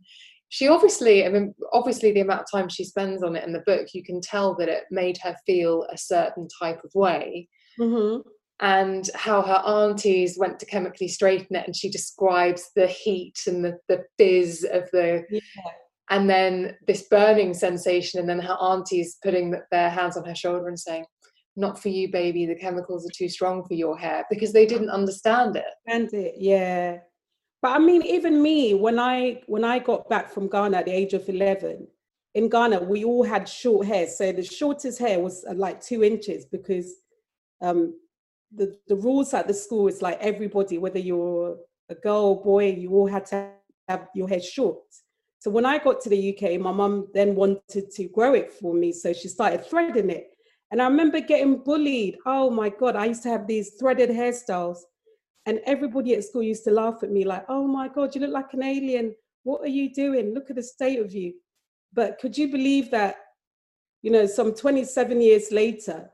she 0.48 0.68
obviously 0.68 1.24
i 1.26 1.28
mean 1.28 1.54
obviously 1.72 2.12
the 2.12 2.20
amount 2.20 2.40
of 2.40 2.50
time 2.50 2.68
she 2.68 2.84
spends 2.84 3.22
on 3.22 3.36
it 3.36 3.44
in 3.44 3.52
the 3.52 3.62
book 3.66 3.88
you 3.92 4.02
can 4.02 4.20
tell 4.20 4.54
that 4.54 4.68
it 4.68 4.84
made 4.90 5.18
her 5.22 5.36
feel 5.44 5.86
a 5.92 5.98
certain 5.98 6.46
type 6.60 6.80
of 6.84 6.90
way 6.94 7.48
mm-hmm. 7.78 8.20
and 8.60 9.10
how 9.14 9.42
her 9.42 9.62
aunties 9.66 10.38
went 10.38 10.58
to 10.60 10.66
chemically 10.66 11.08
straighten 11.08 11.56
it 11.56 11.66
and 11.66 11.74
she 11.74 11.90
describes 11.90 12.70
the 12.76 12.86
heat 12.86 13.38
and 13.46 13.64
the, 13.64 13.76
the 13.88 14.04
fizz 14.18 14.64
of 14.72 14.88
the 14.92 15.24
yeah. 15.30 15.40
and 16.10 16.30
then 16.30 16.76
this 16.86 17.02
burning 17.10 17.52
sensation 17.52 18.20
and 18.20 18.28
then 18.28 18.40
her 18.40 18.56
aunties 18.60 19.16
putting 19.22 19.54
their 19.72 19.90
hands 19.90 20.16
on 20.16 20.24
her 20.24 20.34
shoulder 20.34 20.68
and 20.68 20.78
saying 20.78 21.04
not 21.56 21.80
for 21.80 21.88
you 21.88 22.10
baby 22.10 22.46
the 22.46 22.54
chemicals 22.54 23.06
are 23.06 23.14
too 23.14 23.28
strong 23.28 23.64
for 23.64 23.74
your 23.74 23.96
hair 23.96 24.24
because 24.30 24.52
they 24.52 24.66
didn't 24.66 24.90
understand 24.90 25.56
it 25.56 25.64
and 25.86 26.12
it 26.12 26.34
yeah 26.38 26.98
but 27.62 27.72
I 27.72 27.78
mean, 27.78 28.02
even 28.02 28.42
me, 28.42 28.74
when 28.74 28.98
I 28.98 29.42
when 29.46 29.64
I 29.64 29.80
got 29.80 30.08
back 30.08 30.30
from 30.30 30.48
Ghana 30.48 30.76
at 30.76 30.84
the 30.84 30.92
age 30.92 31.14
of 31.14 31.28
11, 31.28 31.88
in 32.34 32.48
Ghana, 32.48 32.82
we 32.82 33.02
all 33.02 33.24
had 33.24 33.48
short 33.48 33.86
hair. 33.86 34.06
So 34.06 34.30
the 34.30 34.44
shortest 34.44 34.98
hair 34.98 35.18
was 35.18 35.44
uh, 35.44 35.54
like 35.54 35.80
two 35.80 36.04
inches 36.04 36.44
because 36.44 36.92
um, 37.62 37.98
the, 38.54 38.78
the 38.88 38.96
rules 38.96 39.32
at 39.32 39.48
the 39.48 39.54
school 39.54 39.88
is 39.88 40.02
like 40.02 40.18
everybody, 40.20 40.76
whether 40.78 40.98
you're 40.98 41.56
a 41.88 41.94
girl 41.94 42.24
or 42.24 42.44
boy, 42.44 42.72
you 42.72 42.92
all 42.92 43.06
had 43.06 43.26
to 43.26 43.50
have 43.88 44.08
your 44.14 44.28
hair 44.28 44.40
short. 44.40 44.78
So 45.38 45.50
when 45.50 45.64
I 45.64 45.78
got 45.78 46.00
to 46.02 46.08
the 46.08 46.36
UK, 46.36 46.60
my 46.60 46.72
mum 46.72 47.08
then 47.14 47.34
wanted 47.34 47.90
to 47.90 48.08
grow 48.08 48.34
it 48.34 48.52
for 48.52 48.74
me. 48.74 48.92
So 48.92 49.12
she 49.12 49.28
started 49.28 49.64
threading 49.64 50.10
it. 50.10 50.35
And 50.76 50.82
I 50.82 50.88
remember 50.88 51.20
getting 51.20 51.56
bullied. 51.56 52.18
Oh 52.26 52.50
my 52.50 52.68
God, 52.68 52.96
I 52.96 53.06
used 53.06 53.22
to 53.22 53.30
have 53.30 53.46
these 53.46 53.70
threaded 53.80 54.10
hairstyles 54.10 54.80
And 55.46 55.58
everybody 55.64 56.14
at 56.14 56.22
school 56.22 56.42
used 56.42 56.64
to 56.64 56.70
laugh 56.70 57.02
at 57.02 57.10
me 57.10 57.24
like, 57.24 57.46
oh 57.48 57.66
my 57.66 57.88
God, 57.88 58.14
you 58.14 58.20
look 58.20 58.30
like 58.30 58.52
an 58.52 58.62
alien. 58.62 59.14
What 59.44 59.62
are 59.62 59.68
you 59.68 59.94
doing? 59.94 60.34
Look 60.34 60.50
at 60.50 60.56
the 60.56 60.62
state 60.62 60.98
of 60.98 61.14
you. 61.14 61.32
But 61.94 62.18
could 62.18 62.36
you 62.36 62.48
believe 62.52 62.90
that, 62.90 63.16
you 64.02 64.10
know, 64.10 64.26
some 64.26 64.52
27 64.52 65.18
years 65.18 65.50
later, 65.50 66.10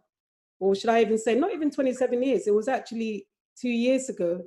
or 0.60 0.76
should 0.76 0.90
I 0.90 1.00
even 1.00 1.18
say, 1.18 1.34
not 1.34 1.52
even 1.52 1.72
27 1.72 2.22
years, 2.22 2.46
it 2.46 2.54
was 2.54 2.68
actually 2.68 3.26
two 3.60 3.68
years 3.68 4.10
ago, 4.10 4.44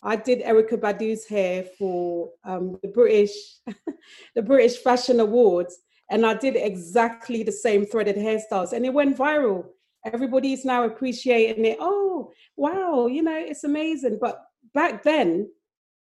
I 0.00 0.14
did 0.14 0.44
Erykah 0.44 0.80
Badu's 0.80 1.26
hair 1.26 1.64
for 1.76 2.30
um, 2.44 2.78
the 2.84 2.88
British, 2.90 3.32
the 4.36 4.42
British 4.42 4.76
Fashion 4.76 5.18
Awards, 5.18 5.76
and 6.10 6.24
I 6.24 6.34
did 6.34 6.56
exactly 6.56 7.42
the 7.42 7.52
same 7.52 7.84
threaded 7.84 8.16
hairstyles, 8.16 8.72
and 8.72 8.84
it 8.84 8.92
went 8.92 9.16
viral. 9.16 9.64
Everybody 10.04 10.52
is 10.52 10.64
now 10.64 10.84
appreciating 10.84 11.64
it. 11.64 11.78
Oh, 11.80 12.30
wow, 12.56 13.06
you 13.06 13.22
know, 13.22 13.36
it's 13.36 13.64
amazing. 13.64 14.18
But 14.20 14.40
back 14.72 15.02
then, 15.02 15.48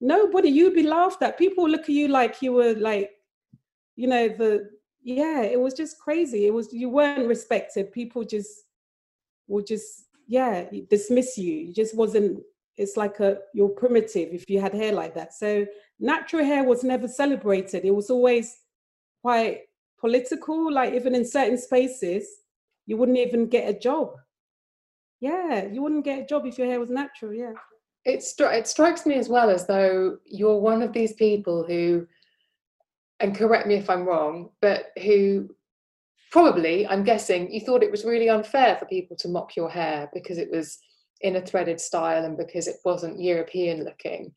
nobody, 0.01 0.49
you'd 0.49 0.75
be 0.75 0.83
laughed 0.83 1.23
at. 1.23 1.39
People 1.39 1.69
look 1.69 1.83
at 1.83 1.91
you 1.91 2.09
like 2.09 2.41
you 2.41 2.53
were 2.53 2.75
like, 2.75 3.11
you 3.97 4.09
know, 4.09 4.29
the 4.29 4.71
yeah, 5.03 5.43
it 5.43 5.61
was 5.61 5.75
just 5.75 5.99
crazy. 5.99 6.47
It 6.47 6.55
was 6.55 6.73
you 6.73 6.89
weren't 6.89 7.29
respected. 7.29 7.93
People 7.93 8.25
just 8.25 8.65
would 9.49 9.67
just 9.67 10.07
yeah 10.27 10.65
dismiss 10.89 11.37
you. 11.37 11.69
It 11.69 11.75
just 11.75 11.97
wasn't. 11.97 12.43
It's 12.77 12.97
like 12.97 13.21
a 13.21 13.39
you're 13.53 13.69
primitive 13.69 14.31
if 14.33 14.49
you 14.49 14.61
had 14.61 14.73
hair 14.73 14.93
like 14.93 15.15
that. 15.15 15.35
So 15.35 15.67
natural 15.99 16.45
hair 16.45 16.65
was 16.65 16.85
never 16.85 17.09
celebrated. 17.09 17.85
It 17.85 17.95
was 17.95 18.11
always 18.11 18.57
quite 19.23 19.63
political. 20.01 20.73
Like 20.73 20.95
even 20.95 21.15
in 21.15 21.25
certain 21.25 21.59
spaces, 21.59 22.27
you 22.87 22.97
wouldn't 22.97 23.19
even 23.19 23.49
get 23.49 23.69
a 23.69 23.79
job. 23.79 24.15
Yeah, 25.21 25.67
you 25.67 25.83
wouldn't 25.83 26.05
get 26.05 26.21
a 26.21 26.27
job 26.27 26.47
if 26.47 26.59
your 26.59 26.67
hair 26.67 26.81
was 26.81 26.91
natural. 26.91 27.35
Yeah. 27.35 27.53
It, 28.05 28.21
stri- 28.21 28.55
it 28.55 28.67
strikes 28.67 29.05
me 29.05 29.17
as 29.17 29.29
well 29.29 29.51
as 29.51 29.67
though 29.67 30.17
you're 30.25 30.59
one 30.59 30.81
of 30.81 30.95
these 30.95 31.13
people 31.13 31.65
who, 31.65 32.07
and 33.21 33.37
correct 33.37 33.67
me 33.67 33.75
if 33.75 33.91
I'm 33.91 34.07
wrong, 34.07 34.51
but 34.63 34.87
who 35.03 35.51
probably, 36.31 36.87
I'm 36.87 37.05
guessing, 37.05 37.53
you 37.53 37.61
thought 37.61 37.83
it 37.83 37.91
was 37.91 38.05
really 38.05 38.31
unfair 38.31 38.77
for 38.77 38.87
people 38.87 39.17
to 39.19 39.29
mock 39.29 39.57
your 39.57 39.69
hair 39.69 40.09
because 40.15 40.39
it 40.39 40.51
was 40.51 40.79
in 41.21 41.37
a 41.37 41.41
threaded 41.41 41.81
style 41.81 42.25
and 42.25 42.39
because 42.39 42.67
it 42.67 42.77
wasn't 42.85 43.21
European 43.21 43.85
looking. 43.85 44.33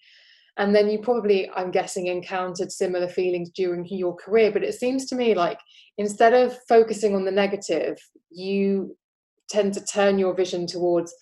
And 0.57 0.75
then 0.75 0.89
you 0.89 0.99
probably, 0.99 1.49
I'm 1.51 1.71
guessing, 1.71 2.07
encountered 2.07 2.71
similar 2.71 3.07
feelings 3.07 3.49
during 3.49 3.85
your 3.85 4.15
career. 4.15 4.51
But 4.51 4.63
it 4.63 4.75
seems 4.75 5.05
to 5.07 5.15
me 5.15 5.33
like 5.33 5.59
instead 5.97 6.33
of 6.33 6.57
focusing 6.67 7.15
on 7.15 7.25
the 7.25 7.31
negative, 7.31 7.97
you 8.29 8.95
tend 9.49 9.73
to 9.75 9.85
turn 9.85 10.19
your 10.19 10.33
vision 10.33 10.67
towards 10.67 11.13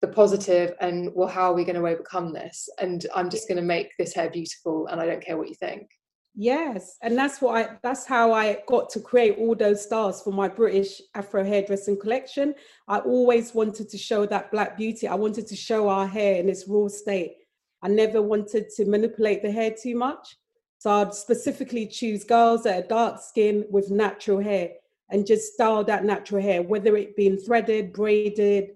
the 0.00 0.08
positive 0.08 0.74
and 0.80 1.10
well 1.14 1.28
how 1.28 1.52
are 1.52 1.54
we 1.54 1.64
going 1.64 1.80
to 1.80 1.86
overcome 1.86 2.32
this? 2.32 2.68
And 2.80 3.06
i'm 3.14 3.30
just 3.30 3.48
going 3.48 3.56
to 3.56 3.62
make 3.62 3.90
this 3.98 4.14
hair 4.14 4.30
beautiful 4.30 4.88
and 4.88 5.00
i 5.00 5.06
don't 5.06 5.24
care 5.24 5.36
what 5.38 5.48
you 5.48 5.54
think. 5.54 5.88
Yes 6.34 6.96
and 7.02 7.16
that's 7.16 7.40
what 7.40 7.56
i 7.56 7.76
that's 7.82 8.04
how 8.04 8.32
i 8.32 8.58
got 8.66 8.90
to 8.90 9.00
create 9.00 9.36
all 9.38 9.54
those 9.54 9.82
styles 9.82 10.22
for 10.22 10.32
my 10.32 10.48
british 10.48 11.00
afro 11.14 11.44
hairdressing 11.44 12.00
collection. 12.00 12.54
I 12.88 12.98
always 12.98 13.54
wanted 13.54 13.88
to 13.90 13.98
show 13.98 14.26
that 14.26 14.50
black 14.50 14.76
beauty. 14.76 15.06
I 15.06 15.14
wanted 15.14 15.46
to 15.46 15.56
show 15.56 15.88
our 15.88 16.06
hair 16.06 16.40
in 16.40 16.48
its 16.48 16.66
raw 16.66 16.88
state 16.88 17.36
i 17.82 17.88
never 17.88 18.22
wanted 18.22 18.68
to 18.70 18.84
manipulate 18.84 19.42
the 19.42 19.50
hair 19.50 19.70
too 19.70 19.96
much 19.96 20.36
so 20.78 20.90
i'd 20.90 21.14
specifically 21.14 21.86
choose 21.86 22.24
girls 22.24 22.62
that 22.62 22.84
are 22.84 22.88
dark 22.88 23.20
skin 23.20 23.64
with 23.70 23.90
natural 23.90 24.40
hair 24.40 24.70
and 25.12 25.26
just 25.26 25.52
style 25.52 25.84
that 25.84 26.04
natural 26.04 26.42
hair, 26.42 26.62
whether 26.62 26.96
it 26.96 27.14
being 27.14 27.36
threaded, 27.36 27.92
braided, 27.92 28.70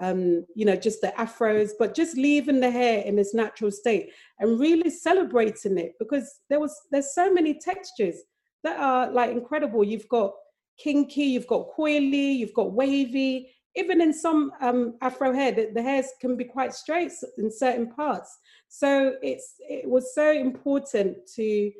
um, 0.00 0.44
you 0.54 0.64
know, 0.64 0.76
just 0.76 1.00
the 1.00 1.12
afros, 1.18 1.70
but 1.78 1.94
just 1.94 2.16
leaving 2.16 2.60
the 2.60 2.70
hair 2.70 3.02
in 3.02 3.18
its 3.18 3.34
natural 3.34 3.70
state 3.70 4.12
and 4.38 4.60
really 4.60 4.90
celebrating 4.90 5.78
it 5.78 5.94
because 5.98 6.40
there 6.48 6.60
was 6.60 6.78
there's 6.92 7.14
so 7.14 7.32
many 7.32 7.58
textures 7.58 8.16
that 8.62 8.78
are 8.78 9.10
like 9.10 9.30
incredible. 9.30 9.82
You've 9.82 10.08
got 10.08 10.32
kinky, 10.78 11.24
you've 11.24 11.48
got 11.48 11.70
coily, 11.76 12.36
you've 12.36 12.54
got 12.54 12.72
wavy. 12.72 13.50
Even 13.78 14.00
in 14.00 14.12
some 14.12 14.52
um, 14.60 14.94
afro 15.00 15.32
hair, 15.32 15.52
the, 15.52 15.70
the 15.72 15.82
hairs 15.82 16.06
can 16.20 16.36
be 16.36 16.44
quite 16.44 16.74
straight 16.74 17.12
in 17.38 17.50
certain 17.50 17.88
parts. 17.88 18.38
So 18.68 19.14
it's 19.22 19.54
it 19.60 19.88
was 19.88 20.14
so 20.14 20.32
important 20.32 21.16
to, 21.36 21.72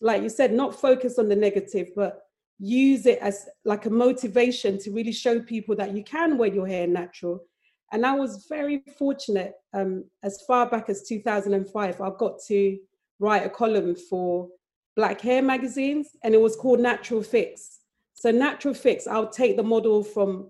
like 0.00 0.22
you 0.22 0.28
said, 0.28 0.52
not 0.52 0.80
focus 0.80 1.18
on 1.18 1.28
the 1.28 1.36
negative, 1.36 1.88
but 1.94 2.22
use 2.58 3.06
it 3.06 3.18
as 3.20 3.46
like 3.64 3.86
a 3.86 3.90
motivation 3.90 4.78
to 4.78 4.92
really 4.92 5.12
show 5.12 5.40
people 5.40 5.74
that 5.76 5.94
you 5.94 6.04
can 6.04 6.38
wear 6.38 6.52
your 6.52 6.66
hair 6.66 6.86
natural. 6.86 7.44
And 7.92 8.06
I 8.06 8.14
was 8.14 8.46
very 8.48 8.82
fortunate. 8.98 9.52
Um, 9.74 10.04
as 10.22 10.42
far 10.46 10.68
back 10.70 10.88
as 10.88 11.06
2005, 11.06 12.00
I've 12.00 12.18
got 12.18 12.40
to 12.48 12.78
write 13.18 13.44
a 13.44 13.50
column 13.50 13.94
for 13.94 14.48
Black 14.96 15.20
Hair 15.20 15.42
magazines, 15.42 16.08
and 16.22 16.34
it 16.34 16.40
was 16.40 16.56
called 16.56 16.80
Natural 16.80 17.22
Fix. 17.22 17.80
So 18.14 18.30
Natural 18.30 18.74
Fix, 18.74 19.06
I'll 19.06 19.28
take 19.28 19.56
the 19.56 19.62
model 19.62 20.04
from 20.04 20.48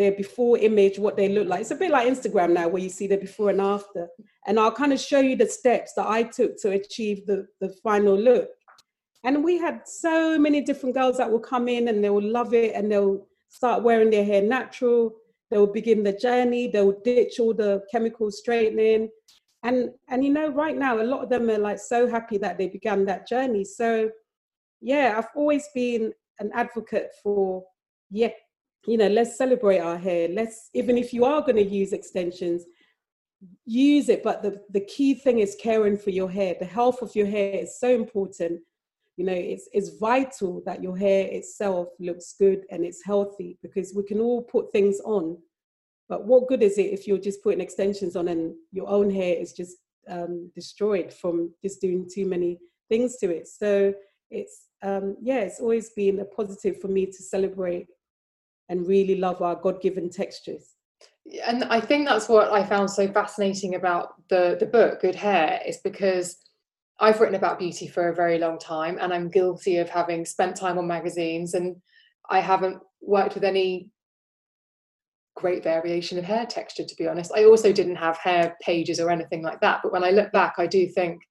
their 0.00 0.12
before 0.12 0.56
image, 0.56 0.98
what 0.98 1.16
they 1.16 1.28
look 1.28 1.46
like. 1.46 1.60
It's 1.60 1.70
a 1.70 1.74
bit 1.74 1.90
like 1.90 2.08
Instagram 2.08 2.54
now, 2.54 2.68
where 2.68 2.82
you 2.82 2.88
see 2.88 3.06
the 3.06 3.18
before 3.18 3.50
and 3.50 3.60
after. 3.60 4.08
And 4.46 4.58
I'll 4.58 4.72
kind 4.72 4.94
of 4.94 4.98
show 4.98 5.20
you 5.20 5.36
the 5.36 5.46
steps 5.46 5.92
that 5.94 6.06
I 6.06 6.22
took 6.22 6.58
to 6.62 6.70
achieve 6.70 7.26
the, 7.26 7.46
the 7.60 7.68
final 7.82 8.18
look. 8.18 8.48
And 9.24 9.44
we 9.44 9.58
had 9.58 9.82
so 9.86 10.38
many 10.38 10.62
different 10.62 10.94
girls 10.94 11.18
that 11.18 11.30
will 11.30 11.40
come 11.40 11.68
in 11.68 11.88
and 11.88 12.02
they 12.02 12.08
will 12.08 12.22
love 12.22 12.54
it 12.54 12.74
and 12.74 12.90
they'll 12.90 13.26
start 13.50 13.82
wearing 13.82 14.08
their 14.08 14.24
hair 14.24 14.40
natural. 14.40 15.12
They'll 15.50 15.66
begin 15.66 16.02
the 16.02 16.14
journey. 16.14 16.68
They'll 16.68 16.98
ditch 17.04 17.38
all 17.38 17.52
the 17.52 17.82
chemical 17.92 18.30
straightening. 18.30 19.10
And 19.62 19.90
and 20.08 20.24
you 20.24 20.32
know, 20.32 20.48
right 20.48 20.76
now 20.76 21.02
a 21.02 21.04
lot 21.04 21.22
of 21.22 21.28
them 21.28 21.50
are 21.50 21.58
like 21.58 21.78
so 21.78 22.08
happy 22.08 22.38
that 22.38 22.56
they 22.56 22.68
began 22.68 23.04
that 23.04 23.28
journey. 23.28 23.64
So 23.64 24.10
yeah, 24.80 25.16
I've 25.18 25.28
always 25.36 25.68
been 25.74 26.14
an 26.38 26.50
advocate 26.54 27.10
for 27.22 27.62
yeah, 28.10 28.30
you 28.86 28.96
know, 28.96 29.08
let's 29.08 29.36
celebrate 29.36 29.78
our 29.78 29.98
hair. 29.98 30.28
Let's 30.28 30.70
even 30.74 30.96
if 30.96 31.12
you 31.12 31.24
are 31.24 31.42
going 31.42 31.56
to 31.56 31.64
use 31.64 31.92
extensions, 31.92 32.64
use 33.66 34.08
it. 34.08 34.22
But 34.22 34.42
the, 34.42 34.60
the 34.70 34.80
key 34.80 35.14
thing 35.14 35.38
is 35.38 35.56
caring 35.60 35.98
for 35.98 36.10
your 36.10 36.30
hair. 36.30 36.54
The 36.58 36.66
health 36.66 37.02
of 37.02 37.14
your 37.14 37.26
hair 37.26 37.54
is 37.54 37.78
so 37.78 37.88
important 37.88 38.60
you 39.20 39.26
know 39.26 39.34
it's, 39.34 39.68
it's 39.74 39.98
vital 39.98 40.62
that 40.64 40.82
your 40.82 40.96
hair 40.96 41.26
itself 41.26 41.88
looks 42.00 42.34
good 42.38 42.62
and 42.70 42.86
it's 42.86 43.04
healthy 43.04 43.58
because 43.62 43.92
we 43.94 44.02
can 44.02 44.18
all 44.18 44.42
put 44.42 44.72
things 44.72 44.98
on 45.04 45.36
but 46.08 46.24
what 46.24 46.48
good 46.48 46.62
is 46.62 46.78
it 46.78 46.94
if 46.94 47.06
you're 47.06 47.18
just 47.18 47.42
putting 47.42 47.60
extensions 47.60 48.16
on 48.16 48.28
and 48.28 48.54
your 48.72 48.88
own 48.88 49.10
hair 49.10 49.36
is 49.36 49.52
just 49.52 49.76
um, 50.08 50.50
destroyed 50.54 51.12
from 51.12 51.52
just 51.62 51.82
doing 51.82 52.08
too 52.10 52.26
many 52.26 52.58
things 52.88 53.18
to 53.18 53.28
it 53.30 53.46
so 53.46 53.92
it's 54.30 54.68
um, 54.82 55.16
yeah 55.20 55.40
it's 55.40 55.60
always 55.60 55.90
been 55.90 56.20
a 56.20 56.24
positive 56.24 56.80
for 56.80 56.88
me 56.88 57.04
to 57.04 57.22
celebrate 57.22 57.88
and 58.70 58.86
really 58.86 59.16
love 59.16 59.42
our 59.42 59.56
god-given 59.56 60.08
textures 60.08 60.76
and 61.44 61.64
i 61.64 61.78
think 61.78 62.08
that's 62.08 62.28
what 62.28 62.50
i 62.50 62.64
found 62.64 62.90
so 62.90 63.06
fascinating 63.12 63.74
about 63.74 64.14
the 64.30 64.56
the 64.58 64.66
book 64.66 65.00
good 65.00 65.14
hair 65.14 65.60
is 65.66 65.78
because 65.84 66.38
I've 67.00 67.18
written 67.18 67.34
about 67.34 67.58
beauty 67.58 67.88
for 67.88 68.08
a 68.08 68.14
very 68.14 68.38
long 68.38 68.58
time, 68.58 68.98
and 69.00 69.12
I'm 69.12 69.30
guilty 69.30 69.78
of 69.78 69.88
having 69.88 70.26
spent 70.26 70.54
time 70.54 70.76
on 70.76 70.86
magazines, 70.86 71.54
and 71.54 71.76
I 72.28 72.40
haven't 72.40 72.82
worked 73.00 73.34
with 73.34 73.42
any 73.42 73.88
great 75.34 75.64
variation 75.64 76.18
of 76.18 76.24
hair 76.24 76.44
texture, 76.44 76.84
to 76.84 76.94
be 76.96 77.08
honest. 77.08 77.32
I 77.34 77.44
also 77.46 77.72
didn't 77.72 77.96
have 77.96 78.18
hair 78.18 78.54
pages 78.60 79.00
or 79.00 79.10
anything 79.10 79.42
like 79.42 79.60
that. 79.62 79.80
But 79.82 79.92
when 79.92 80.04
I 80.04 80.10
look 80.10 80.30
back, 80.32 80.56
I 80.58 80.66
do 80.66 80.86
think, 80.86 81.22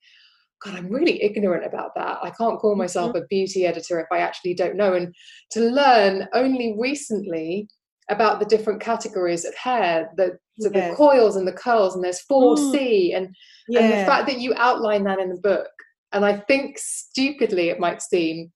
God, 0.63 0.75
I'm 0.75 0.89
really 0.89 1.23
ignorant 1.23 1.65
about 1.65 1.95
that. 1.95 2.19
I 2.21 2.31
can't 2.31 2.59
call 2.59 2.75
myself 2.75 3.13
mm-hmm. 3.13 3.23
a 3.23 3.27
beauty 3.27 3.65
editor 3.65 3.99
if 3.99 4.07
I 4.11 4.19
actually 4.19 4.53
don't 4.53 4.75
know. 4.75 4.93
And 4.93 5.15
to 5.51 5.61
learn 5.61 6.27
only 6.33 6.75
recently 6.77 7.69
about 8.09 8.39
the 8.39 8.45
different 8.45 8.81
categories 8.81 9.45
of 9.45 9.55
hair, 9.55 10.09
the 10.17 10.37
so 10.59 10.69
yes. 10.73 10.89
the 10.89 10.95
coils 10.95 11.37
and 11.37 11.47
the 11.47 11.53
curls, 11.53 11.95
and 11.95 12.03
there's 12.03 12.25
4C, 12.29 12.73
mm. 12.73 13.17
and, 13.17 13.35
yeah. 13.69 13.79
and 13.79 13.91
the 13.91 14.05
fact 14.05 14.27
that 14.27 14.39
you 14.39 14.53
outline 14.57 15.05
that 15.05 15.19
in 15.19 15.29
the 15.29 15.39
book. 15.39 15.69
And 16.11 16.25
I 16.25 16.37
think 16.37 16.77
stupidly 16.77 17.69
it 17.69 17.79
might 17.79 18.01
seem, 18.01 18.51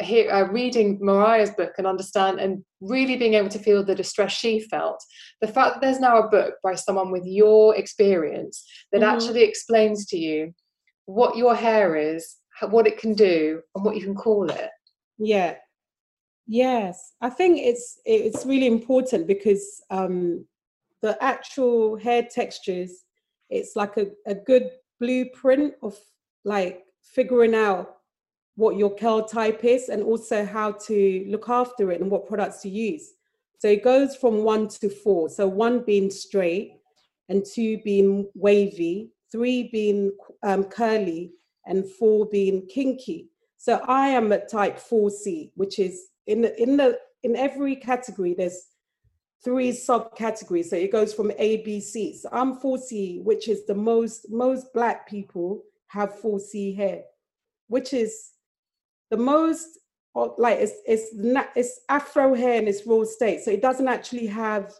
here, 0.00 0.32
uh, 0.32 0.50
reading 0.50 0.98
Mariah's 1.00 1.50
book 1.50 1.74
and 1.78 1.86
understand 1.86 2.40
and 2.40 2.64
really 2.80 3.16
being 3.16 3.34
able 3.34 3.50
to 3.50 3.58
feel 3.58 3.84
the 3.84 3.94
distress 3.94 4.32
she 4.32 4.60
felt. 4.60 5.00
The 5.40 5.48
fact 5.48 5.74
that 5.74 5.80
there's 5.82 6.00
now 6.00 6.18
a 6.18 6.28
book 6.28 6.54
by 6.64 6.74
someone 6.74 7.12
with 7.12 7.24
your 7.24 7.76
experience 7.76 8.64
that 8.90 9.02
mm-hmm. 9.02 9.14
actually 9.14 9.44
explains 9.44 10.06
to 10.06 10.18
you 10.18 10.54
what 11.08 11.36
your 11.36 11.54
hair 11.54 11.96
is, 11.96 12.36
what 12.70 12.86
it 12.86 12.98
can 12.98 13.14
do, 13.14 13.62
and 13.74 13.84
what 13.84 13.96
you 13.96 14.02
can 14.02 14.14
call 14.14 14.50
it. 14.50 14.70
Yeah, 15.18 15.56
Yes, 16.50 17.12
I 17.20 17.28
think 17.28 17.58
it's 17.58 18.00
it's 18.06 18.46
really 18.46 18.66
important 18.66 19.26
because 19.26 19.82
um, 19.90 20.46
the 21.02 21.22
actual 21.22 21.96
hair 21.96 22.22
textures, 22.22 23.04
it's 23.50 23.76
like 23.76 23.98
a, 23.98 24.06
a 24.26 24.34
good 24.34 24.70
blueprint 24.98 25.74
of 25.82 25.94
like 26.46 26.84
figuring 27.02 27.54
out 27.54 27.96
what 28.56 28.78
your 28.78 28.96
curl 28.96 29.28
type 29.28 29.62
is 29.62 29.90
and 29.90 30.02
also 30.02 30.42
how 30.42 30.72
to 30.72 31.26
look 31.28 31.50
after 31.50 31.92
it 31.92 32.00
and 32.00 32.10
what 32.10 32.26
products 32.26 32.62
to 32.62 32.70
use. 32.70 33.12
So 33.58 33.68
it 33.68 33.84
goes 33.84 34.16
from 34.16 34.42
one 34.42 34.68
to 34.68 34.88
four. 34.88 35.28
So 35.28 35.46
one 35.46 35.80
being 35.84 36.10
straight, 36.10 36.78
and 37.28 37.44
two 37.44 37.76
being 37.84 38.26
wavy, 38.34 39.10
three 39.30 39.68
being 39.70 40.12
um, 40.42 40.64
curly, 40.64 41.32
and 41.66 41.86
four 41.86 42.26
being 42.26 42.66
kinky. 42.66 43.28
So 43.56 43.80
I 43.86 44.08
am 44.08 44.32
at 44.32 44.50
type 44.50 44.78
4C, 44.78 45.52
which 45.54 45.78
is 45.78 46.08
in 46.26 46.42
the, 46.42 46.60
in 46.60 46.76
the 46.76 46.98
in 47.24 47.34
every 47.34 47.74
category 47.74 48.34
there's 48.34 48.66
three 49.44 49.70
subcategories. 49.70 50.66
So 50.66 50.76
it 50.76 50.92
goes 50.92 51.12
from 51.12 51.32
A, 51.38 51.58
B, 51.58 51.80
C. 51.80 52.16
So 52.16 52.28
I'm 52.32 52.60
4C, 52.60 53.22
which 53.22 53.48
is 53.48 53.66
the 53.66 53.74
most 53.74 54.30
most 54.30 54.72
black 54.72 55.08
people 55.08 55.62
have 55.88 56.20
4C 56.20 56.76
hair, 56.76 57.02
which 57.68 57.92
is 57.92 58.30
the 59.10 59.16
most 59.16 59.78
like 60.14 60.58
it's 60.58 60.72
it's 60.86 61.06
it's 61.54 61.80
afro 61.88 62.34
hair 62.34 62.60
in 62.60 62.68
its 62.68 62.86
raw 62.86 63.04
state. 63.04 63.42
So 63.42 63.50
it 63.50 63.62
doesn't 63.62 63.88
actually 63.88 64.26
have 64.26 64.72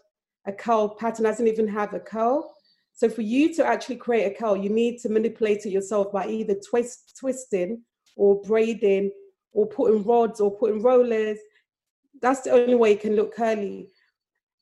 a 0.45 0.51
curl 0.51 0.89
pattern, 0.89 1.25
doesn't 1.25 1.47
even 1.47 1.67
have 1.67 1.93
a 1.93 1.99
curl. 1.99 2.53
So 2.99 3.07
for 3.07 3.21
you 3.21 3.53
to 3.53 3.65
actually 3.65 3.95
create 3.95 4.25
a 4.25 4.35
curl, 4.35 4.57
you 4.57 4.69
need 4.69 4.99
to 4.99 5.09
manipulate 5.09 5.65
it 5.65 5.69
yourself 5.69 6.11
by 6.11 6.27
either 6.27 6.53
twist 6.53 7.15
twisting 7.17 7.81
or 8.17 8.41
braiding 8.41 9.09
or 9.53 9.67
putting 9.67 10.03
rods 10.03 10.41
or 10.41 10.51
putting 10.51 10.81
rollers. 10.81 11.39
That's 12.21 12.41
the 12.41 12.51
only 12.51 12.75
way 12.75 12.91
it 12.91 12.99
can 12.99 13.15
look 13.15 13.33
curly. 13.33 13.87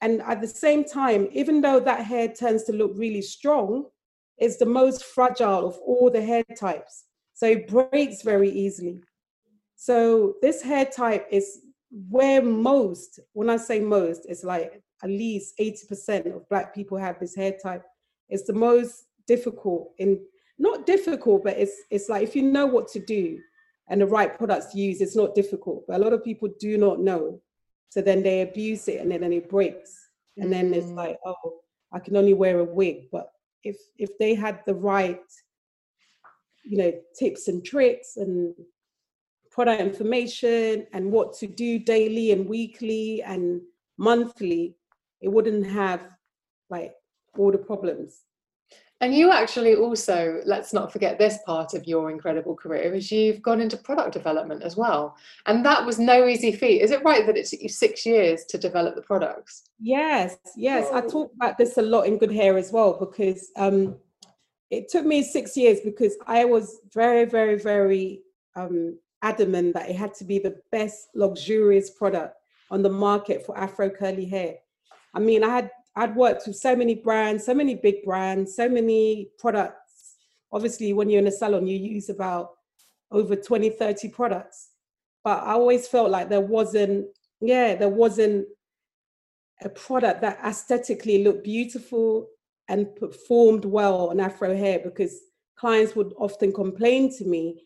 And 0.02 0.22
at 0.22 0.40
the 0.40 0.48
same 0.48 0.84
time, 0.84 1.30
even 1.32 1.62
though 1.62 1.80
that 1.80 2.06
hair 2.06 2.28
tends 2.28 2.66
to 2.66 2.74
look 2.74 2.92
really 2.94 3.24
strong, 3.24 3.86
it's 4.38 4.58
the 4.58 4.68
most 4.68 5.04
fragile 5.04 5.68
of 5.68 5.80
all 5.80 6.12
the 6.12 6.22
hair 6.22 6.44
types. 6.60 7.06
So 7.34 7.48
it 7.48 7.68
breaks 7.68 8.22
very 8.22 8.52
easily. 8.52 9.02
So 9.78 10.36
this 10.44 10.62
hair 10.62 10.86
type 10.86 11.26
is 11.32 11.62
where 12.08 12.44
most, 12.44 13.20
when 13.34 13.50
I 13.50 13.58
say 13.58 13.80
most, 13.80 14.28
it's 14.30 14.44
like 14.44 14.84
at 15.04 15.10
least 15.10 15.58
80% 15.58 16.36
of 16.36 16.48
black 16.50 16.76
people 16.76 17.00
have 17.00 17.20
this 17.20 17.36
hair 17.36 17.58
type. 17.64 17.84
It's 18.30 18.44
the 18.44 18.54
most 18.54 19.06
difficult 19.28 19.92
in 19.98 20.20
not 20.60 20.86
difficult, 20.86 21.44
but 21.44 21.58
it's 21.58 21.84
it's 21.90 22.10
like 22.10 22.24
if 22.24 22.36
you 22.36 22.44
know 22.44 22.66
what 22.66 22.88
to 22.90 23.00
do 23.00 23.40
and 23.90 24.02
the 24.02 24.08
right 24.08 24.38
products 24.38 24.68
to 24.68 24.80
use, 24.80 25.02
it's 25.02 25.16
not 25.16 25.36
difficult. 25.36 25.86
But 25.88 25.98
a 25.98 26.04
lot 26.04 26.14
of 26.14 26.24
people 26.24 26.50
do 26.60 26.78
not 26.78 27.00
know. 27.00 27.42
So 27.90 28.02
then 28.02 28.22
they 28.22 28.42
abuse 28.42 28.88
it 28.88 29.00
and 29.00 29.12
then, 29.12 29.22
then 29.22 29.34
it 29.34 29.50
breaks. 29.50 30.10
And 30.38 30.52
then 30.52 30.74
it's 30.74 30.88
mm. 30.88 30.96
like, 30.96 31.18
oh, 31.26 31.62
I 31.92 32.00
can 32.00 32.16
only 32.16 32.34
wear 32.34 32.60
a 32.60 32.64
wig. 32.64 33.10
But 33.12 33.32
if 33.64 33.78
if 33.98 34.18
they 34.18 34.36
had 34.36 34.62
the 34.66 34.76
right, 34.76 35.22
you 36.64 36.78
know, 36.78 36.94
tips 37.18 37.48
and 37.48 37.64
tricks 37.64 38.18
and 38.18 38.54
product 39.52 39.82
information 39.82 40.86
and 40.94 41.12
what 41.12 41.34
to 41.38 41.48
do 41.48 41.80
daily 41.80 42.32
and 42.32 42.48
weekly 42.48 43.24
and 43.24 43.62
monthly, 43.98 44.76
it 45.22 45.30
wouldn't 45.30 45.66
have 45.66 46.02
like 46.70 46.94
all 47.40 47.52
the 47.52 47.58
problems. 47.58 48.24
And 49.00 49.14
you 49.14 49.32
actually 49.32 49.76
also, 49.76 50.42
let's 50.46 50.74
not 50.74 50.92
forget 50.92 51.20
this 51.20 51.38
part 51.46 51.76
of 51.76 51.86
your 51.86 52.10
incredible 52.10 52.56
career, 52.56 52.96
is 52.96 53.12
you've 53.12 53.44
gone 53.44 53.62
into 53.62 53.78
product 53.78 54.12
development 54.12 54.64
as 54.64 54.76
well. 54.76 55.16
And 55.46 55.64
that 55.66 55.86
was 55.86 56.00
no 56.00 56.28
easy 56.28 56.52
feat. 56.52 56.82
Is 56.82 56.90
it 56.90 57.04
right 57.04 57.26
that 57.28 57.38
it 57.38 57.46
took 57.46 57.62
you 57.62 57.70
six 57.70 58.08
years 58.08 58.46
to 58.46 58.58
develop 58.58 58.96
the 58.96 59.04
products? 59.04 59.70
Yes, 59.80 60.38
yes. 60.56 60.88
I 60.92 61.02
talk 61.02 61.32
about 61.36 61.60
this 61.60 61.78
a 61.78 61.82
lot 61.84 62.08
in 62.08 62.18
Good 62.18 62.32
Hair 62.32 62.58
as 62.58 62.72
well 62.72 62.98
because 63.00 63.52
um, 63.56 63.98
it 64.72 64.90
took 64.90 65.06
me 65.06 65.22
six 65.22 65.56
years 65.56 65.80
because 65.82 66.16
I 66.26 66.46
was 66.46 66.80
very, 66.92 67.26
very, 67.26 67.60
very 67.60 68.24
um, 68.56 68.98
adamant 69.22 69.76
that 69.76 69.90
it 69.92 69.96
had 69.96 70.16
to 70.16 70.24
be 70.24 70.40
the 70.40 70.56
best 70.72 71.10
luxurious 71.14 71.92
product 71.92 72.36
on 72.72 72.82
the 72.82 72.90
market 72.90 73.46
for 73.46 73.56
Afro 73.56 73.92
curly 73.92 74.26
hair. 74.26 74.56
I 75.14 75.20
mean, 75.20 75.44
I 75.44 75.50
had 75.50 75.72
I'd 75.98 76.16
worked 76.16 76.48
with 76.48 76.56
so 76.56 76.76
many 76.76 76.96
brands, 76.96 77.46
so 77.46 77.54
many 77.54 77.76
big 77.76 78.04
brands, 78.04 78.56
so 78.56 78.70
many 78.70 79.30
products. 79.40 80.16
Obviously, 80.52 80.94
when 80.94 81.10
you're 81.10 81.22
in 81.22 81.28
a 81.28 81.32
salon, 81.32 81.68
you 81.68 81.78
use 81.78 82.10
about 82.10 82.52
over 83.12 83.36
20, 83.36 83.72
30 83.72 84.10
products. 84.10 84.70
But 85.24 85.44
I 85.44 85.54
always 85.54 85.88
felt 85.88 86.12
like 86.12 86.30
there 86.30 86.42
wasn't, 86.42 87.08
yeah, 87.42 87.76
there 87.76 87.90
wasn't 87.90 88.48
a 89.64 89.70
product 89.70 90.22
that 90.22 90.40
aesthetically 90.46 91.24
looked 91.24 91.44
beautiful 91.44 92.28
and 92.70 92.96
performed 92.96 93.66
well 93.66 94.10
on 94.10 94.20
Afro 94.20 94.56
hair 94.56 94.80
because 94.84 95.20
clients 95.58 95.96
would 95.96 96.14
often 96.20 96.54
complain 96.54 97.12
to 97.18 97.26
me 97.26 97.64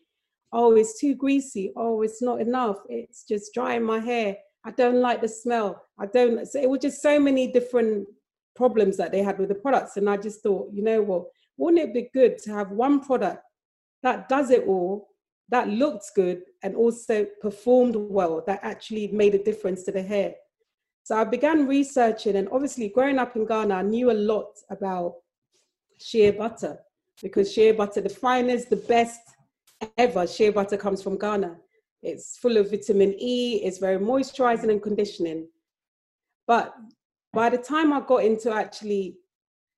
oh, 0.52 0.76
it's 0.76 0.98
too 1.00 1.14
greasy. 1.14 1.72
Oh, 1.76 2.02
it's 2.02 2.22
not 2.22 2.40
enough. 2.40 2.78
It's 2.88 3.24
just 3.24 3.54
drying 3.54 3.82
my 3.84 3.98
hair. 3.98 4.36
I 4.64 4.70
don't 4.70 5.00
like 5.00 5.20
the 5.20 5.28
smell. 5.28 5.82
I 5.98 6.06
don't. 6.06 6.46
So 6.46 6.60
it 6.60 6.68
was 6.68 6.80
just 6.80 7.02
so 7.02 7.18
many 7.18 7.50
different 7.50 8.06
problems 8.54 8.96
that 8.96 9.12
they 9.12 9.22
had 9.22 9.38
with 9.38 9.48
the 9.48 9.54
products. 9.54 9.96
And 9.96 10.08
I 10.08 10.16
just 10.16 10.42
thought, 10.42 10.70
you 10.72 10.82
know 10.82 11.02
what, 11.02 11.24
wouldn't 11.56 11.82
it 11.82 11.94
be 11.94 12.10
good 12.12 12.38
to 12.38 12.52
have 12.52 12.70
one 12.70 13.00
product 13.00 13.42
that 14.02 14.28
does 14.28 14.50
it 14.50 14.64
all, 14.66 15.08
that 15.48 15.68
looks 15.68 16.10
good, 16.14 16.42
and 16.62 16.74
also 16.74 17.26
performed 17.40 17.96
well, 17.96 18.42
that 18.46 18.60
actually 18.62 19.08
made 19.08 19.34
a 19.34 19.42
difference 19.42 19.82
to 19.84 19.92
the 19.92 20.02
hair? 20.02 20.34
So 21.04 21.16
I 21.16 21.24
began 21.24 21.66
researching, 21.66 22.36
and 22.36 22.48
obviously, 22.50 22.88
growing 22.88 23.18
up 23.18 23.34
in 23.36 23.44
Ghana, 23.44 23.74
I 23.74 23.82
knew 23.82 24.10
a 24.10 24.12
lot 24.12 24.46
about 24.70 25.16
shea 25.98 26.30
butter 26.30 26.78
because 27.22 27.52
shea 27.52 27.72
butter, 27.72 28.00
the 28.00 28.08
finest, 28.08 28.70
the 28.70 28.76
best 28.76 29.20
ever 29.98 30.26
shea 30.26 30.50
butter 30.50 30.76
comes 30.76 31.02
from 31.02 31.18
Ghana. 31.18 31.56
It's 32.02 32.36
full 32.38 32.56
of 32.56 32.70
vitamin 32.70 33.14
E, 33.18 33.62
it's 33.64 33.78
very 33.78 33.98
moisturizing 33.98 34.70
and 34.70 34.82
conditioning. 34.82 35.48
But 36.46 36.74
by 37.32 37.48
the 37.48 37.58
time 37.58 37.92
I 37.92 38.00
got 38.00 38.24
into 38.24 38.52
actually 38.52 39.16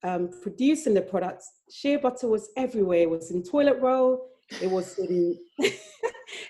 um, 0.02 0.30
producing 0.42 0.94
the 0.94 1.02
products, 1.02 1.50
shea 1.70 1.96
butter 1.96 2.28
was 2.28 2.50
everywhere. 2.56 3.00
It 3.00 3.10
was 3.10 3.30
in 3.30 3.42
toilet 3.42 3.78
roll, 3.80 4.26
it 4.60 4.70
was 4.70 4.98
in, 4.98 5.38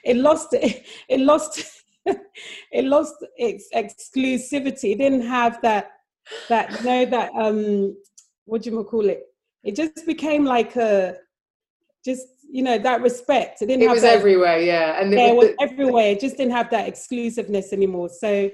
it 0.04 0.16
lost, 0.16 0.52
it, 0.52 0.84
it 1.08 1.20
lost, 1.20 1.62
it 2.06 2.84
lost 2.84 3.14
its 3.36 3.68
exclusivity. 3.74 4.92
It 4.92 4.98
didn't 4.98 5.26
have 5.26 5.60
that, 5.62 5.92
that, 6.48 6.70
you 6.80 6.86
know, 6.86 7.04
that, 7.06 7.32
um, 7.34 7.96
what 8.46 8.62
do 8.62 8.70
you 8.70 8.84
call 8.84 9.08
it? 9.08 9.22
It 9.62 9.76
just 9.76 10.06
became 10.06 10.44
like 10.44 10.76
a, 10.76 11.16
just 12.04 12.26
you 12.50 12.62
know 12.62 12.78
that 12.78 13.02
respect. 13.02 13.62
It 13.62 13.66
didn't. 13.66 13.82
It 13.82 13.90
was 13.90 14.02
that, 14.02 14.14
everywhere, 14.14 14.60
yeah, 14.60 15.00
and 15.00 15.12
yeah, 15.12 15.28
it 15.28 15.36
was 15.36 15.48
the, 15.48 15.62
everywhere. 15.62 16.12
It 16.12 16.20
just 16.20 16.36
didn't 16.36 16.52
have 16.52 16.70
that 16.70 16.86
exclusiveness 16.86 17.72
anymore. 17.72 18.10
So, 18.10 18.50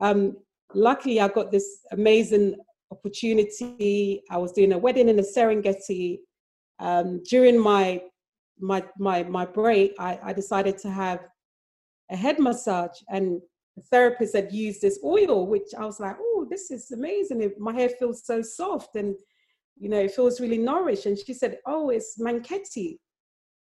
um, 0.00 0.36
luckily, 0.74 1.20
I 1.20 1.28
got 1.28 1.50
this 1.50 1.80
amazing 1.90 2.56
opportunity. 2.90 4.22
I 4.30 4.38
was 4.38 4.52
doing 4.52 4.72
a 4.72 4.78
wedding 4.78 5.08
in 5.08 5.16
the 5.16 5.22
Serengeti. 5.22 6.18
Um, 6.78 7.22
during 7.28 7.58
my 7.58 8.02
my 8.58 8.82
my 8.98 9.22
my 9.24 9.46
break, 9.46 9.94
I, 9.98 10.18
I 10.22 10.32
decided 10.32 10.78
to 10.78 10.90
have 10.90 11.20
a 12.10 12.16
head 12.16 12.38
massage, 12.38 12.98
and 13.08 13.40
the 13.76 13.82
therapist 13.90 14.34
had 14.34 14.52
used 14.52 14.82
this 14.82 14.98
oil, 15.04 15.46
which 15.46 15.68
I 15.78 15.84
was 15.84 16.00
like, 16.00 16.16
"Oh, 16.18 16.46
this 16.50 16.70
is 16.70 16.90
amazing! 16.90 17.52
My 17.58 17.72
hair 17.72 17.88
feels 17.88 18.26
so 18.26 18.42
soft 18.42 18.96
and." 18.96 19.14
you 19.78 19.88
know, 19.88 19.98
it 19.98 20.12
feels 20.12 20.40
really 20.40 20.58
nourished. 20.58 21.06
And 21.06 21.18
she 21.18 21.34
said, 21.34 21.58
Oh, 21.66 21.90
it's 21.90 22.16
Manketti. 22.18 22.98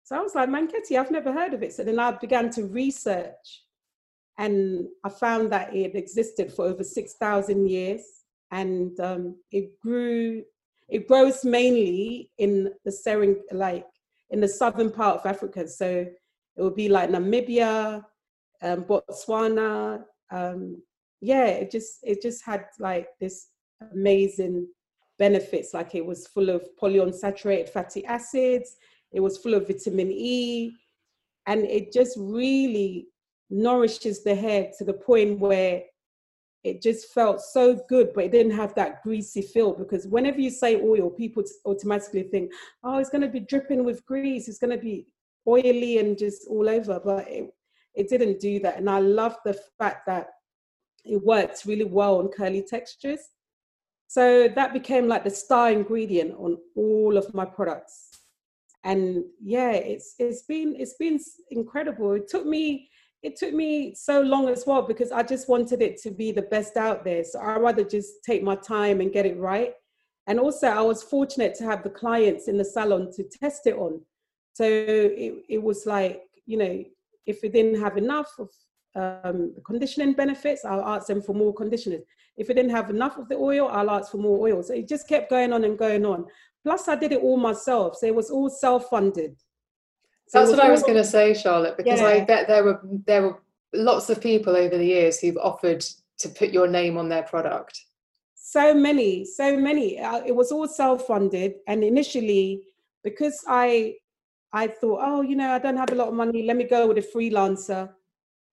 So 0.04 0.16
I 0.16 0.20
was 0.20 0.34
like, 0.34 0.48
Manketti, 0.48 0.98
I've 0.98 1.10
never 1.10 1.32
heard 1.32 1.52
of 1.52 1.62
it. 1.62 1.74
So 1.74 1.84
then 1.84 1.98
I 1.98 2.12
began 2.12 2.50
to 2.52 2.64
research 2.64 3.64
and 4.38 4.86
I 5.04 5.08
found 5.08 5.50
that 5.52 5.74
it 5.74 5.96
existed 5.96 6.52
for 6.52 6.64
over 6.64 6.84
6,000 6.84 7.68
years 7.68 8.02
and 8.52 8.98
um, 9.00 9.36
it 9.50 9.78
grew, 9.80 10.44
it 10.88 11.08
grows 11.08 11.44
mainly 11.44 12.30
in 12.38 12.72
the 12.84 12.92
Sering, 12.92 13.36
like 13.50 13.84
in 14.30 14.40
the 14.40 14.48
southern 14.48 14.92
part 14.92 15.18
of 15.18 15.26
Africa. 15.26 15.66
So 15.66 16.06
it 16.56 16.62
would 16.62 16.76
be 16.76 16.88
like 16.88 17.10
Namibia, 17.10 18.04
um, 18.62 18.84
Botswana. 18.84 20.04
Um, 20.30 20.82
yeah, 21.20 21.46
it 21.46 21.72
just, 21.72 21.98
it 22.04 22.22
just 22.22 22.44
had 22.44 22.66
like 22.78 23.08
this 23.20 23.48
amazing 23.92 24.68
benefits, 25.18 25.74
like 25.74 25.96
it 25.96 26.06
was 26.06 26.28
full 26.28 26.48
of 26.48 26.64
polyunsaturated 26.80 27.68
fatty 27.68 28.04
acids, 28.06 28.76
it 29.10 29.18
was 29.18 29.38
full 29.38 29.54
of 29.54 29.66
vitamin 29.66 30.12
E, 30.12 30.72
and 31.46 31.64
it 31.64 31.92
just 31.92 32.16
really 32.20 33.08
nourishes 33.50 34.24
the 34.24 34.34
hair 34.34 34.70
to 34.78 34.84
the 34.84 34.92
point 34.92 35.38
where 35.38 35.82
it 36.64 36.82
just 36.82 37.12
felt 37.12 37.40
so 37.40 37.80
good, 37.88 38.10
but 38.14 38.24
it 38.24 38.32
didn't 38.32 38.56
have 38.56 38.74
that 38.74 39.02
greasy 39.02 39.42
feel 39.42 39.72
because 39.72 40.06
whenever 40.06 40.40
you 40.40 40.50
say 40.50 40.80
oil, 40.80 41.08
people 41.08 41.42
automatically 41.64 42.24
think, 42.24 42.52
oh, 42.82 42.98
it's 42.98 43.10
going 43.10 43.22
to 43.22 43.28
be 43.28 43.40
dripping 43.40 43.84
with 43.84 44.04
grease, 44.06 44.48
it's 44.48 44.58
going 44.58 44.76
to 44.76 44.82
be 44.82 45.06
oily 45.46 45.98
and 45.98 46.18
just 46.18 46.46
all 46.48 46.68
over. 46.68 47.00
But 47.02 47.28
it, 47.28 47.50
it 47.94 48.08
didn't 48.08 48.40
do 48.40 48.60
that. 48.60 48.76
And 48.76 48.90
I 48.90 48.98
love 48.98 49.36
the 49.44 49.58
fact 49.78 50.06
that 50.06 50.28
it 51.04 51.22
works 51.22 51.64
really 51.64 51.84
well 51.84 52.18
on 52.18 52.28
curly 52.28 52.62
textures. 52.62 53.20
So 54.08 54.48
that 54.48 54.72
became 54.72 55.06
like 55.06 55.24
the 55.24 55.30
star 55.30 55.70
ingredient 55.70 56.34
on 56.38 56.58
all 56.76 57.16
of 57.16 57.32
my 57.34 57.44
products. 57.44 58.08
And 58.84 59.24
yeah, 59.42 59.72
it's 59.72 60.14
it's 60.18 60.42
been 60.42 60.74
it's 60.78 60.94
been 60.94 61.20
incredible. 61.50 62.12
It 62.12 62.28
took 62.28 62.46
me 62.46 62.88
it 63.22 63.36
took 63.36 63.52
me 63.52 63.94
so 63.94 64.20
long 64.20 64.48
as 64.48 64.64
well 64.66 64.82
because 64.82 65.10
I 65.10 65.22
just 65.22 65.48
wanted 65.48 65.82
it 65.82 66.00
to 66.02 66.10
be 66.10 66.30
the 66.30 66.42
best 66.42 66.76
out 66.76 67.04
there. 67.04 67.24
So 67.24 67.40
I 67.40 67.56
rather 67.58 67.82
just 67.82 68.22
take 68.24 68.42
my 68.42 68.54
time 68.54 69.00
and 69.00 69.12
get 69.12 69.26
it 69.26 69.36
right. 69.38 69.72
And 70.28 70.38
also, 70.38 70.68
I 70.68 70.82
was 70.82 71.02
fortunate 71.02 71.54
to 71.56 71.64
have 71.64 71.82
the 71.82 71.90
clients 71.90 72.48
in 72.48 72.58
the 72.58 72.64
salon 72.64 73.10
to 73.12 73.24
test 73.24 73.66
it 73.66 73.76
on. 73.76 74.00
So 74.52 74.64
it, 74.64 75.44
it 75.48 75.62
was 75.62 75.86
like, 75.86 76.22
you 76.46 76.58
know, 76.58 76.84
if 77.26 77.40
we 77.42 77.48
didn't 77.48 77.80
have 77.80 77.96
enough 77.96 78.30
of 78.38 78.50
um, 78.94 79.54
conditioning 79.64 80.12
benefits, 80.12 80.64
I'll 80.64 80.84
ask 80.84 81.06
them 81.06 81.22
for 81.22 81.34
more 81.34 81.54
conditioners. 81.54 82.02
If 82.36 82.48
we 82.48 82.54
didn't 82.54 82.70
have 82.72 82.90
enough 82.90 83.18
of 83.18 83.28
the 83.28 83.36
oil, 83.36 83.68
I'll 83.68 83.90
ask 83.90 84.12
for 84.12 84.18
more 84.18 84.38
oil. 84.46 84.62
So 84.62 84.74
it 84.74 84.86
just 84.86 85.08
kept 85.08 85.30
going 85.30 85.52
on 85.52 85.64
and 85.64 85.78
going 85.78 86.04
on. 86.04 86.26
Plus, 86.62 86.88
I 86.88 86.94
did 86.94 87.12
it 87.12 87.22
all 87.22 87.36
myself. 87.36 87.96
So 87.96 88.06
it 88.06 88.14
was 88.14 88.30
all 88.30 88.50
self 88.50 88.88
funded. 88.90 89.36
So 90.28 90.40
That's 90.40 90.50
what 90.50 90.60
I 90.60 90.70
was 90.70 90.82
going 90.82 90.96
to 90.96 91.04
say, 91.04 91.32
Charlotte, 91.32 91.76
because 91.78 92.00
yeah. 92.00 92.06
I 92.06 92.20
bet 92.20 92.48
there 92.48 92.62
were 92.62 92.80
there 93.06 93.22
were 93.22 93.40
lots 93.72 94.10
of 94.10 94.20
people 94.20 94.56
over 94.56 94.76
the 94.76 94.84
years 94.84 95.18
who've 95.18 95.38
offered 95.38 95.84
to 96.18 96.28
put 96.28 96.50
your 96.50 96.68
name 96.68 96.98
on 96.98 97.08
their 97.08 97.22
product. 97.22 97.80
So 98.34 98.74
many 98.74 99.24
so 99.24 99.56
many. 99.56 99.98
Uh, 99.98 100.22
it 100.26 100.34
was 100.34 100.52
all 100.52 100.68
self-funded 100.68 101.54
and 101.66 101.82
initially 101.82 102.62
because 103.04 103.44
i 103.48 103.94
i 104.52 104.66
thought 104.66 105.00
oh 105.02 105.20
you 105.20 105.36
know 105.36 105.50
i 105.52 105.58
don't 105.58 105.76
have 105.76 105.92
a 105.92 105.94
lot 105.94 106.08
of 106.08 106.14
money 106.14 106.42
let 106.42 106.56
me 106.56 106.64
go 106.64 106.86
with 106.88 106.98
a 106.98 107.02
freelancer 107.16 107.88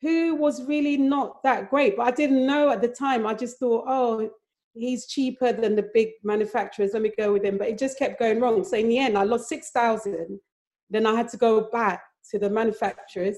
who 0.01 0.35
was 0.35 0.63
really 0.65 0.97
not 0.97 1.41
that 1.43 1.69
great 1.69 1.97
but 1.97 2.03
i 2.03 2.11
didn't 2.11 2.45
know 2.45 2.69
at 2.69 2.81
the 2.81 2.87
time. 2.87 3.25
I 3.25 3.33
just 3.33 3.59
thought 3.59 3.85
oh 3.87 4.29
he's 4.73 5.07
cheaper 5.07 5.53
than 5.53 5.75
the 5.75 5.89
big 5.93 6.09
manufacturers 6.23 6.91
let 6.93 7.01
me 7.01 7.11
go 7.17 7.33
with 7.33 7.43
him 7.43 7.57
but 7.57 7.67
it 7.67 7.77
just 7.77 7.97
kept 7.97 8.19
going 8.19 8.39
wrong. 8.39 8.63
So 8.63 8.77
in 8.77 8.89
the 8.89 8.99
end 8.99 9.17
i 9.17 9.23
lost 9.23 9.49
6000 9.49 10.39
then 10.89 11.05
i 11.05 11.13
had 11.15 11.29
to 11.29 11.37
go 11.37 11.69
back 11.71 12.01
to 12.29 12.39
the 12.39 12.49
manufacturers 12.49 13.37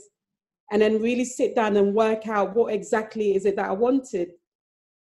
and 0.71 0.81
then 0.81 1.01
really 1.01 1.25
sit 1.25 1.55
down 1.55 1.77
and 1.77 1.93
work 1.93 2.27
out 2.27 2.55
what 2.55 2.73
exactly 2.73 3.35
is 3.35 3.45
it 3.45 3.55
that 3.55 3.69
i 3.69 3.73
wanted 3.73 4.29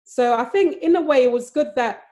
so 0.09 0.35
I 0.35 0.45
think 0.45 0.83
in 0.83 0.95
a 0.95 1.01
way 1.01 1.25
it 1.25 1.33
was 1.33 1.51
good 1.51 1.73
that 1.75 2.05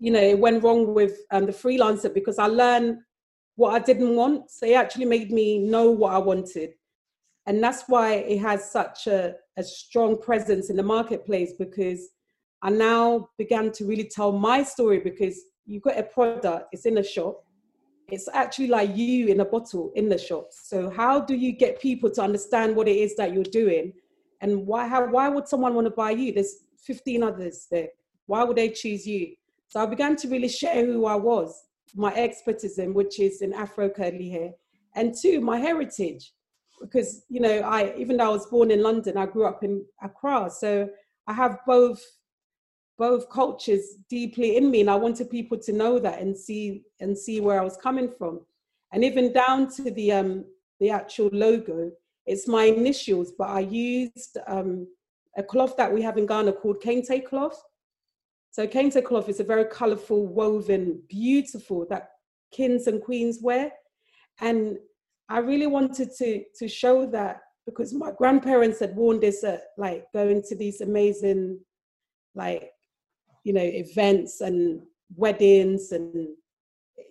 you 0.00 0.10
know 0.10 0.20
it 0.20 0.38
went 0.38 0.62
wrong 0.62 0.92
with 0.92 1.20
um, 1.30 1.46
the 1.46 1.52
freelancer 1.52 2.12
because 2.12 2.38
I 2.38 2.46
learned 2.46 2.98
what 3.54 3.74
I 3.74 3.78
didn't 3.78 4.16
want. 4.16 4.50
So 4.50 4.66
it 4.66 4.74
actually 4.74 5.04
made 5.04 5.30
me 5.30 5.58
know 5.58 5.90
what 5.92 6.12
I 6.12 6.18
wanted, 6.18 6.70
and 7.46 7.62
that's 7.62 7.84
why 7.86 8.14
it 8.14 8.38
has 8.40 8.72
such 8.72 9.06
a, 9.06 9.36
a 9.56 9.62
strong 9.62 10.20
presence 10.20 10.68
in 10.68 10.76
the 10.76 10.82
marketplace 10.82 11.52
because 11.56 12.08
I 12.60 12.70
now 12.70 13.28
began 13.38 13.70
to 13.72 13.86
really 13.86 14.10
tell 14.12 14.32
my 14.32 14.64
story 14.64 14.98
because 14.98 15.40
you've 15.66 15.84
got 15.84 15.96
a 15.96 16.02
product, 16.02 16.70
it's 16.72 16.86
in 16.86 16.98
a 16.98 17.04
shop, 17.04 17.44
it's 18.10 18.28
actually 18.32 18.68
like 18.68 18.96
you 18.96 19.28
in 19.28 19.40
a 19.40 19.44
bottle 19.44 19.92
in 19.94 20.08
the 20.08 20.18
shop. 20.18 20.48
So 20.50 20.90
how 20.90 21.20
do 21.20 21.34
you 21.34 21.52
get 21.52 21.80
people 21.80 22.10
to 22.10 22.22
understand 22.22 22.76
what 22.76 22.88
it 22.88 22.96
is 22.96 23.16
that 23.16 23.32
you're 23.32 23.44
doing? 23.44 23.92
And 24.40 24.66
why 24.66 24.88
how 24.88 25.06
why 25.08 25.28
would 25.28 25.48
someone 25.48 25.74
want 25.74 25.86
to 25.86 25.90
buy 25.90 26.12
you? 26.12 26.32
There's 26.32 26.64
15 26.84 27.22
others 27.22 27.66
there. 27.70 27.88
Why 28.26 28.44
would 28.44 28.56
they 28.56 28.70
choose 28.70 29.06
you? 29.06 29.34
So 29.68 29.80
I 29.80 29.86
began 29.86 30.16
to 30.16 30.28
really 30.28 30.48
share 30.48 30.84
who 30.84 31.06
I 31.06 31.14
was, 31.14 31.64
my 31.94 32.12
expertism, 32.12 32.92
which 32.92 33.20
is 33.20 33.42
in 33.42 33.52
Afro 33.52 33.88
curly 33.88 34.30
hair, 34.30 34.52
and 34.94 35.14
two, 35.14 35.40
my 35.40 35.58
heritage. 35.58 36.32
Because, 36.80 37.24
you 37.28 37.40
know, 37.40 37.58
I 37.60 37.94
even 37.96 38.16
though 38.16 38.24
I 38.24 38.28
was 38.28 38.46
born 38.46 38.70
in 38.70 38.82
London, 38.82 39.16
I 39.16 39.26
grew 39.26 39.46
up 39.46 39.62
in 39.62 39.84
Accra. 40.02 40.50
So 40.50 40.88
I 41.26 41.34
have 41.34 41.58
both 41.66 42.02
both 43.06 43.30
cultures 43.30 43.84
deeply 44.08 44.56
in 44.58 44.70
me 44.70 44.80
and 44.82 44.90
i 44.90 44.94
wanted 45.04 45.30
people 45.30 45.58
to 45.66 45.72
know 45.72 45.98
that 45.98 46.20
and 46.20 46.36
see 46.36 46.82
and 47.00 47.16
see 47.24 47.40
where 47.40 47.58
i 47.60 47.64
was 47.64 47.76
coming 47.76 48.10
from 48.18 48.40
and 48.92 49.02
even 49.02 49.32
down 49.32 49.68
to 49.76 49.90
the 49.98 50.12
um 50.12 50.44
the 50.80 50.90
actual 50.90 51.30
logo 51.32 51.90
it's 52.26 52.46
my 52.56 52.64
initials 52.64 53.32
but 53.38 53.48
i 53.48 53.60
used 53.60 54.36
um 54.46 54.86
a 55.36 55.42
cloth 55.42 55.76
that 55.76 55.92
we 55.92 56.02
have 56.02 56.18
in 56.18 56.26
Ghana 56.26 56.52
called 56.52 56.82
kente 56.82 57.24
cloth. 57.24 57.62
So 58.50 58.66
kente 58.66 59.04
cloth 59.04 59.28
is 59.28 59.40
a 59.40 59.44
very 59.44 59.64
colorful, 59.64 60.26
woven, 60.26 61.02
beautiful 61.08 61.86
that 61.90 62.10
kings 62.52 62.86
and 62.86 63.02
queens 63.02 63.38
wear. 63.40 63.72
And 64.40 64.78
I 65.28 65.38
really 65.38 65.66
wanted 65.66 66.10
to 66.18 66.44
to 66.58 66.68
show 66.68 67.06
that 67.06 67.40
because 67.66 67.94
my 67.94 68.10
grandparents 68.10 68.80
had 68.80 68.96
worn 68.96 69.20
this 69.20 69.44
at 69.44 69.62
like 69.78 70.06
going 70.12 70.42
to 70.48 70.56
these 70.56 70.80
amazing 70.80 71.60
like 72.34 72.70
you 73.44 73.52
know 73.52 73.62
events 73.62 74.40
and 74.40 74.82
weddings 75.16 75.92
and 75.92 76.28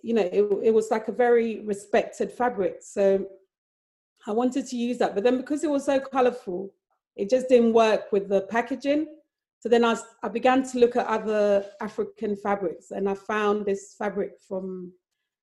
you 0.02 0.14
know 0.14 0.22
it, 0.22 0.42
it 0.62 0.74
was 0.74 0.90
like 0.90 1.08
a 1.08 1.12
very 1.12 1.60
respected 1.60 2.30
fabric 2.30 2.76
so 2.80 3.26
i 4.26 4.32
wanted 4.32 4.66
to 4.66 4.76
use 4.76 4.98
that 4.98 5.14
but 5.14 5.24
then 5.24 5.36
because 5.36 5.64
it 5.64 5.70
was 5.70 5.84
so 5.84 6.00
colorful 6.00 6.72
it 7.16 7.28
just 7.28 7.48
didn't 7.48 7.72
work 7.72 8.12
with 8.12 8.28
the 8.28 8.42
packaging. 8.42 9.06
So 9.58 9.68
then 9.68 9.84
I, 9.84 9.96
I 10.22 10.28
began 10.28 10.62
to 10.70 10.78
look 10.78 10.96
at 10.96 11.06
other 11.06 11.66
African 11.80 12.34
fabrics 12.34 12.92
and 12.92 13.08
I 13.08 13.14
found 13.14 13.66
this 13.66 13.94
fabric 13.98 14.32
from 14.48 14.92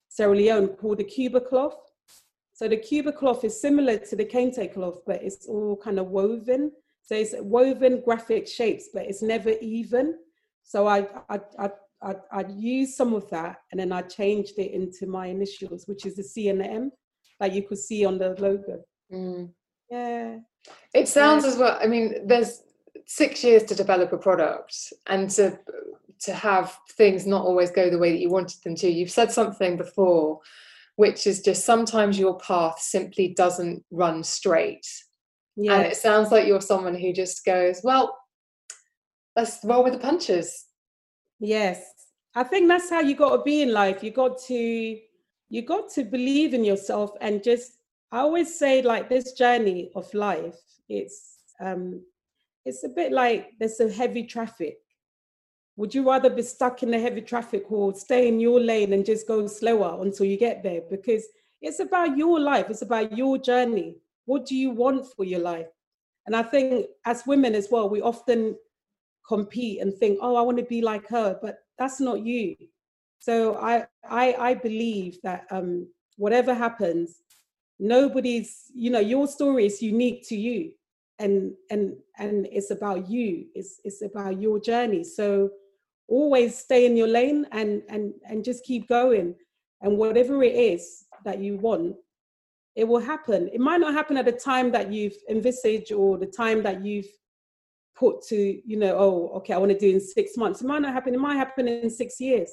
Sierra 0.10 0.36
Leone 0.36 0.70
called 0.70 0.98
the 0.98 1.04
Kuba 1.04 1.42
cloth. 1.42 1.78
So 2.54 2.68
the 2.68 2.78
Kuba 2.78 3.12
cloth 3.12 3.44
is 3.44 3.62
similar 3.62 3.98
to 3.98 4.16
the 4.16 4.26
Kente 4.26 4.74
cloth, 4.74 5.02
but 5.06 5.22
it's 5.22 5.46
all 5.46 5.78
kind 5.78 6.00
of 6.00 6.08
woven. 6.08 6.72
So 7.04 7.14
it's 7.14 7.36
woven 7.38 8.02
graphic 8.04 8.48
shapes, 8.48 8.90
but 8.92 9.04
it's 9.04 9.22
never 9.22 9.52
even. 9.62 10.18
So 10.68 10.86
I, 10.86 11.08
I, 11.30 11.40
I, 11.58 11.70
I, 12.04 12.16
I 12.32 12.46
used 12.50 12.96
some 12.96 13.14
of 13.14 13.30
that 13.30 13.62
and 13.72 13.80
then 13.80 13.94
I 13.94 14.02
changed 14.02 14.60
it 14.60 14.72
into 14.72 15.08
my 15.08 15.28
initials, 15.28 15.88
which 15.88 16.06
is 16.06 16.18
the 16.18 16.24
C 16.24 16.50
and 16.50 16.60
the 16.60 16.66
M 16.66 16.92
that 17.40 17.54
you 17.54 17.64
could 17.64 17.78
see 17.78 18.04
on 18.06 18.18
the 18.18 18.36
logo. 18.38 18.84
Mm. 19.12 19.50
Yeah. 19.90 20.40
It 20.94 21.08
sounds 21.08 21.46
as 21.46 21.56
well. 21.56 21.80
I 21.82 21.88
mean, 21.88 22.28
there's 22.28 22.64
six 23.06 23.46
years 23.46 23.64
to 23.64 23.76
develop 23.76 24.12
a 24.12 24.18
product 24.18 24.76
and 25.08 25.30
to 25.32 25.58
to 26.20 26.34
have 26.34 26.76
things 26.98 27.28
not 27.28 27.46
always 27.46 27.72
go 27.72 27.90
the 27.90 27.98
way 28.00 28.12
that 28.12 28.20
you 28.20 28.30
wanted 28.30 28.62
them 28.64 28.76
to. 28.76 28.90
You've 28.90 29.12
said 29.12 29.32
something 29.32 29.78
before, 29.78 30.40
which 30.96 31.28
is 31.28 31.42
just 31.42 31.64
sometimes 31.64 32.20
your 32.20 32.40
path 32.40 32.80
simply 32.80 33.36
doesn't 33.38 33.86
run 33.92 34.24
straight. 34.24 34.86
Yeah. 35.56 35.76
And 35.76 35.86
it 35.86 35.96
sounds 35.96 36.32
like 36.32 36.48
you're 36.48 36.60
someone 36.60 36.96
who 36.96 37.14
just 37.14 37.46
goes, 37.46 37.82
well, 37.84 38.18
let's 39.38 39.60
roll 39.64 39.84
with 39.84 39.94
the 39.94 40.00
punches. 40.00 40.66
Yes. 41.40 41.94
I 42.36 42.44
think 42.44 42.68
that's 42.68 42.90
how 42.90 43.00
you 43.02 43.16
got 43.16 43.38
to 43.38 43.44
be 43.44 43.62
in 43.62 43.72
life. 43.72 44.04
You 44.04 44.12
got 44.12 44.42
to 44.48 45.00
you 45.50 45.62
got 45.62 45.90
to 45.92 46.04
believe 46.04 46.54
in 46.54 46.66
yourself 46.66 47.12
and 47.22 47.42
just 47.42 47.78
I 48.12 48.20
always 48.20 48.58
say 48.58 48.82
like 48.82 49.10
this 49.10 49.34
journey 49.34 49.92
of 49.96 50.12
life, 50.14 50.56
it's 50.90 51.38
um, 51.62 52.02
it's 52.66 52.84
a 52.84 52.90
bit 52.90 53.12
like 53.12 53.52
there's 53.60 53.80
a 53.80 53.92
heavy 53.92 54.24
traffic. 54.24 54.78
Would 55.78 55.94
you 55.94 56.08
rather 56.10 56.30
be 56.30 56.42
stuck 56.42 56.82
in 56.82 56.92
the 56.92 57.00
heavy 57.00 57.22
traffic 57.22 57.72
or 57.72 57.94
stay 57.94 58.28
in 58.28 58.40
your 58.40 58.60
lane 58.60 58.94
and 58.94 59.06
just 59.06 59.28
go 59.28 59.46
slower 59.48 60.02
until 60.02 60.26
you 60.26 60.38
get 60.38 60.64
there? 60.64 60.82
Because 60.90 61.28
it's 61.62 61.80
about 61.80 62.18
your 62.18 62.40
life, 62.40 62.70
it's 62.70 62.82
about 62.82 63.16
your 63.16 63.38
journey. 63.38 63.98
What 64.26 64.46
do 64.46 64.56
you 64.56 64.72
want 64.72 65.06
for 65.06 65.24
your 65.24 65.40
life? 65.40 65.68
And 66.26 66.36
I 66.36 66.44
think 66.44 66.88
as 67.06 67.26
women 67.26 67.56
as 67.56 67.70
well, 67.72 67.90
we 67.90 68.02
often 68.02 68.58
compete 69.28 69.82
and 69.82 69.94
think, 69.94 70.20
oh, 70.22 70.36
I 70.36 70.42
want 70.42 70.58
to 70.58 70.64
be 70.64 70.82
like 70.82 71.08
her, 71.10 71.38
but 71.42 71.60
that's 71.78 72.00
not 72.00 72.26
you. 72.26 72.56
So 73.20 73.58
I 73.58 73.86
I, 74.10 74.36
I 74.40 74.54
believe 74.54 75.20
that 75.24 75.46
um, 75.52 75.88
whatever 76.18 76.54
happens, 76.54 77.22
nobody's 77.80 78.72
you 78.74 78.90
know 78.90 79.00
your 79.00 79.28
story 79.28 79.66
is 79.66 79.82
unique 79.82 80.28
to 80.30 80.36
you 80.36 80.72
and 81.20 81.54
and 81.72 81.96
and 82.18 82.48
it's 82.52 82.72
about 82.72 83.10
you. 83.10 83.46
It's 83.56 83.80
it's 83.84 84.02
about 84.02 84.40
your 84.40 84.60
journey. 84.60 85.04
So 85.04 85.50
always 86.08 86.58
stay 86.58 86.86
in 86.86 86.96
your 86.96 87.08
lane 87.08 87.46
and 87.52 87.82
and 87.90 88.14
and 88.30 88.44
just 88.44 88.64
keep 88.64 88.88
going. 88.88 89.36
And 89.82 89.98
whatever 89.98 90.42
it 90.44 90.56
is 90.56 91.06
that 91.24 91.40
you 91.40 91.58
want 91.58 91.96
it 92.78 92.88
will 92.88 93.00
happen. 93.00 93.50
It 93.52 93.60
might 93.60 93.80
not 93.80 93.96
happen 93.96 94.18
at 94.18 94.26
the 94.26 94.32
time 94.32 94.72
that 94.72 94.94
you've 94.94 95.18
envisaged 95.30 95.92
or 95.92 96.20
the 96.20 96.28
time 96.28 96.62
that 96.62 96.86
you've 96.86 97.08
put 97.98 98.22
to 98.22 98.62
you 98.66 98.78
know 98.78 98.96
oh 98.98 99.30
okay 99.38 99.54
i 99.54 99.58
want 99.58 99.72
to 99.72 99.78
do 99.78 99.90
in 99.90 100.00
six 100.00 100.38
months. 100.38 100.62
It 100.62 100.68
might 100.68 100.82
not 100.82 100.94
happen 100.94 101.14
it 101.14 101.20
might 101.20 101.36
happen 101.36 101.68
in 101.68 101.90
six 101.90 102.20
years. 102.20 102.52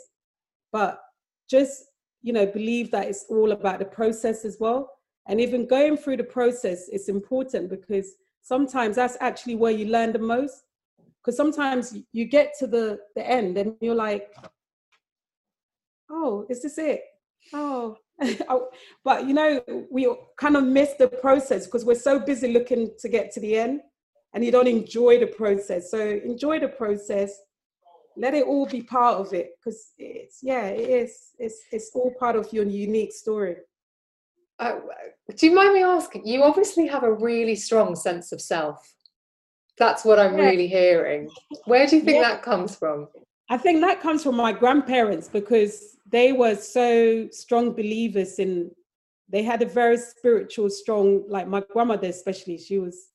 But 0.73 1.01
just 1.49 1.85
you 2.23 2.33
know 2.33 2.47
believe 2.47 2.91
that 2.93 3.09
it's 3.09 3.27
all 3.29 3.53
about 3.53 3.79
the 3.79 3.85
process 3.85 4.45
as 4.45 4.57
well. 4.59 4.91
And 5.27 5.41
even 5.41 5.67
going 5.67 5.97
through 5.97 6.19
the 6.19 6.25
process 6.25 6.89
is 6.89 7.09
important 7.09 7.71
because 7.71 8.15
sometimes 8.43 8.97
that's 8.97 9.17
actually 9.21 9.55
where 9.57 9.73
you 9.73 9.87
learn 9.87 10.13
the 10.13 10.19
most. 10.19 10.65
Because 11.23 11.37
sometimes 11.37 11.97
you 12.13 12.27
get 12.27 12.53
to 12.59 12.67
the, 12.67 12.99
the 13.17 13.27
end 13.27 13.57
and 13.57 13.75
you're 13.81 13.95
like, 13.95 14.29
oh, 16.11 16.45
is 16.51 16.61
this 16.61 16.77
it? 16.77 17.01
Oh, 17.55 17.97
oh 18.51 18.69
but 19.03 19.27
you 19.27 19.33
know, 19.33 19.63
we 19.91 20.15
kind 20.37 20.57
of 20.57 20.65
miss 20.65 20.93
the 20.99 21.09
process 21.09 21.65
because 21.65 21.87
we're 21.87 21.95
so 21.95 22.19
busy 22.19 22.53
looking 22.53 22.91
to 22.99 23.09
get 23.09 23.33
to 23.33 23.41
the 23.41 23.57
end 23.57 23.81
and 24.35 24.45
you 24.45 24.51
don't 24.51 24.67
enjoy 24.67 25.19
the 25.19 25.29
process. 25.29 25.91
So 25.91 25.99
enjoy 25.99 26.59
the 26.59 26.69
process. 26.69 27.39
Let 28.17 28.35
it 28.35 28.45
all 28.45 28.67
be 28.67 28.83
part 28.83 29.19
of 29.19 29.33
it 29.33 29.53
because 29.57 29.93
it's, 29.97 30.41
yeah, 30.43 30.67
it 30.67 30.89
is. 30.89 31.31
It's, 31.39 31.63
it's 31.73 31.91
all 31.95 32.13
part 32.19 32.37
of 32.37 32.53
your 32.53 32.65
unique 32.65 33.13
story. 33.13 33.57
Uh, 34.59 34.77
do 35.37 35.47
you 35.47 35.55
mind 35.55 35.75
me 35.75 35.83
asking? 35.83 36.27
You 36.27 36.43
obviously 36.43 36.87
have 36.87 37.05
a 37.05 37.13
really 37.13 37.57
strong 37.57 37.97
sense 37.97 38.33
of 38.33 38.41
self. 38.41 38.95
That's 39.79 40.05
what 40.05 40.19
I'm 40.19 40.37
yeah. 40.37 40.45
really 40.45 40.69
hearing. 40.69 41.29
Where 41.65 41.87
do 41.87 41.97
you 41.97 42.03
think 42.03 42.17
yeah. 42.23 42.29
that 42.29 42.43
comes 42.43 42.77
from? 42.77 43.09
I 43.51 43.59
think 43.59 43.81
that 43.81 44.01
comes 44.01 44.23
from 44.23 44.37
my 44.37 44.53
grandparents 44.53 45.29
because 45.29 45.97
they 46.09 46.33
were 46.33 46.55
so 46.55 47.29
strong 47.31 47.73
believers 47.73 48.39
in 48.39 48.71
they 49.29 49.43
had 49.43 49.63
a 49.63 49.67
very 49.67 49.97
spiritual 49.97 50.71
strong 50.71 51.25
like 51.29 51.49
my 51.49 51.63
grandmother 51.73 52.09
especially 52.09 52.59
she 52.59 52.79
was 52.79 53.09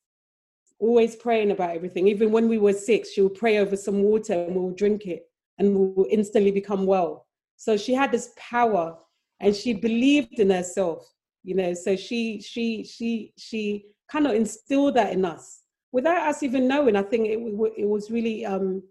always 0.80 1.16
praying 1.16 1.52
about 1.52 1.76
everything. 1.76 2.08
Even 2.08 2.32
when 2.32 2.48
we 2.48 2.58
were 2.58 2.74
sick 2.74 3.06
she 3.06 3.22
would 3.22 3.36
pray 3.36 3.58
over 3.60 3.76
some 3.76 4.02
water 4.02 4.34
and 4.34 4.56
we'll 4.56 4.72
drink 4.72 5.06
it 5.06 5.24
and 5.58 5.76
we'll 5.96 6.08
instantly 6.10 6.52
become 6.52 6.86
well. 6.86 7.28
So 7.58 7.78
she 7.78 7.94
had 7.94 8.12
this 8.12 8.32
power 8.38 8.98
and 9.40 9.56
she 9.56 9.74
believed 9.74 10.40
in 10.40 10.50
herself 10.50 11.06
you 11.44 11.56
know 11.56 11.74
so 11.74 11.96
she 11.96 12.42
she 12.42 12.84
she 12.84 13.34
she 13.38 13.86
kind 14.12 14.28
of 14.28 14.34
instilled 14.34 14.96
that 14.96 15.14
in 15.14 15.26
us. 15.26 15.62
Without 15.92 16.28
us 16.28 16.44
even 16.44 16.68
knowing 16.68 16.96
i 16.96 17.02
think 17.02 17.28
it, 17.28 17.40
it 17.78 17.88
was 17.88 18.12
really 18.12 18.46
um 18.46 18.84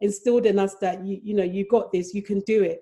instilled 0.00 0.46
in 0.46 0.58
us 0.58 0.74
that 0.76 1.04
you 1.04 1.20
you 1.22 1.34
know 1.34 1.44
you 1.44 1.66
got 1.66 1.92
this 1.92 2.14
you 2.14 2.22
can 2.22 2.40
do 2.40 2.62
it. 2.62 2.80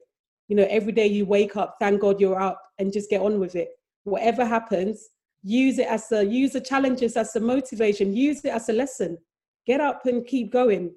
You 0.49 0.57
know 0.57 0.67
every 0.69 0.93
day 0.93 1.07
you 1.07 1.25
wake 1.27 1.57
up 1.57 1.77
thank 1.81 2.01
god 2.01 2.21
you're 2.21 2.41
up 2.41 2.61
and 2.79 2.93
just 2.93 3.11
get 3.11 3.21
on 3.21 3.39
with 3.39 3.55
it. 3.55 3.69
Whatever 4.05 4.45
happens 4.45 5.09
use 5.43 5.79
it 5.79 5.87
as 5.87 6.11
a 6.13 6.25
use 6.25 6.53
the 6.53 6.61
challenges 6.61 7.17
as 7.17 7.35
a 7.37 7.41
motivation. 7.41 8.15
Use 8.15 8.45
it 8.45 8.51
as 8.51 8.69
a 8.69 8.73
lesson. 8.73 9.19
Get 9.67 9.81
up 9.81 10.07
and 10.07 10.27
keep 10.27 10.53
going. 10.53 10.93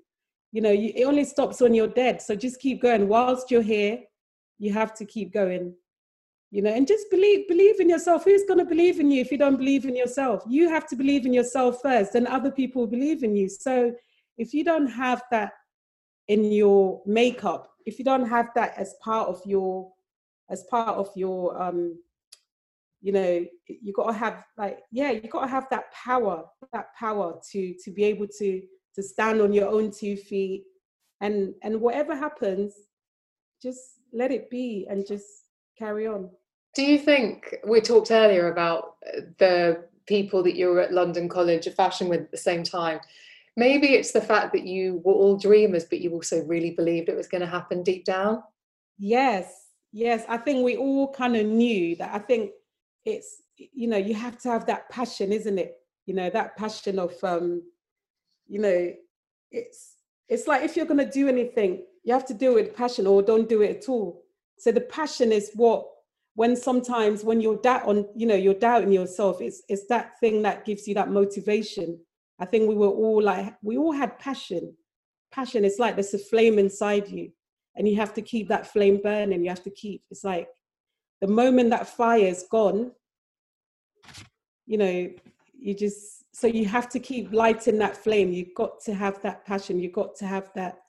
You 0.51 0.61
know 0.61 0.71
you, 0.71 0.91
it 0.95 1.05
only 1.05 1.25
stops 1.25 1.61
when 1.61 1.73
you're 1.73 1.87
dead. 1.87 2.21
So 2.21 2.35
just 2.35 2.59
keep 2.59 2.81
going. 2.81 3.07
Whilst 3.07 3.51
you're 3.51 3.61
here 3.61 3.99
you 4.59 4.71
have 4.73 4.93
to 4.95 5.05
keep 5.05 5.33
going. 5.33 5.73
You 6.51 6.61
know 6.61 6.71
and 6.71 6.87
just 6.87 7.09
believe 7.09 7.47
believe 7.47 7.79
in 7.79 7.89
yourself. 7.89 8.25
Who's 8.25 8.45
going 8.45 8.59
to 8.59 8.65
believe 8.65 8.99
in 8.99 9.09
you 9.11 9.21
if 9.21 9.31
you 9.31 9.37
don't 9.37 9.57
believe 9.57 9.85
in 9.85 9.95
yourself? 9.95 10.43
You 10.47 10.69
have 10.69 10.87
to 10.87 10.95
believe 10.95 11.25
in 11.25 11.33
yourself 11.33 11.81
first 11.81 12.13
then 12.13 12.27
other 12.27 12.51
people 12.51 12.87
believe 12.87 13.23
in 13.23 13.35
you. 13.35 13.49
So 13.49 13.93
if 14.37 14.53
you 14.53 14.63
don't 14.63 14.87
have 14.87 15.23
that 15.31 15.51
in 16.27 16.51
your 16.51 17.01
makeup 17.05 17.73
if 17.85 17.99
you 17.99 18.05
don't 18.05 18.27
have 18.27 18.49
that 18.55 18.73
as 18.77 18.95
part 19.01 19.27
of 19.27 19.41
your 19.45 19.91
as 20.49 20.63
part 20.69 20.97
of 20.97 21.09
your 21.15 21.61
um 21.61 21.97
you 23.03 23.11
know 23.11 23.45
you 23.67 23.93
got 23.93 24.07
to 24.07 24.13
have 24.13 24.43
like 24.57 24.79
yeah 24.91 25.11
you 25.11 25.27
got 25.29 25.41
to 25.41 25.47
have 25.47 25.67
that 25.69 25.91
power 25.91 26.43
that 26.71 26.87
power 26.97 27.39
to 27.51 27.75
to 27.83 27.91
be 27.91 28.03
able 28.05 28.25
to 28.25 28.61
to 28.95 29.03
stand 29.03 29.41
on 29.41 29.53
your 29.53 29.67
own 29.67 29.91
two 29.91 30.15
feet 30.15 30.63
and 31.21 31.53
and 31.61 31.79
whatever 31.79 32.15
happens 32.15 32.73
just 33.61 33.99
let 34.11 34.31
it 34.31 34.49
be 34.49 34.87
and 34.89 35.05
just 35.05 35.27
carry 35.77 36.07
on 36.07 36.29
do 36.73 36.83
you 36.83 36.97
think 36.97 37.55
we 37.67 37.81
talked 37.81 38.11
earlier 38.11 38.51
about 38.51 38.95
uh, 39.05 39.21
the 39.37 39.85
people 40.07 40.43
that 40.43 40.55
you 40.55 40.69
were 40.69 40.81
at 40.81 40.93
London 40.93 41.29
College 41.29 41.67
of 41.67 41.75
Fashion 41.75 42.09
with 42.09 42.21
at 42.21 42.31
the 42.31 42.37
same 42.37 42.63
time? 42.63 42.99
Maybe 43.55 43.93
it's 43.93 44.11
the 44.11 44.21
fact 44.21 44.53
that 44.53 44.65
you 44.65 45.01
were 45.05 45.13
all 45.13 45.37
dreamers, 45.37 45.85
but 45.85 45.99
you 46.01 46.11
also 46.11 46.43
really 46.45 46.71
believed 46.71 47.09
it 47.09 47.15
was 47.15 47.27
going 47.27 47.41
to 47.41 47.47
happen 47.47 47.83
deep 47.83 48.05
down. 48.05 48.41
Yes, 48.97 49.67
yes. 49.91 50.25
I 50.27 50.37
think 50.37 50.65
we 50.65 50.75
all 50.75 51.13
kind 51.13 51.35
of 51.35 51.45
knew 51.45 51.95
that. 51.97 52.11
I 52.13 52.19
think 52.19 52.51
it's 53.05 53.41
you 53.57 53.87
know 53.87 53.97
you 53.97 54.13
have 54.13 54.37
to 54.39 54.49
have 54.49 54.65
that 54.67 54.89
passion, 54.89 55.31
isn't 55.31 55.57
it? 55.57 55.75
You 56.05 56.15
know 56.15 56.29
that 56.29 56.57
passion 56.57 56.99
of 56.99 57.13
um, 57.23 57.61
you 58.47 58.59
know, 58.59 58.93
it's 59.51 59.95
it's 60.29 60.47
like 60.47 60.63
if 60.63 60.75
you're 60.75 60.85
going 60.85 61.05
to 61.05 61.11
do 61.11 61.27
anything, 61.27 61.83
you 62.03 62.13
have 62.13 62.25
to 62.25 62.33
do 62.33 62.57
it 62.57 62.65
with 62.65 62.75
passion 62.75 63.07
or 63.07 63.21
don't 63.21 63.49
do 63.49 63.61
it 63.61 63.77
at 63.77 63.89
all. 63.89 64.23
So 64.57 64.71
the 64.71 64.81
passion 64.81 65.31
is 65.31 65.51
what 65.55 65.85
when 66.35 66.55
sometimes 66.55 67.23
when 67.23 67.41
you're 67.41 67.57
doubt 67.57 67.85
on 67.85 68.07
you 68.15 68.25
know 68.25 68.35
you're 68.35 68.53
doubting 68.53 68.91
yourself 68.91 69.39
it's 69.39 69.61
it's 69.69 69.85
that 69.87 70.19
thing 70.19 70.41
that 70.41 70.65
gives 70.65 70.87
you 70.87 70.95
that 70.95 71.11
motivation 71.11 71.99
i 72.39 72.45
think 72.45 72.67
we 72.67 72.73
were 72.73 72.87
all 72.87 73.21
like 73.21 73.53
we 73.61 73.77
all 73.77 73.91
had 73.91 74.17
passion 74.17 74.73
passion 75.31 75.63
it's 75.63 75.77
like 75.77 75.95
there's 75.95 76.15
a 76.15 76.17
flame 76.17 76.57
inside 76.57 77.07
you 77.07 77.29
and 77.75 77.87
you 77.87 77.95
have 77.95 78.15
to 78.15 78.21
keep 78.21 78.47
that 78.47 78.65
flame 78.65 78.99
burning 79.03 79.43
you 79.43 79.49
have 79.49 79.61
to 79.61 79.69
keep 79.69 80.01
it's 80.09 80.23
like 80.23 80.47
the 81.23 81.31
moment 81.43 81.69
that 81.69 81.87
fire 81.87 82.27
is 82.35 82.43
gone 82.51 82.91
you 84.65 84.77
know 84.77 85.09
you 85.65 85.73
just 85.73 86.25
so 86.35 86.47
you 86.47 86.65
have 86.65 86.89
to 86.89 86.99
keep 86.99 87.31
lighting 87.31 87.77
that 87.77 87.95
flame 87.95 88.33
you've 88.33 88.53
got 88.55 88.81
to 88.81 88.93
have 88.93 89.21
that 89.21 89.45
passion 89.45 89.79
you've 89.79 89.99
got 90.01 90.13
to 90.17 90.25
have 90.25 90.51
that 90.53 90.79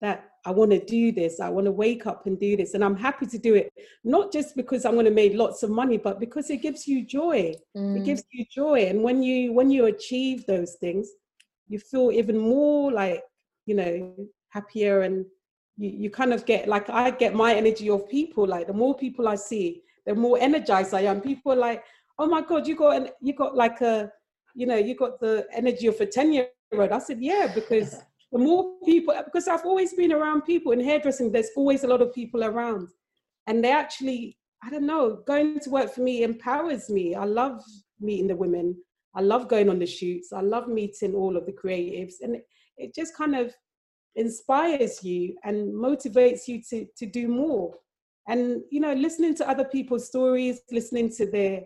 that 0.00 0.30
I 0.44 0.50
want 0.50 0.70
to 0.72 0.84
do 0.84 1.10
this. 1.10 1.40
I 1.40 1.48
want 1.48 1.64
to 1.64 1.72
wake 1.72 2.06
up 2.06 2.26
and 2.26 2.38
do 2.38 2.54
this. 2.54 2.74
And 2.74 2.84
I'm 2.84 2.96
happy 2.96 3.26
to 3.26 3.38
do 3.38 3.54
it, 3.54 3.72
not 4.04 4.30
just 4.30 4.54
because 4.54 4.84
I'm 4.84 4.92
going 4.92 5.06
to 5.06 5.10
make 5.10 5.34
lots 5.34 5.62
of 5.62 5.70
money, 5.70 5.96
but 5.96 6.20
because 6.20 6.50
it 6.50 6.58
gives 6.58 6.86
you 6.86 7.04
joy. 7.04 7.54
Mm. 7.76 7.96
It 7.96 8.04
gives 8.04 8.22
you 8.30 8.44
joy. 8.52 8.86
And 8.90 9.02
when 9.02 9.22
you 9.22 9.54
when 9.54 9.70
you 9.70 9.86
achieve 9.86 10.44
those 10.46 10.74
things, 10.74 11.08
you 11.66 11.78
feel 11.78 12.12
even 12.12 12.36
more 12.38 12.92
like, 12.92 13.22
you 13.64 13.74
know, 13.74 14.14
happier 14.50 15.00
and 15.00 15.24
you, 15.76 15.90
you 15.90 16.10
kind 16.10 16.32
of 16.32 16.46
get 16.46 16.68
like 16.68 16.88
I 16.90 17.10
get 17.10 17.34
my 17.34 17.54
energy 17.54 17.90
of 17.90 18.08
people. 18.08 18.46
Like 18.46 18.66
the 18.66 18.72
more 18.72 18.94
people 18.96 19.28
I 19.28 19.36
see, 19.36 19.82
the 20.06 20.14
more 20.14 20.38
energized 20.38 20.94
I 20.94 21.02
am. 21.02 21.20
People 21.20 21.52
are 21.52 21.56
like, 21.56 21.84
oh 22.18 22.26
my 22.26 22.40
God, 22.40 22.66
you 22.66 22.76
got 22.76 22.96
an, 22.96 23.08
you 23.20 23.34
got 23.34 23.54
like 23.54 23.80
a, 23.80 24.10
you 24.54 24.66
know, 24.66 24.76
you 24.76 24.94
got 24.94 25.20
the 25.20 25.46
energy 25.52 25.86
of 25.86 26.00
a 26.00 26.06
10 26.06 26.32
year 26.32 26.48
old. 26.72 26.90
I 26.90 26.98
said, 26.98 27.20
yeah, 27.20 27.52
because 27.54 27.96
the 28.32 28.38
more 28.38 28.74
people, 28.84 29.14
because 29.24 29.48
I've 29.48 29.66
always 29.66 29.94
been 29.94 30.12
around 30.12 30.42
people 30.42 30.72
in 30.72 30.80
hairdressing, 30.80 31.32
there's 31.32 31.50
always 31.56 31.84
a 31.84 31.88
lot 31.88 32.02
of 32.02 32.14
people 32.14 32.44
around. 32.44 32.88
And 33.46 33.62
they 33.62 33.70
actually, 33.70 34.38
I 34.62 34.70
don't 34.70 34.86
know, 34.86 35.22
going 35.26 35.60
to 35.60 35.70
work 35.70 35.92
for 35.92 36.00
me 36.00 36.22
empowers 36.22 36.88
me. 36.88 37.14
I 37.14 37.24
love 37.24 37.62
meeting 38.00 38.28
the 38.28 38.36
women. 38.36 38.76
I 39.14 39.20
love 39.20 39.48
going 39.48 39.68
on 39.68 39.78
the 39.78 39.86
shoots. 39.86 40.32
I 40.32 40.40
love 40.40 40.68
meeting 40.68 41.14
all 41.14 41.36
of 41.36 41.46
the 41.46 41.52
creatives. 41.52 42.14
And 42.22 42.36
it, 42.36 42.46
it 42.76 42.94
just 42.94 43.16
kind 43.16 43.34
of 43.34 43.54
inspires 44.16 45.04
you 45.04 45.36
and 45.44 45.72
motivates 45.72 46.48
you 46.48 46.62
to, 46.70 46.86
to 46.96 47.06
do 47.06 47.28
more. 47.28 47.74
And, 48.28 48.62
you 48.70 48.80
know, 48.80 48.92
listening 48.92 49.34
to 49.36 49.48
other 49.48 49.64
people's 49.64 50.06
stories, 50.06 50.60
listening 50.70 51.10
to 51.16 51.30
their, 51.30 51.62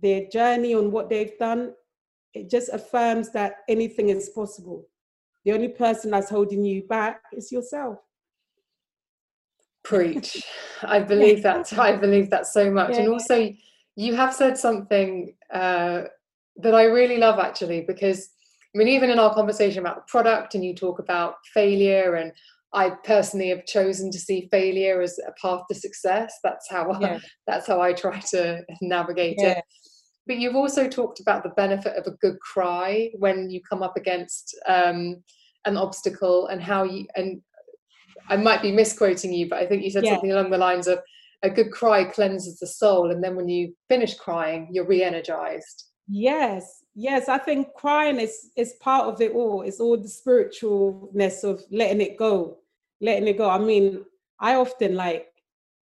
their 0.00 0.26
journey 0.32 0.74
on 0.74 0.90
what 0.90 1.08
they've 1.08 1.38
done, 1.38 1.72
it 2.34 2.50
just 2.50 2.70
affirms 2.70 3.30
that 3.32 3.56
anything 3.68 4.08
is 4.08 4.30
possible. 4.30 4.88
The 5.44 5.52
only 5.52 5.68
person 5.68 6.10
that's 6.10 6.30
holding 6.30 6.64
you 6.64 6.82
back 6.88 7.22
is 7.32 7.52
yourself. 7.52 7.98
Preach. 9.84 10.42
I 10.82 10.98
believe 11.12 11.42
that. 11.42 11.72
I 11.78 11.96
believe 11.96 12.30
that 12.30 12.46
so 12.46 12.70
much. 12.70 12.90
Yeah. 12.90 13.00
and 13.00 13.08
also 13.08 13.52
you 13.96 14.14
have 14.14 14.34
said 14.34 14.56
something 14.56 15.34
uh, 15.52 16.02
that 16.56 16.74
i 16.74 16.84
really 16.84 17.18
love 17.18 17.38
actually 17.38 17.82
because 17.82 18.30
i 18.74 18.78
mean 18.78 18.88
even 18.88 19.10
in 19.10 19.18
our 19.18 19.34
conversation 19.34 19.80
about 19.80 19.96
the 19.96 20.02
product 20.08 20.54
and 20.54 20.64
you 20.64 20.74
talk 20.74 20.98
about 20.98 21.34
failure 21.54 22.14
and 22.14 22.32
i 22.72 22.90
personally 23.04 23.48
have 23.48 23.64
chosen 23.66 24.10
to 24.10 24.18
see 24.18 24.48
failure 24.50 25.00
as 25.00 25.18
a 25.26 25.32
path 25.40 25.62
to 25.68 25.74
success 25.74 26.34
that's 26.42 26.70
how 26.70 26.96
yeah. 27.00 27.14
I, 27.14 27.20
that's 27.46 27.66
how 27.66 27.80
i 27.80 27.92
try 27.92 28.20
to 28.30 28.62
navigate 28.80 29.36
yeah. 29.38 29.58
it 29.58 29.64
but 30.26 30.38
you've 30.38 30.56
also 30.56 30.88
talked 30.88 31.20
about 31.20 31.42
the 31.42 31.50
benefit 31.50 31.96
of 31.96 32.06
a 32.06 32.16
good 32.16 32.38
cry 32.40 33.10
when 33.18 33.50
you 33.50 33.60
come 33.68 33.82
up 33.82 33.96
against 33.96 34.56
um, 34.68 35.22
an 35.64 35.76
obstacle 35.76 36.46
and 36.46 36.62
how 36.62 36.84
you 36.84 37.06
and 37.16 37.42
I 38.28 38.36
might 38.36 38.62
be 38.62 38.70
misquoting 38.70 39.32
you, 39.32 39.48
but 39.48 39.58
I 39.58 39.66
think 39.66 39.82
you 39.82 39.90
said 39.90 40.04
yeah. 40.04 40.12
something 40.12 40.30
along 40.30 40.50
the 40.50 40.58
lines 40.58 40.86
of 40.86 41.00
a 41.42 41.50
good 41.50 41.72
cry 41.72 42.04
cleanses 42.04 42.58
the 42.58 42.66
soul, 42.66 43.10
and 43.10 43.24
then 43.24 43.34
when 43.34 43.48
you 43.48 43.74
finish 43.88 44.14
crying, 44.14 44.68
you're 44.70 44.86
re-energized. 44.86 45.86
Yes, 46.06 46.79
yes, 46.94 47.28
I 47.28 47.38
think 47.38 47.74
crying 47.74 48.18
is 48.18 48.50
is 48.56 48.74
part 48.80 49.06
of 49.06 49.20
it 49.20 49.32
all. 49.32 49.62
It's 49.62 49.80
all 49.80 49.96
the 49.96 50.08
spiritualness 50.08 51.44
of 51.44 51.62
letting 51.70 52.00
it 52.00 52.16
go, 52.16 52.58
letting 53.00 53.28
it 53.28 53.38
go. 53.38 53.48
I 53.48 53.58
mean, 53.58 54.04
I 54.38 54.54
often 54.54 54.94
like 54.94 55.28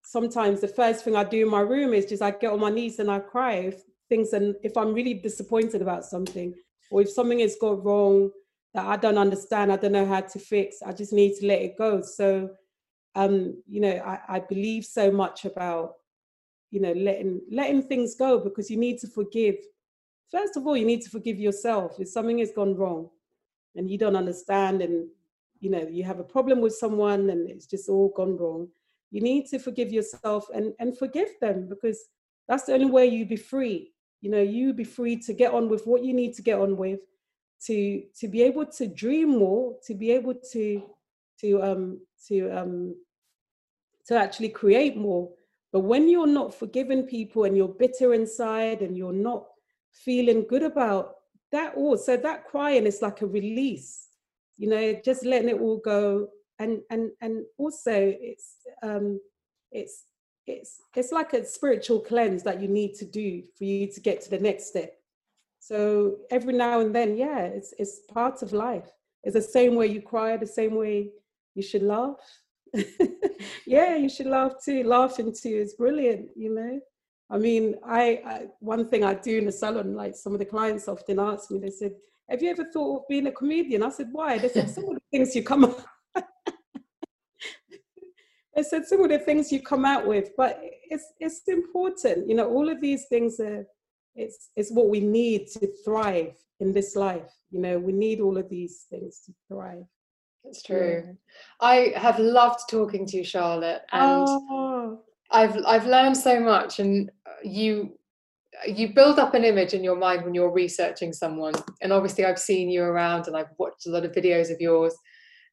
sometimes 0.03 0.61
the 0.61 0.69
first 0.69 1.05
thing 1.05 1.17
I 1.17 1.25
do 1.25 1.43
in 1.43 1.51
my 1.51 1.61
room 1.61 1.93
is 1.93 2.07
just 2.07 2.23
I 2.23 2.31
get 2.31 2.53
on 2.53 2.61
my 2.61 2.71
knees 2.71 2.99
and 2.99 3.11
I 3.11 3.21
cry 3.21 3.55
if 3.55 3.83
things 4.09 4.33
and 4.33 4.55
if 4.63 4.77
I'm 4.77 4.95
really 4.95 5.15
disappointed 5.15 5.83
about 5.83 6.05
something 6.05 6.55
or 6.91 7.03
if 7.03 7.11
something 7.11 7.41
has 7.41 7.57
gone 7.61 7.83
wrong 7.83 8.31
that 8.75 8.87
I 8.87 8.97
don't 8.97 9.19
understand, 9.19 9.71
I 9.71 9.77
don't 9.77 9.93
know 9.93 10.07
how 10.07 10.21
to 10.21 10.39
fix, 10.39 10.83
I 10.83 10.93
just 10.93 11.13
need 11.13 11.39
to 11.39 11.47
let 11.47 11.61
it 11.61 11.77
go. 11.77 12.01
So 12.03 12.51
um, 13.15 13.63
you 13.67 13.81
know, 13.81 13.97
I, 14.05 14.37
I 14.37 14.41
believe 14.41 14.85
so 14.85 15.11
much 15.11 15.45
about, 15.45 15.95
you 16.71 16.81
know, 16.81 16.93
letting 16.93 17.41
letting 17.51 17.83
things 17.83 18.15
go 18.15 18.39
because 18.39 18.71
you 18.71 18.77
need 18.77 18.99
to 19.01 19.09
forgive. 19.09 19.57
First 20.31 20.57
of 20.57 20.67
all, 20.67 20.77
you 20.77 20.85
need 20.85 21.03
to 21.03 21.11
forgive 21.11 21.39
yourself 21.39 21.99
if 21.99 22.09
something 22.09 22.39
has 22.39 22.53
gone 22.53 22.77
wrong 22.77 23.09
and 23.77 23.91
you 23.91 23.97
don't 23.97 24.17
understand 24.17 24.83
and 24.83 25.09
you 25.61 25.71
know 25.71 25.87
you 25.91 26.05
have 26.05 26.21
a 26.21 26.25
problem 26.25 26.61
with 26.61 26.75
someone 26.75 27.31
and 27.31 27.49
it's 27.49 27.67
just 27.67 27.89
all 27.89 28.13
gone 28.15 28.37
wrong. 28.37 28.69
You 29.11 29.23
need 29.23 29.47
to 29.49 29.59
forgive 29.59 29.91
yourself 29.91 30.47
and 30.55 30.75
and 30.79 30.97
forgive 30.97 31.29
them 31.41 31.69
because 31.69 31.99
that's 32.47 32.65
the 32.65 32.75
only 32.75 32.91
way 32.91 33.07
you 33.07 33.25
be 33.25 33.37
free. 33.37 33.93
You 34.21 34.31
know 34.31 34.43
you 34.43 34.73
be 34.73 34.85
free 34.85 35.17
to 35.17 35.33
get 35.33 35.55
on 35.55 35.69
with 35.69 35.87
what 35.87 36.05
you 36.05 36.13
need 36.13 36.35
to 36.35 36.43
get 36.43 36.59
on 36.59 36.77
with 36.77 37.01
to 37.67 38.03
to 38.21 38.29
be 38.29 38.43
able 38.43 38.67
to 38.67 38.87
dream 38.87 39.31
more 39.31 39.77
to 39.87 39.95
be 39.95 40.11
able 40.13 40.35
to 40.53 40.83
to 41.41 41.63
um 41.63 42.01
to 42.29 42.51
um 42.51 42.95
to 44.07 44.17
actually 44.17 44.49
create 44.51 44.97
more. 44.97 45.31
But 45.73 45.81
when 45.81 46.09
you're 46.09 46.27
not 46.27 46.55
forgiving 46.55 47.03
people 47.05 47.45
and 47.45 47.57
you're 47.57 47.69
bitter 47.69 48.15
inside 48.15 48.81
and 48.81 48.97
you're 48.97 49.13
not 49.13 49.47
feeling 49.93 50.47
good 50.49 50.63
about 50.63 51.15
that 51.53 51.75
all. 51.77 51.97
So 51.97 52.17
that 52.17 52.47
crying 52.47 52.87
is 52.87 53.03
like 53.03 53.23
a 53.23 53.27
release 53.27 54.09
you 54.59 54.69
know 54.69 55.01
just 55.05 55.25
letting 55.25 55.49
it 55.49 55.61
all 55.61 55.79
go. 55.79 56.29
And 56.59 56.81
and 56.91 57.11
and 57.23 57.45
also 57.57 57.93
it's 58.21 58.57
um 58.83 59.21
it's 59.71 60.05
it's 60.47 60.81
it's 60.97 61.13
like 61.13 61.33
a 61.33 61.45
spiritual 61.47 62.01
cleanse 62.01 62.43
that 62.43 62.61
you 62.61 62.69
need 62.69 62.95
to 62.95 63.05
do 63.05 63.45
for 63.57 63.65
you 63.65 63.87
to 63.93 64.01
get 64.01 64.21
to 64.23 64.31
the 64.31 64.41
next 64.41 64.67
step. 64.67 64.93
So 65.61 66.17
every 66.31 66.55
now 66.55 66.81
and 66.81 66.95
then 66.95 67.17
yeah 67.17 67.43
it's 67.43 67.73
it's 67.79 68.01
part 68.13 68.43
of 68.43 68.53
life. 68.53 68.91
It's 69.23 69.35
the 69.35 69.43
same 69.43 69.77
way 69.77 69.87
you 69.87 70.03
cry 70.03 70.37
the 70.37 70.47
same 70.47 70.75
way 70.75 71.11
you 71.55 71.63
should 71.63 71.83
laugh. 71.83 72.17
Yeah 73.67 73.97
you 73.97 74.09
should 74.09 74.27
laugh 74.27 74.55
too. 74.65 74.83
Laughing 74.83 75.33
too 75.33 75.57
is 75.65 75.75
brilliant 75.75 76.31
you 76.35 76.53
know 76.55 76.81
i 77.31 77.39
mean 77.39 77.75
I, 77.85 78.03
I 78.25 78.47
one 78.61 78.89
thing 78.89 79.05
i 79.05 79.15
do 79.15 79.39
in 79.39 79.47
the 79.47 79.53
salon 79.53 79.95
like 79.95 80.15
some 80.17 80.33
of 80.33 80.39
the 80.39 80.45
clients 80.45 80.89
often 80.89 81.19
ask 81.19 81.51
me 81.51 81.59
they 81.59 81.71
said 81.71 81.93
have 82.29 82.43
you 82.43 82.51
ever 82.51 82.65
thought 82.73 83.01
of 83.01 83.09
being 83.09 83.27
a 83.27 83.33
comedian 83.33 83.83
i 83.83 83.91
said 83.91 84.09
why 84.13 84.39
they 84.39 84.49
said 84.49 84.71
some 84.71 84.85
of 84.85 84.95
the 84.95 85.03
things 85.11 85.35
you 85.35 85.43
come 85.43 85.75
I 88.57 88.63
said 88.63 88.87
some 88.87 89.03
of 89.03 89.11
the 89.11 89.19
things 89.19 89.53
you 89.53 89.63
come 89.63 89.85
out 89.85 90.07
with, 90.07 90.31
but 90.37 90.61
it's 90.91 91.13
it's 91.21 91.43
important. 91.47 92.29
You 92.29 92.35
know, 92.35 92.49
all 92.49 92.69
of 92.69 92.81
these 92.81 93.07
things 93.07 93.39
are 93.39 93.65
it's 94.15 94.51
it's 94.57 94.73
what 94.73 94.89
we 94.89 95.01
need 95.01 95.47
to 95.49 95.69
thrive 95.85 96.35
in 96.61 96.73
this 96.73 96.97
life. 96.97 97.31
You 97.51 97.61
know, 97.61 97.79
we 97.79 97.93
need 97.93 98.21
all 98.21 98.37
of 98.37 98.49
these 98.49 98.87
things 98.91 99.21
to 99.27 99.33
thrive. 99.49 99.85
That's 100.45 100.63
true. 100.63 101.05
Yeah. 101.07 101.13
I 101.61 101.93
have 101.97 102.19
loved 102.19 102.61
talking 102.71 103.07
to 103.07 103.17
you, 103.17 103.25
Charlotte, 103.25 103.83
and 103.93 104.27
oh. 104.29 104.68
I've 105.31 105.57
I've 105.67 105.87
learned 105.87 106.17
so 106.17 106.41
much. 106.41 106.79
And 106.79 107.11
you 107.45 107.99
you 108.67 108.93
build 108.93 109.19
up 109.19 109.35
an 109.35 109.45
image 109.45 109.75
in 109.75 109.85
your 109.85 109.97
mind 109.97 110.25
when 110.25 110.35
you're 110.35 110.53
researching 110.53 111.13
someone. 111.13 111.55
And 111.81 111.93
obviously, 111.93 112.25
I've 112.25 112.39
seen 112.39 112.71
you 112.71 112.83
around, 112.83 113.27
and 113.27 113.37
I've 113.37 113.53
watched 113.59 113.87
a 113.87 113.91
lot 113.91 114.05
of 114.05 114.13
videos 114.13 114.51
of 114.53 114.61
yours. 114.61 114.95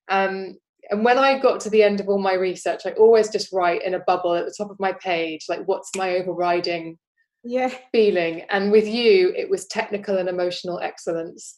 Um, 0.09 0.57
and 0.89 1.03
when 1.03 1.17
I 1.17 1.39
got 1.39 1.59
to 1.61 1.69
the 1.69 1.83
end 1.83 1.99
of 1.99 2.09
all 2.09 2.19
my 2.19 2.33
research, 2.33 2.81
I 2.85 2.91
always 2.91 3.29
just 3.29 3.51
write 3.51 3.83
in 3.83 3.95
a 3.95 3.99
bubble 3.99 4.35
at 4.35 4.45
the 4.45 4.53
top 4.55 4.69
of 4.69 4.79
my 4.79 4.93
page, 4.93 5.45
like, 5.49 5.61
what's 5.65 5.89
my 5.95 6.17
overriding 6.17 6.97
yeah. 7.43 7.73
feeling? 7.91 8.43
And 8.49 8.71
with 8.71 8.87
you, 8.87 9.33
it 9.35 9.49
was 9.49 9.65
technical 9.65 10.17
and 10.17 10.29
emotional 10.29 10.79
excellence. 10.79 11.57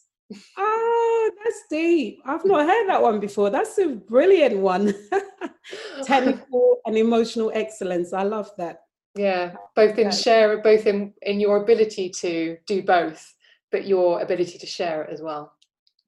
Oh, 1.28 1.34
that's 1.44 1.62
deep. 1.70 2.22
I've 2.24 2.44
not 2.44 2.66
heard 2.66 2.88
that 2.88 3.02
one 3.02 3.20
before. 3.20 3.50
That's 3.50 3.76
a 3.78 3.88
brilliant 3.88 4.58
one. 4.58 4.94
technical 6.04 6.78
and 6.86 6.96
emotional 6.96 7.50
excellence. 7.54 8.12
I 8.12 8.22
love 8.22 8.50
that. 8.58 8.80
Yeah, 9.14 9.54
both 9.74 9.98
in 9.98 10.10
share, 10.12 10.58
both 10.58 10.86
in 10.86 11.12
in 11.22 11.40
your 11.40 11.62
ability 11.62 12.10
to 12.10 12.56
do 12.66 12.82
both, 12.82 13.34
but 13.72 13.86
your 13.86 14.20
ability 14.20 14.58
to 14.58 14.66
share 14.66 15.02
it 15.02 15.10
as 15.10 15.20
well. 15.20 15.52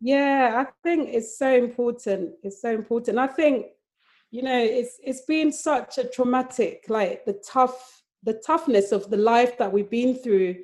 Yeah, 0.01 0.64
I 0.64 0.71
think 0.83 1.09
it's 1.12 1.37
so 1.39 1.55
important. 1.55 2.33
It's 2.43 2.62
so 2.62 2.71
important. 2.71 3.18
I 3.18 3.27
think, 3.27 3.66
you 4.31 4.43
know, 4.43 4.59
it's 4.59 4.99
it's 5.03 5.23
been 5.23 5.53
such 5.53 5.99
a 5.99 6.05
traumatic, 6.05 6.85
like 6.89 7.25
the 7.25 7.43
tough, 7.47 8.03
the 8.23 8.41
toughness 8.47 8.93
of 8.93 9.11
the 9.11 9.16
life 9.16 9.59
that 9.59 9.73
we've 9.73 9.91
been 9.91 10.14
through 10.14 10.57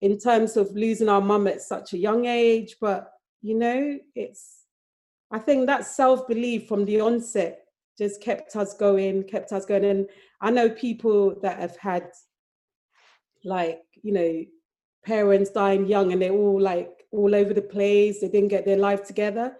in 0.00 0.18
terms 0.18 0.56
of 0.56 0.70
losing 0.72 1.08
our 1.08 1.20
mum 1.20 1.46
at 1.46 1.62
such 1.62 1.92
a 1.92 1.98
young 1.98 2.26
age. 2.26 2.76
But 2.80 3.13
you 3.44 3.54
know, 3.54 3.98
it's 4.14 4.62
I 5.30 5.38
think 5.38 5.66
that 5.66 5.84
self-belief 5.84 6.66
from 6.66 6.86
the 6.86 7.00
onset 7.00 7.66
just 7.98 8.22
kept 8.22 8.56
us 8.56 8.72
going, 8.74 9.24
kept 9.24 9.52
us 9.52 9.66
going. 9.66 9.84
And 9.84 10.08
I 10.40 10.50
know 10.50 10.70
people 10.70 11.38
that 11.42 11.58
have 11.58 11.76
had 11.76 12.10
like, 13.44 13.82
you 14.02 14.12
know, 14.12 14.44
parents 15.04 15.50
dying 15.50 15.86
young 15.86 16.12
and 16.12 16.22
they're 16.22 16.32
all 16.32 16.58
like 16.58 17.04
all 17.10 17.34
over 17.34 17.52
the 17.52 17.60
place. 17.60 18.20
They 18.20 18.28
didn't 18.28 18.48
get 18.48 18.64
their 18.64 18.78
life 18.78 19.04
together. 19.04 19.54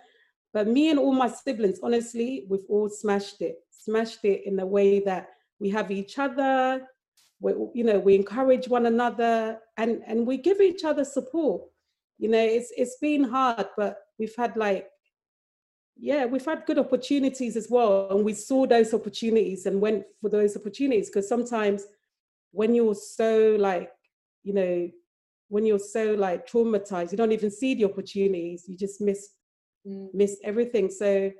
But 0.54 0.66
me 0.66 0.88
and 0.88 0.98
all 0.98 1.12
my 1.12 1.28
siblings, 1.28 1.80
honestly, 1.82 2.46
we've 2.48 2.64
all 2.70 2.88
smashed 2.88 3.42
it, 3.42 3.56
smashed 3.70 4.24
it 4.24 4.46
in 4.46 4.58
a 4.60 4.66
way 4.66 5.00
that 5.00 5.28
we 5.60 5.68
have 5.70 5.90
each 5.90 6.18
other. 6.18 6.86
We, 7.38 7.52
you 7.74 7.84
know, 7.84 7.98
we 7.98 8.14
encourage 8.14 8.66
one 8.66 8.86
another 8.86 9.58
and 9.76 10.02
and 10.06 10.26
we 10.26 10.38
give 10.38 10.62
each 10.62 10.84
other 10.84 11.04
support. 11.04 11.64
You 12.18 12.28
know, 12.28 12.44
it's 12.44 12.72
it's 12.76 12.96
been 13.00 13.24
hard, 13.24 13.66
but 13.76 13.98
we've 14.18 14.34
had 14.36 14.56
like, 14.56 14.88
yeah, 15.96 16.24
we've 16.26 16.44
had 16.44 16.66
good 16.66 16.78
opportunities 16.78 17.56
as 17.56 17.68
well, 17.68 18.08
and 18.10 18.24
we 18.24 18.34
saw 18.34 18.66
those 18.66 18.94
opportunities 18.94 19.66
and 19.66 19.80
went 19.80 20.04
for 20.20 20.28
those 20.28 20.56
opportunities. 20.56 21.08
Because 21.08 21.28
sometimes 21.28 21.86
when 22.52 22.74
you're 22.74 22.94
so 22.94 23.56
like, 23.58 23.90
you 24.44 24.54
know, 24.54 24.88
when 25.48 25.66
you're 25.66 25.78
so 25.78 26.14
like 26.14 26.48
traumatized, 26.48 27.10
you 27.10 27.18
don't 27.18 27.32
even 27.32 27.50
see 27.50 27.74
the 27.74 27.84
opportunities. 27.84 28.64
You 28.68 28.76
just 28.76 29.00
miss 29.00 29.30
mm. 29.86 30.08
miss 30.14 30.38
everything. 30.44 30.90
So 30.90 31.32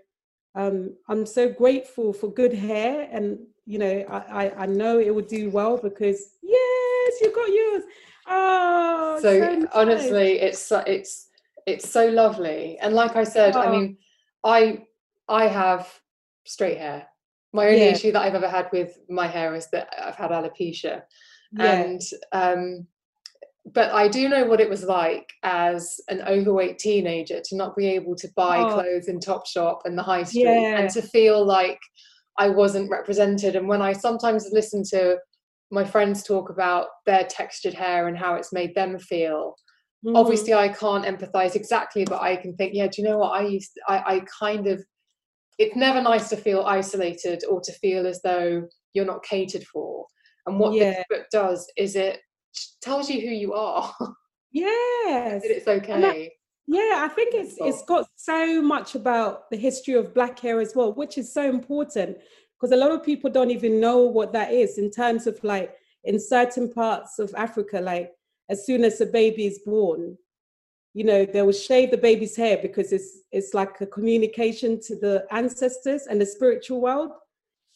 um, 0.55 0.97
I'm 1.09 1.27
so 1.27 1.49
grateful 1.49 2.12
for 2.12 2.33
good 2.33 2.53
hair, 2.53 3.09
and 3.11 3.39
you 3.66 3.79
know, 3.79 4.05
I, 4.09 4.47
I, 4.47 4.62
I 4.64 4.66
know 4.66 4.99
it 4.99 5.14
will 5.14 5.22
do 5.22 5.51
well 5.51 5.77
because 5.77 6.31
yes, 6.43 7.12
you 7.20 7.33
got 7.35 7.49
yours. 7.49 7.83
Oh, 8.27 9.18
so, 9.20 9.41
so 9.41 9.55
nice. 9.55 9.68
honestly, 9.75 10.41
it's 10.41 10.72
it's 10.87 11.29
it's 11.66 11.89
so 11.89 12.07
lovely. 12.09 12.79
And 12.81 12.95
like 12.95 13.16
I 13.16 13.25
said, 13.25 13.57
oh. 13.57 13.61
I 13.61 13.70
mean, 13.70 13.99
I 14.45 14.85
I 15.29 15.47
have 15.49 15.93
straight 16.47 16.79
hair. 16.79 17.07
My 17.53 17.66
only 17.66 17.85
yeah. 17.85 17.93
issue 17.93 18.12
that 18.12 18.22
I've 18.22 18.35
ever 18.35 18.49
had 18.49 18.68
with 18.72 18.99
my 19.09 19.27
hair 19.27 19.55
is 19.55 19.68
that 19.70 19.89
I've 20.03 20.16
had 20.16 20.31
alopecia, 20.31 21.03
yeah. 21.53 21.72
and 21.72 22.01
um, 22.33 22.87
but 23.72 23.93
I 23.93 24.09
do 24.09 24.29
know 24.29 24.45
what 24.45 24.61
it 24.61 24.68
was 24.68 24.85
like 24.85 25.33
as 25.43 26.01
an 26.09 26.22
overweight 26.22 26.79
teenager 26.79 27.41
to 27.43 27.57
not 27.57 27.77
be 27.77 27.87
able 27.87 28.14
to 28.16 28.29
buy 28.37 28.59
oh. 28.59 28.75
clothes 28.75 29.09
in 29.09 29.20
Topshop 29.20 29.81
and 29.85 29.97
the 29.97 30.03
high 30.03 30.25
street 30.25 30.43
yeah. 30.43 30.79
and 30.79 30.91
to 30.91 31.01
feel 31.01 31.45
like 31.45 31.79
I 32.39 32.49
wasn't 32.49 32.91
represented. 32.91 33.57
And 33.57 33.68
when 33.68 33.81
I 33.81 33.93
sometimes 33.93 34.49
listen 34.53 34.83
to 34.91 35.16
my 35.70 35.84
friends 35.84 36.22
talk 36.22 36.50
about 36.50 36.86
their 37.06 37.24
textured 37.24 37.74
hair 37.74 38.08
and 38.08 38.16
how 38.16 38.34
it's 38.34 38.52
made 38.52 38.74
them 38.74 38.98
feel, 38.98 39.54
mm. 40.04 40.16
obviously 40.16 40.54
I 40.54 40.68
can't 40.68 41.04
empathize 41.04 41.54
exactly, 41.54 42.04
but 42.04 42.22
I 42.22 42.36
can 42.36 42.54
think, 42.56 42.74
yeah, 42.74 42.86
do 42.86 43.02
you 43.02 43.08
know 43.08 43.18
what? 43.18 43.32
I 43.32 43.46
used, 43.46 43.72
I, 43.88 44.02
I 44.06 44.20
kind 44.38 44.66
of, 44.66 44.84
it's 45.58 45.76
never 45.76 46.00
nice 46.02 46.28
to 46.30 46.36
feel 46.36 46.62
isolated 46.62 47.44
or 47.48 47.60
to 47.60 47.72
feel 47.72 48.06
as 48.06 48.20
though 48.22 48.66
you're 48.92 49.04
not 49.04 49.24
catered 49.24 49.64
for. 49.64 50.06
And 50.46 50.58
what 50.58 50.74
yeah. 50.74 50.90
this 50.90 51.04
book 51.10 51.26
does 51.32 51.70
is 51.76 51.96
it 51.96 52.20
tells 52.82 53.08
you 53.08 53.20
who 53.20 53.34
you 53.34 53.54
are. 53.54 53.92
Yes. 54.56 55.42
it's 55.44 55.66
okay. 55.66 56.30
yeah, 56.68 57.00
I 57.04 57.08
think 57.08 57.34
it's 57.34 57.56
it's 57.58 57.82
got 57.82 58.06
so 58.14 58.62
much 58.62 58.94
about 58.94 59.50
the 59.50 59.56
history 59.56 59.94
of 59.94 60.14
black 60.14 60.38
hair 60.38 60.60
as 60.60 60.76
well, 60.76 60.92
which 60.92 61.18
is 61.18 61.34
so 61.34 61.42
important 61.42 62.18
because 62.64 62.80
a 62.80 62.82
lot 62.82 62.92
of 62.92 63.04
people 63.04 63.28
don't 63.28 63.50
even 63.50 63.78
know 63.78 63.98
what 63.98 64.32
that 64.32 64.50
is 64.50 64.78
in 64.78 64.90
terms 64.90 65.26
of 65.26 65.38
like 65.44 65.76
in 66.04 66.18
certain 66.18 66.72
parts 66.72 67.18
of 67.18 67.34
Africa, 67.36 67.78
like 67.78 68.12
as 68.48 68.64
soon 68.64 68.84
as 68.84 69.02
a 69.02 69.06
baby 69.06 69.44
is 69.44 69.58
born, 69.66 70.16
you 70.94 71.04
know, 71.04 71.26
they 71.26 71.42
will 71.42 71.52
shave 71.52 71.90
the 71.90 71.98
baby's 71.98 72.34
hair 72.34 72.56
because 72.56 72.90
it's 72.90 73.18
it's 73.32 73.52
like 73.52 73.82
a 73.82 73.86
communication 73.86 74.80
to 74.80 74.96
the 74.96 75.26
ancestors 75.30 76.06
and 76.06 76.18
the 76.18 76.24
spiritual 76.24 76.80
world. 76.80 77.10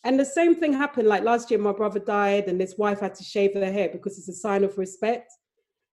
And 0.05 0.19
the 0.19 0.25
same 0.25 0.55
thing 0.55 0.73
happened. 0.73 1.07
Like 1.07 1.23
last 1.23 1.51
year, 1.51 1.61
my 1.61 1.73
brother 1.73 2.01
died, 2.01 2.45
and 2.49 2.59
his 2.59 2.79
wife 2.79 3.01
had 3.01 3.15
to 3.17 3.25
shave 3.25 3.53
her 3.53 3.71
hair 3.71 3.91
because 3.91 4.17
it's 4.17 4.31
a 4.31 4.33
sign 4.33 4.65
of 4.65 4.79
respect. 4.79 5.31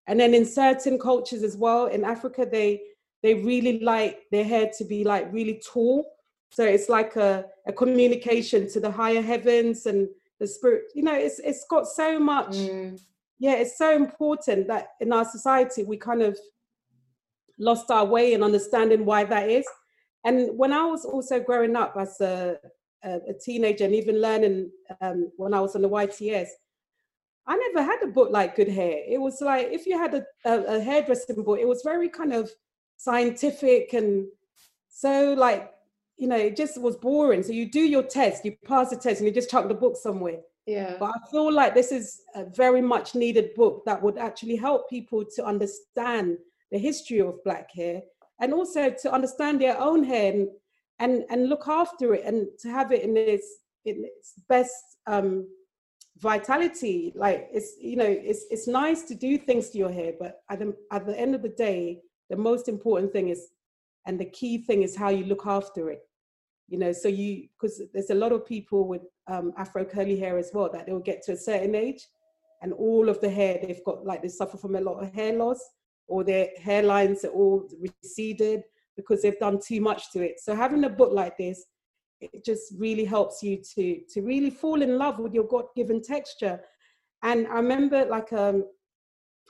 And 0.07 0.17
then 0.17 0.33
in 0.33 0.45
certain 0.45 0.97
cultures 0.97 1.43
as 1.43 1.57
well, 1.57 1.87
in 1.87 2.05
Africa, 2.05 2.47
they 2.49 2.81
they 3.23 3.33
really 3.33 3.81
like 3.81 4.19
their 4.31 4.45
hair 4.45 4.71
to 4.77 4.85
be 4.85 5.03
like 5.03 5.33
really 5.33 5.61
tall. 5.73 6.14
So 6.51 6.63
it's 6.63 6.89
like 6.89 7.15
a, 7.15 7.45
a 7.67 7.73
communication 7.73 8.69
to 8.69 8.79
the 8.79 8.91
higher 8.91 9.21
heavens 9.21 9.85
and 9.85 10.07
the 10.39 10.47
spirit. 10.47 10.83
You 10.93 11.03
know, 11.03 11.15
it's 11.15 11.39
it's 11.39 11.65
got 11.69 11.87
so 11.87 12.19
much. 12.19 12.55
Mm. 12.55 12.99
Yeah, 13.39 13.55
it's 13.55 13.77
so 13.77 13.95
important 13.95 14.67
that 14.67 14.89
in 15.01 15.11
our 15.11 15.25
society 15.25 15.83
we 15.83 15.97
kind 15.97 16.21
of 16.21 16.37
lost 17.59 17.91
our 17.91 18.05
way 18.05 18.33
in 18.33 18.43
understanding 18.43 19.05
why 19.05 19.25
that 19.25 19.49
is. 19.49 19.67
And 20.23 20.57
when 20.57 20.73
I 20.73 20.85
was 20.85 21.05
also 21.05 21.39
growing 21.39 21.75
up 21.75 21.95
as 21.97 22.19
a 22.21 22.57
a, 23.03 23.19
a 23.29 23.33
teenager 23.33 23.85
and 23.85 23.95
even 23.95 24.21
learning 24.21 24.71
um, 25.01 25.31
when 25.37 25.53
I 25.53 25.59
was 25.59 25.75
on 25.75 25.81
the 25.81 25.89
YTS, 25.89 26.49
I 27.47 27.55
never 27.55 27.83
had 27.83 28.01
a 28.03 28.07
book 28.07 28.31
like 28.31 28.55
Good 28.55 28.69
Hair. 28.69 29.03
It 29.07 29.21
was 29.21 29.39
like 29.41 29.67
if 29.67 29.85
you 29.85 29.97
had 29.97 30.15
a, 30.15 30.25
a, 30.45 30.77
a 30.77 30.79
hairdressing 30.79 31.43
book, 31.43 31.59
it 31.59 31.67
was 31.67 31.81
very 31.83 32.09
kind 32.09 32.33
of 32.33 32.49
scientific 32.97 33.93
and 33.93 34.25
so 34.89 35.33
like 35.33 35.71
you 36.17 36.27
know 36.27 36.37
it 36.37 36.55
just 36.55 36.79
was 36.79 36.95
boring. 36.95 37.43
So 37.43 37.51
you 37.51 37.69
do 37.69 37.81
your 37.81 38.03
test, 38.03 38.45
you 38.45 38.55
pass 38.65 38.89
the 38.89 38.95
test, 38.95 39.19
and 39.19 39.27
you 39.27 39.33
just 39.33 39.49
chuck 39.49 39.67
the 39.67 39.73
book 39.73 39.97
somewhere. 39.97 40.39
Yeah. 40.65 40.95
But 40.99 41.11
I 41.11 41.31
feel 41.31 41.51
like 41.51 41.75
this 41.75 41.91
is 41.91 42.21
a 42.33 42.45
very 42.45 42.81
much 42.81 43.13
needed 43.13 43.53
book 43.55 43.83
that 43.85 44.01
would 44.01 44.17
actually 44.17 44.55
help 44.55 44.89
people 44.89 45.23
to 45.35 45.45
understand 45.45 46.37
the 46.71 46.79
history 46.79 47.21
of 47.21 47.43
black 47.43 47.71
hair 47.71 48.01
and 48.39 48.53
also 48.53 48.89
to 48.89 49.13
understand 49.13 49.61
their 49.61 49.79
own 49.79 50.03
hair 50.03 50.33
and 50.33 50.47
and 50.99 51.23
and 51.29 51.49
look 51.49 51.67
after 51.67 52.13
it 52.13 52.23
and 52.25 52.47
to 52.59 52.69
have 52.69 52.91
it 52.91 53.03
in 53.03 53.15
its 53.15 53.47
in 53.85 54.05
its 54.05 54.33
best 54.49 54.97
um 55.07 55.47
vitality 56.17 57.11
like 57.15 57.47
it's 57.53 57.75
you 57.79 57.97
know 57.97 58.05
it's 58.05 58.45
it's 58.49 58.67
nice 58.67 59.03
to 59.03 59.13
do 59.13 59.37
things 59.37 59.69
to 59.69 59.77
your 59.77 59.91
hair 59.91 60.13
but 60.17 60.41
at 60.49 60.59
the, 60.59 60.73
at 60.91 61.05
the 61.05 61.19
end 61.19 61.35
of 61.35 61.41
the 61.41 61.49
day 61.49 61.99
the 62.29 62.35
most 62.35 62.69
important 62.69 63.11
thing 63.11 63.27
is 63.29 63.49
and 64.05 64.19
the 64.19 64.25
key 64.25 64.59
thing 64.59 64.83
is 64.83 64.95
how 64.95 65.09
you 65.09 65.25
look 65.25 65.45
after 65.45 65.89
it 65.89 66.01
you 66.67 66.77
know 66.77 66.91
so 66.91 67.07
you 67.07 67.47
because 67.59 67.81
there's 67.93 68.09
a 68.09 68.15
lot 68.15 68.31
of 68.31 68.45
people 68.45 68.87
with 68.87 69.01
um, 69.27 69.53
afro 69.57 69.85
curly 69.85 70.17
hair 70.17 70.37
as 70.37 70.51
well 70.53 70.69
that 70.71 70.85
they'll 70.85 70.99
get 70.99 71.21
to 71.23 71.33
a 71.33 71.37
certain 71.37 71.75
age 71.75 72.07
and 72.61 72.73
all 72.73 73.09
of 73.09 73.19
the 73.21 73.29
hair 73.29 73.59
they've 73.61 73.83
got 73.85 74.05
like 74.05 74.21
they 74.21 74.27
suffer 74.27 74.57
from 74.57 74.75
a 74.75 74.81
lot 74.81 75.01
of 75.01 75.13
hair 75.13 75.33
loss 75.33 75.59
or 76.07 76.23
their 76.23 76.49
hairlines 76.61 77.23
are 77.23 77.29
all 77.29 77.67
receded 78.03 78.63
because 78.95 79.21
they've 79.21 79.39
done 79.39 79.59
too 79.59 79.81
much 79.81 80.11
to 80.11 80.21
it. 80.23 80.39
So 80.39 80.55
having 80.55 80.83
a 80.83 80.89
book 80.89 81.11
like 81.11 81.37
this 81.37 81.65
it 82.21 82.45
just 82.45 82.73
really 82.77 83.03
helps 83.03 83.43
you 83.43 83.61
to 83.75 83.99
to 84.09 84.21
really 84.21 84.49
fall 84.49 84.81
in 84.81 84.97
love 84.97 85.19
with 85.19 85.33
your 85.33 85.43
god-given 85.43 86.01
texture. 86.01 86.61
And 87.23 87.47
i 87.47 87.55
remember 87.55 88.05
like 88.05 88.31
um 88.33 88.65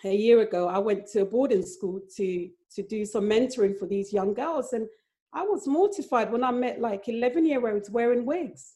a 0.03 0.15
year 0.15 0.41
ago 0.41 0.67
i 0.67 0.77
went 0.77 1.07
to 1.07 1.21
a 1.21 1.25
boarding 1.25 1.65
school 1.65 1.99
to 2.15 2.49
to 2.69 2.83
do 2.83 3.05
some 3.05 3.23
mentoring 3.23 3.77
for 3.77 3.87
these 3.87 4.11
young 4.11 4.33
girls 4.33 4.73
and 4.73 4.87
I 5.35 5.43
was 5.43 5.67
mortified 5.67 6.31
when 6.31 6.45
I 6.45 6.51
met 6.51 6.79
like 6.79 7.09
11 7.09 7.45
year 7.45 7.69
olds 7.69 7.89
wearing 7.89 8.25
wigs. 8.25 8.75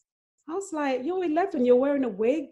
I 0.49 0.53
was 0.53 0.73
like, 0.73 1.05
you're 1.05 1.23
11, 1.23 1.65
you're 1.65 1.77
wearing 1.77 2.03
a 2.03 2.09
wig. 2.09 2.47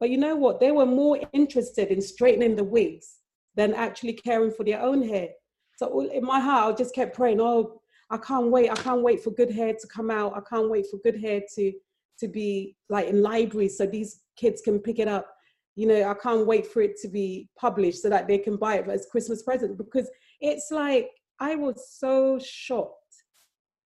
But 0.00 0.08
you 0.08 0.16
know 0.16 0.36
what? 0.36 0.58
They 0.58 0.72
were 0.72 0.86
more 0.86 1.20
interested 1.34 1.88
in 1.88 2.00
straightening 2.00 2.56
the 2.56 2.64
wigs 2.64 3.16
than 3.54 3.74
actually 3.74 4.14
caring 4.14 4.52
for 4.52 4.64
their 4.64 4.80
own 4.80 5.06
hair. 5.06 5.28
So 5.76 6.00
in 6.00 6.24
my 6.24 6.40
heart, 6.40 6.74
I 6.74 6.76
just 6.76 6.94
kept 6.94 7.14
praying, 7.14 7.40
oh, 7.40 7.80
I 8.08 8.16
can't 8.16 8.50
wait. 8.50 8.70
I 8.70 8.74
can't 8.74 9.02
wait 9.02 9.22
for 9.22 9.30
good 9.30 9.50
hair 9.50 9.74
to 9.74 9.86
come 9.88 10.10
out. 10.10 10.34
I 10.34 10.40
can't 10.48 10.70
wait 10.70 10.86
for 10.90 10.98
good 10.98 11.20
hair 11.20 11.42
to, 11.56 11.72
to 12.20 12.28
be 12.28 12.74
like 12.88 13.08
in 13.08 13.22
libraries 13.22 13.76
so 13.76 13.86
these 13.86 14.20
kids 14.36 14.62
can 14.62 14.78
pick 14.78 14.98
it 14.98 15.08
up. 15.08 15.35
You 15.76 15.86
know, 15.86 16.08
I 16.08 16.14
can't 16.14 16.46
wait 16.46 16.66
for 16.66 16.82
it 16.82 16.96
to 17.02 17.08
be 17.08 17.48
published 17.58 18.02
so 18.02 18.08
that 18.08 18.26
they 18.26 18.38
can 18.38 18.56
buy 18.56 18.76
it 18.76 18.88
as 18.88 19.06
Christmas 19.10 19.42
present 19.42 19.78
because 19.78 20.10
it's 20.40 20.70
like 20.70 21.10
I 21.38 21.54
was 21.54 21.90
so 21.90 22.38
shocked 22.42 23.06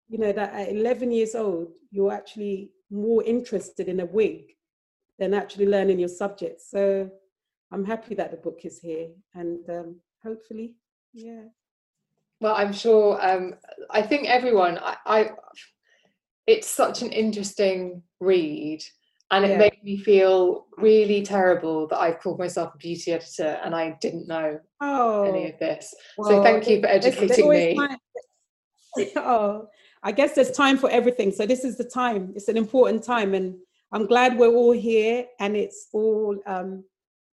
you 0.10 0.18
know, 0.18 0.32
that 0.32 0.54
at 0.54 0.70
11 0.70 1.12
years 1.12 1.36
old, 1.36 1.72
you're 1.92 2.12
actually 2.12 2.72
more 2.90 3.24
interested 3.24 3.88
in 3.88 4.00
a 4.00 4.06
wig 4.06 4.56
than 5.20 5.34
actually 5.34 5.68
learning 5.68 6.00
your 6.00 6.10
subject. 6.10 6.62
So 6.62 7.10
I'm 7.72 7.86
happy 7.86 8.16
that 8.16 8.32
the 8.32 8.38
book 8.38 8.62
is 8.64 8.80
here 8.80 9.10
and 9.36 9.60
um, 9.70 9.96
hopefully, 10.24 10.74
yeah. 11.14 11.44
Well, 12.42 12.56
I'm 12.56 12.74
sure, 12.74 13.20
um, 13.22 13.56
I 13.92 14.02
think 14.02 14.28
everyone, 14.28 14.80
I, 14.80 14.96
I, 15.06 15.30
it's 16.48 16.68
such 16.68 17.04
an 17.04 17.12
interesting 17.12 18.02
read 18.20 18.82
and 19.32 19.46
it 19.46 19.52
yeah. 19.52 19.58
made 19.58 19.84
me 19.84 19.98
feel 19.98 20.66
really 20.78 21.22
terrible 21.22 21.88
that 21.88 22.00
I've 22.00 22.20
called 22.20 22.40
myself 22.40 22.74
a 22.74 22.78
beauty 22.78 23.12
editor 23.12 23.60
and 23.64 23.76
I 23.76 23.98
didn't 24.02 24.28
know 24.28 24.60
oh, 24.82 25.24
any 25.24 25.52
of 25.52 25.60
this. 25.60 25.94
Well, 26.18 26.30
so 26.30 26.44
thank 26.44 26.68
you 26.68 26.82
for 26.82 26.88
educating 26.88 27.50
me. 27.50 27.78
oh, 29.16 29.70
I 30.02 30.12
guess 30.12 30.34
there's 30.34 30.52
time 30.52 30.78
for 30.78 30.90
everything. 30.90 31.32
So 31.32 31.46
this 31.46 31.64
is 31.64 31.78
the 31.78 31.84
time. 31.84 32.34
It's 32.36 32.48
an 32.48 32.58
important 32.58 33.04
time, 33.04 33.34
and 33.34 33.56
I'm 33.92 34.08
glad 34.08 34.38
we're 34.38 34.48
all 34.48 34.72
here. 34.72 35.26
And 35.40 35.56
it's 35.56 35.88
all, 35.94 36.38
um, 36.46 36.84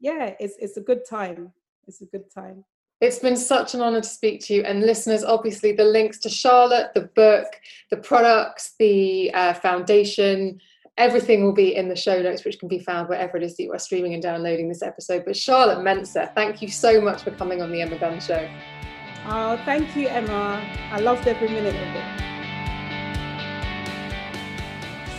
yeah, 0.01 0.35
it's 0.41 0.57
it's 0.59 0.77
a 0.77 0.81
good 0.81 1.09
time. 1.09 1.53
It's 1.87 2.03
a 2.03 2.07
good 2.07 2.31
time. 2.33 2.65
It's 3.01 3.19
been 3.19 3.37
such 3.37 3.75
an 3.75 3.83
honor 3.83 4.01
to 4.01 4.09
speak 4.09 4.41
to 4.47 4.55
you. 4.55 4.63
And 4.63 4.81
listeners, 4.81 5.23
obviously, 5.23 5.73
the 5.73 5.85
links 5.85 6.19
to 6.21 6.31
Charlotte, 6.31 6.93
the 6.95 7.11
book, 7.15 7.47
the 7.91 7.99
products, 7.99 8.75
the 8.79 9.33
uh, 9.35 9.53
foundation, 9.55 10.61
everything 10.99 11.45
will 11.45 11.53
be 11.53 11.77
in 11.77 11.89
the 11.89 11.97
show 11.97 12.21
notes, 12.23 12.45
which 12.45 12.59
can 12.59 12.69
be 12.69 12.79
found 12.79 13.09
wherever 13.09 13.37
it 13.37 13.43
is 13.43 13.57
that 13.57 13.63
you 13.65 13.73
are 13.73 13.79
streaming 13.79 14.15
and 14.15 14.23
downloading 14.23 14.69
this 14.69 14.83
episode. 14.83 15.25
But 15.25 15.37
Charlotte 15.37 15.79
Mensah, 15.79 16.35
thank 16.35 16.63
you 16.63 16.69
so 16.69 17.01
much 17.01 17.23
for 17.23 17.31
coming 17.33 17.63
on 17.63 17.71
the 17.71 17.83
Emma 17.83 17.99
Guns 17.99 18.27
Show. 18.27 18.49
Oh, 19.27 19.61
thank 19.65 19.97
you, 19.97 20.09
Emma. 20.09 20.63
I 20.91 21.01
loved 21.01 21.27
every 21.27 21.49
minute 21.49 21.75
of 21.75 21.95
it. 21.97 22.36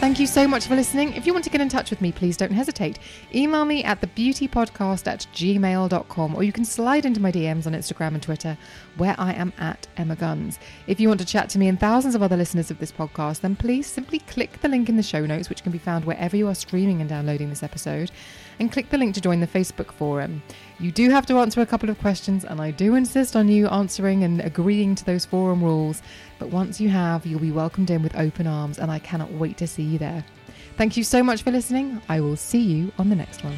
Thank 0.07 0.21
you 0.21 0.27
so 0.27 0.47
much 0.47 0.67
for 0.67 0.75
listening. 0.77 1.11
If 1.15 1.27
you 1.27 1.33
want 1.33 1.43
to 1.43 1.49
get 1.49 1.59
in 1.59 1.67
touch 1.67 1.89
with 1.89 1.99
me, 1.99 2.13
please 2.13 2.37
don't 2.37 2.53
hesitate. 2.53 2.97
Email 3.35 3.65
me 3.65 3.83
at 3.83 3.99
thebeautypodcast 3.99 5.05
at 5.05 5.27
gmail.com 5.33 6.33
or 6.33 6.43
you 6.43 6.53
can 6.53 6.63
slide 6.63 7.05
into 7.05 7.19
my 7.19 7.29
DMs 7.29 7.67
on 7.67 7.73
Instagram 7.73 8.13
and 8.13 8.23
Twitter 8.23 8.57
where 8.95 9.15
I 9.17 9.33
am 9.33 9.51
at 9.57 9.85
Emma 9.97 10.15
Guns. 10.15 10.59
If 10.87 11.01
you 11.01 11.09
want 11.09 11.19
to 11.19 11.25
chat 11.25 11.49
to 11.49 11.59
me 11.59 11.67
and 11.67 11.77
thousands 11.77 12.15
of 12.15 12.23
other 12.23 12.37
listeners 12.37 12.71
of 12.71 12.79
this 12.79 12.91
podcast, 12.91 13.41
then 13.41 13.57
please 13.57 13.85
simply 13.85 14.19
click 14.19 14.61
the 14.61 14.69
link 14.69 14.87
in 14.87 14.95
the 14.95 15.03
show 15.03 15.25
notes, 15.25 15.49
which 15.49 15.61
can 15.61 15.73
be 15.73 15.77
found 15.77 16.05
wherever 16.05 16.37
you 16.37 16.47
are 16.47 16.55
streaming 16.55 17.01
and 17.01 17.09
downloading 17.09 17.49
this 17.49 17.61
episode, 17.61 18.09
and 18.59 18.71
click 18.71 18.89
the 18.89 18.97
link 18.97 19.13
to 19.15 19.21
join 19.21 19.41
the 19.41 19.45
Facebook 19.45 19.91
forum. 19.91 20.41
You 20.79 20.91
do 20.91 21.09
have 21.09 21.25
to 21.25 21.37
answer 21.39 21.61
a 21.61 21.65
couple 21.65 21.89
of 21.89 21.99
questions, 21.99 22.45
and 22.45 22.61
I 22.61 22.71
do 22.71 22.95
insist 22.95 23.35
on 23.35 23.49
you 23.49 23.67
answering 23.67 24.23
and 24.23 24.41
agreeing 24.41 24.95
to 24.95 25.05
those 25.05 25.25
forum 25.25 25.63
rules. 25.63 26.01
But 26.39 26.49
once 26.49 26.79
you 26.79 26.89
have, 26.89 27.25
you'll 27.25 27.39
be 27.39 27.51
welcomed 27.51 27.89
in 27.89 28.03
with 28.03 28.15
open 28.15 28.47
arms, 28.47 28.79
and 28.79 28.91
I 28.91 28.99
cannot 28.99 29.31
wait 29.31 29.57
to 29.57 29.67
see 29.67 29.83
you 29.83 29.97
there. 29.97 30.23
Thank 30.77 30.97
you 30.97 31.03
so 31.03 31.23
much 31.23 31.43
for 31.43 31.51
listening. 31.51 32.01
I 32.07 32.19
will 32.19 32.35
see 32.35 32.61
you 32.61 32.91
on 32.97 33.09
the 33.09 33.15
next 33.15 33.43
one. 33.43 33.57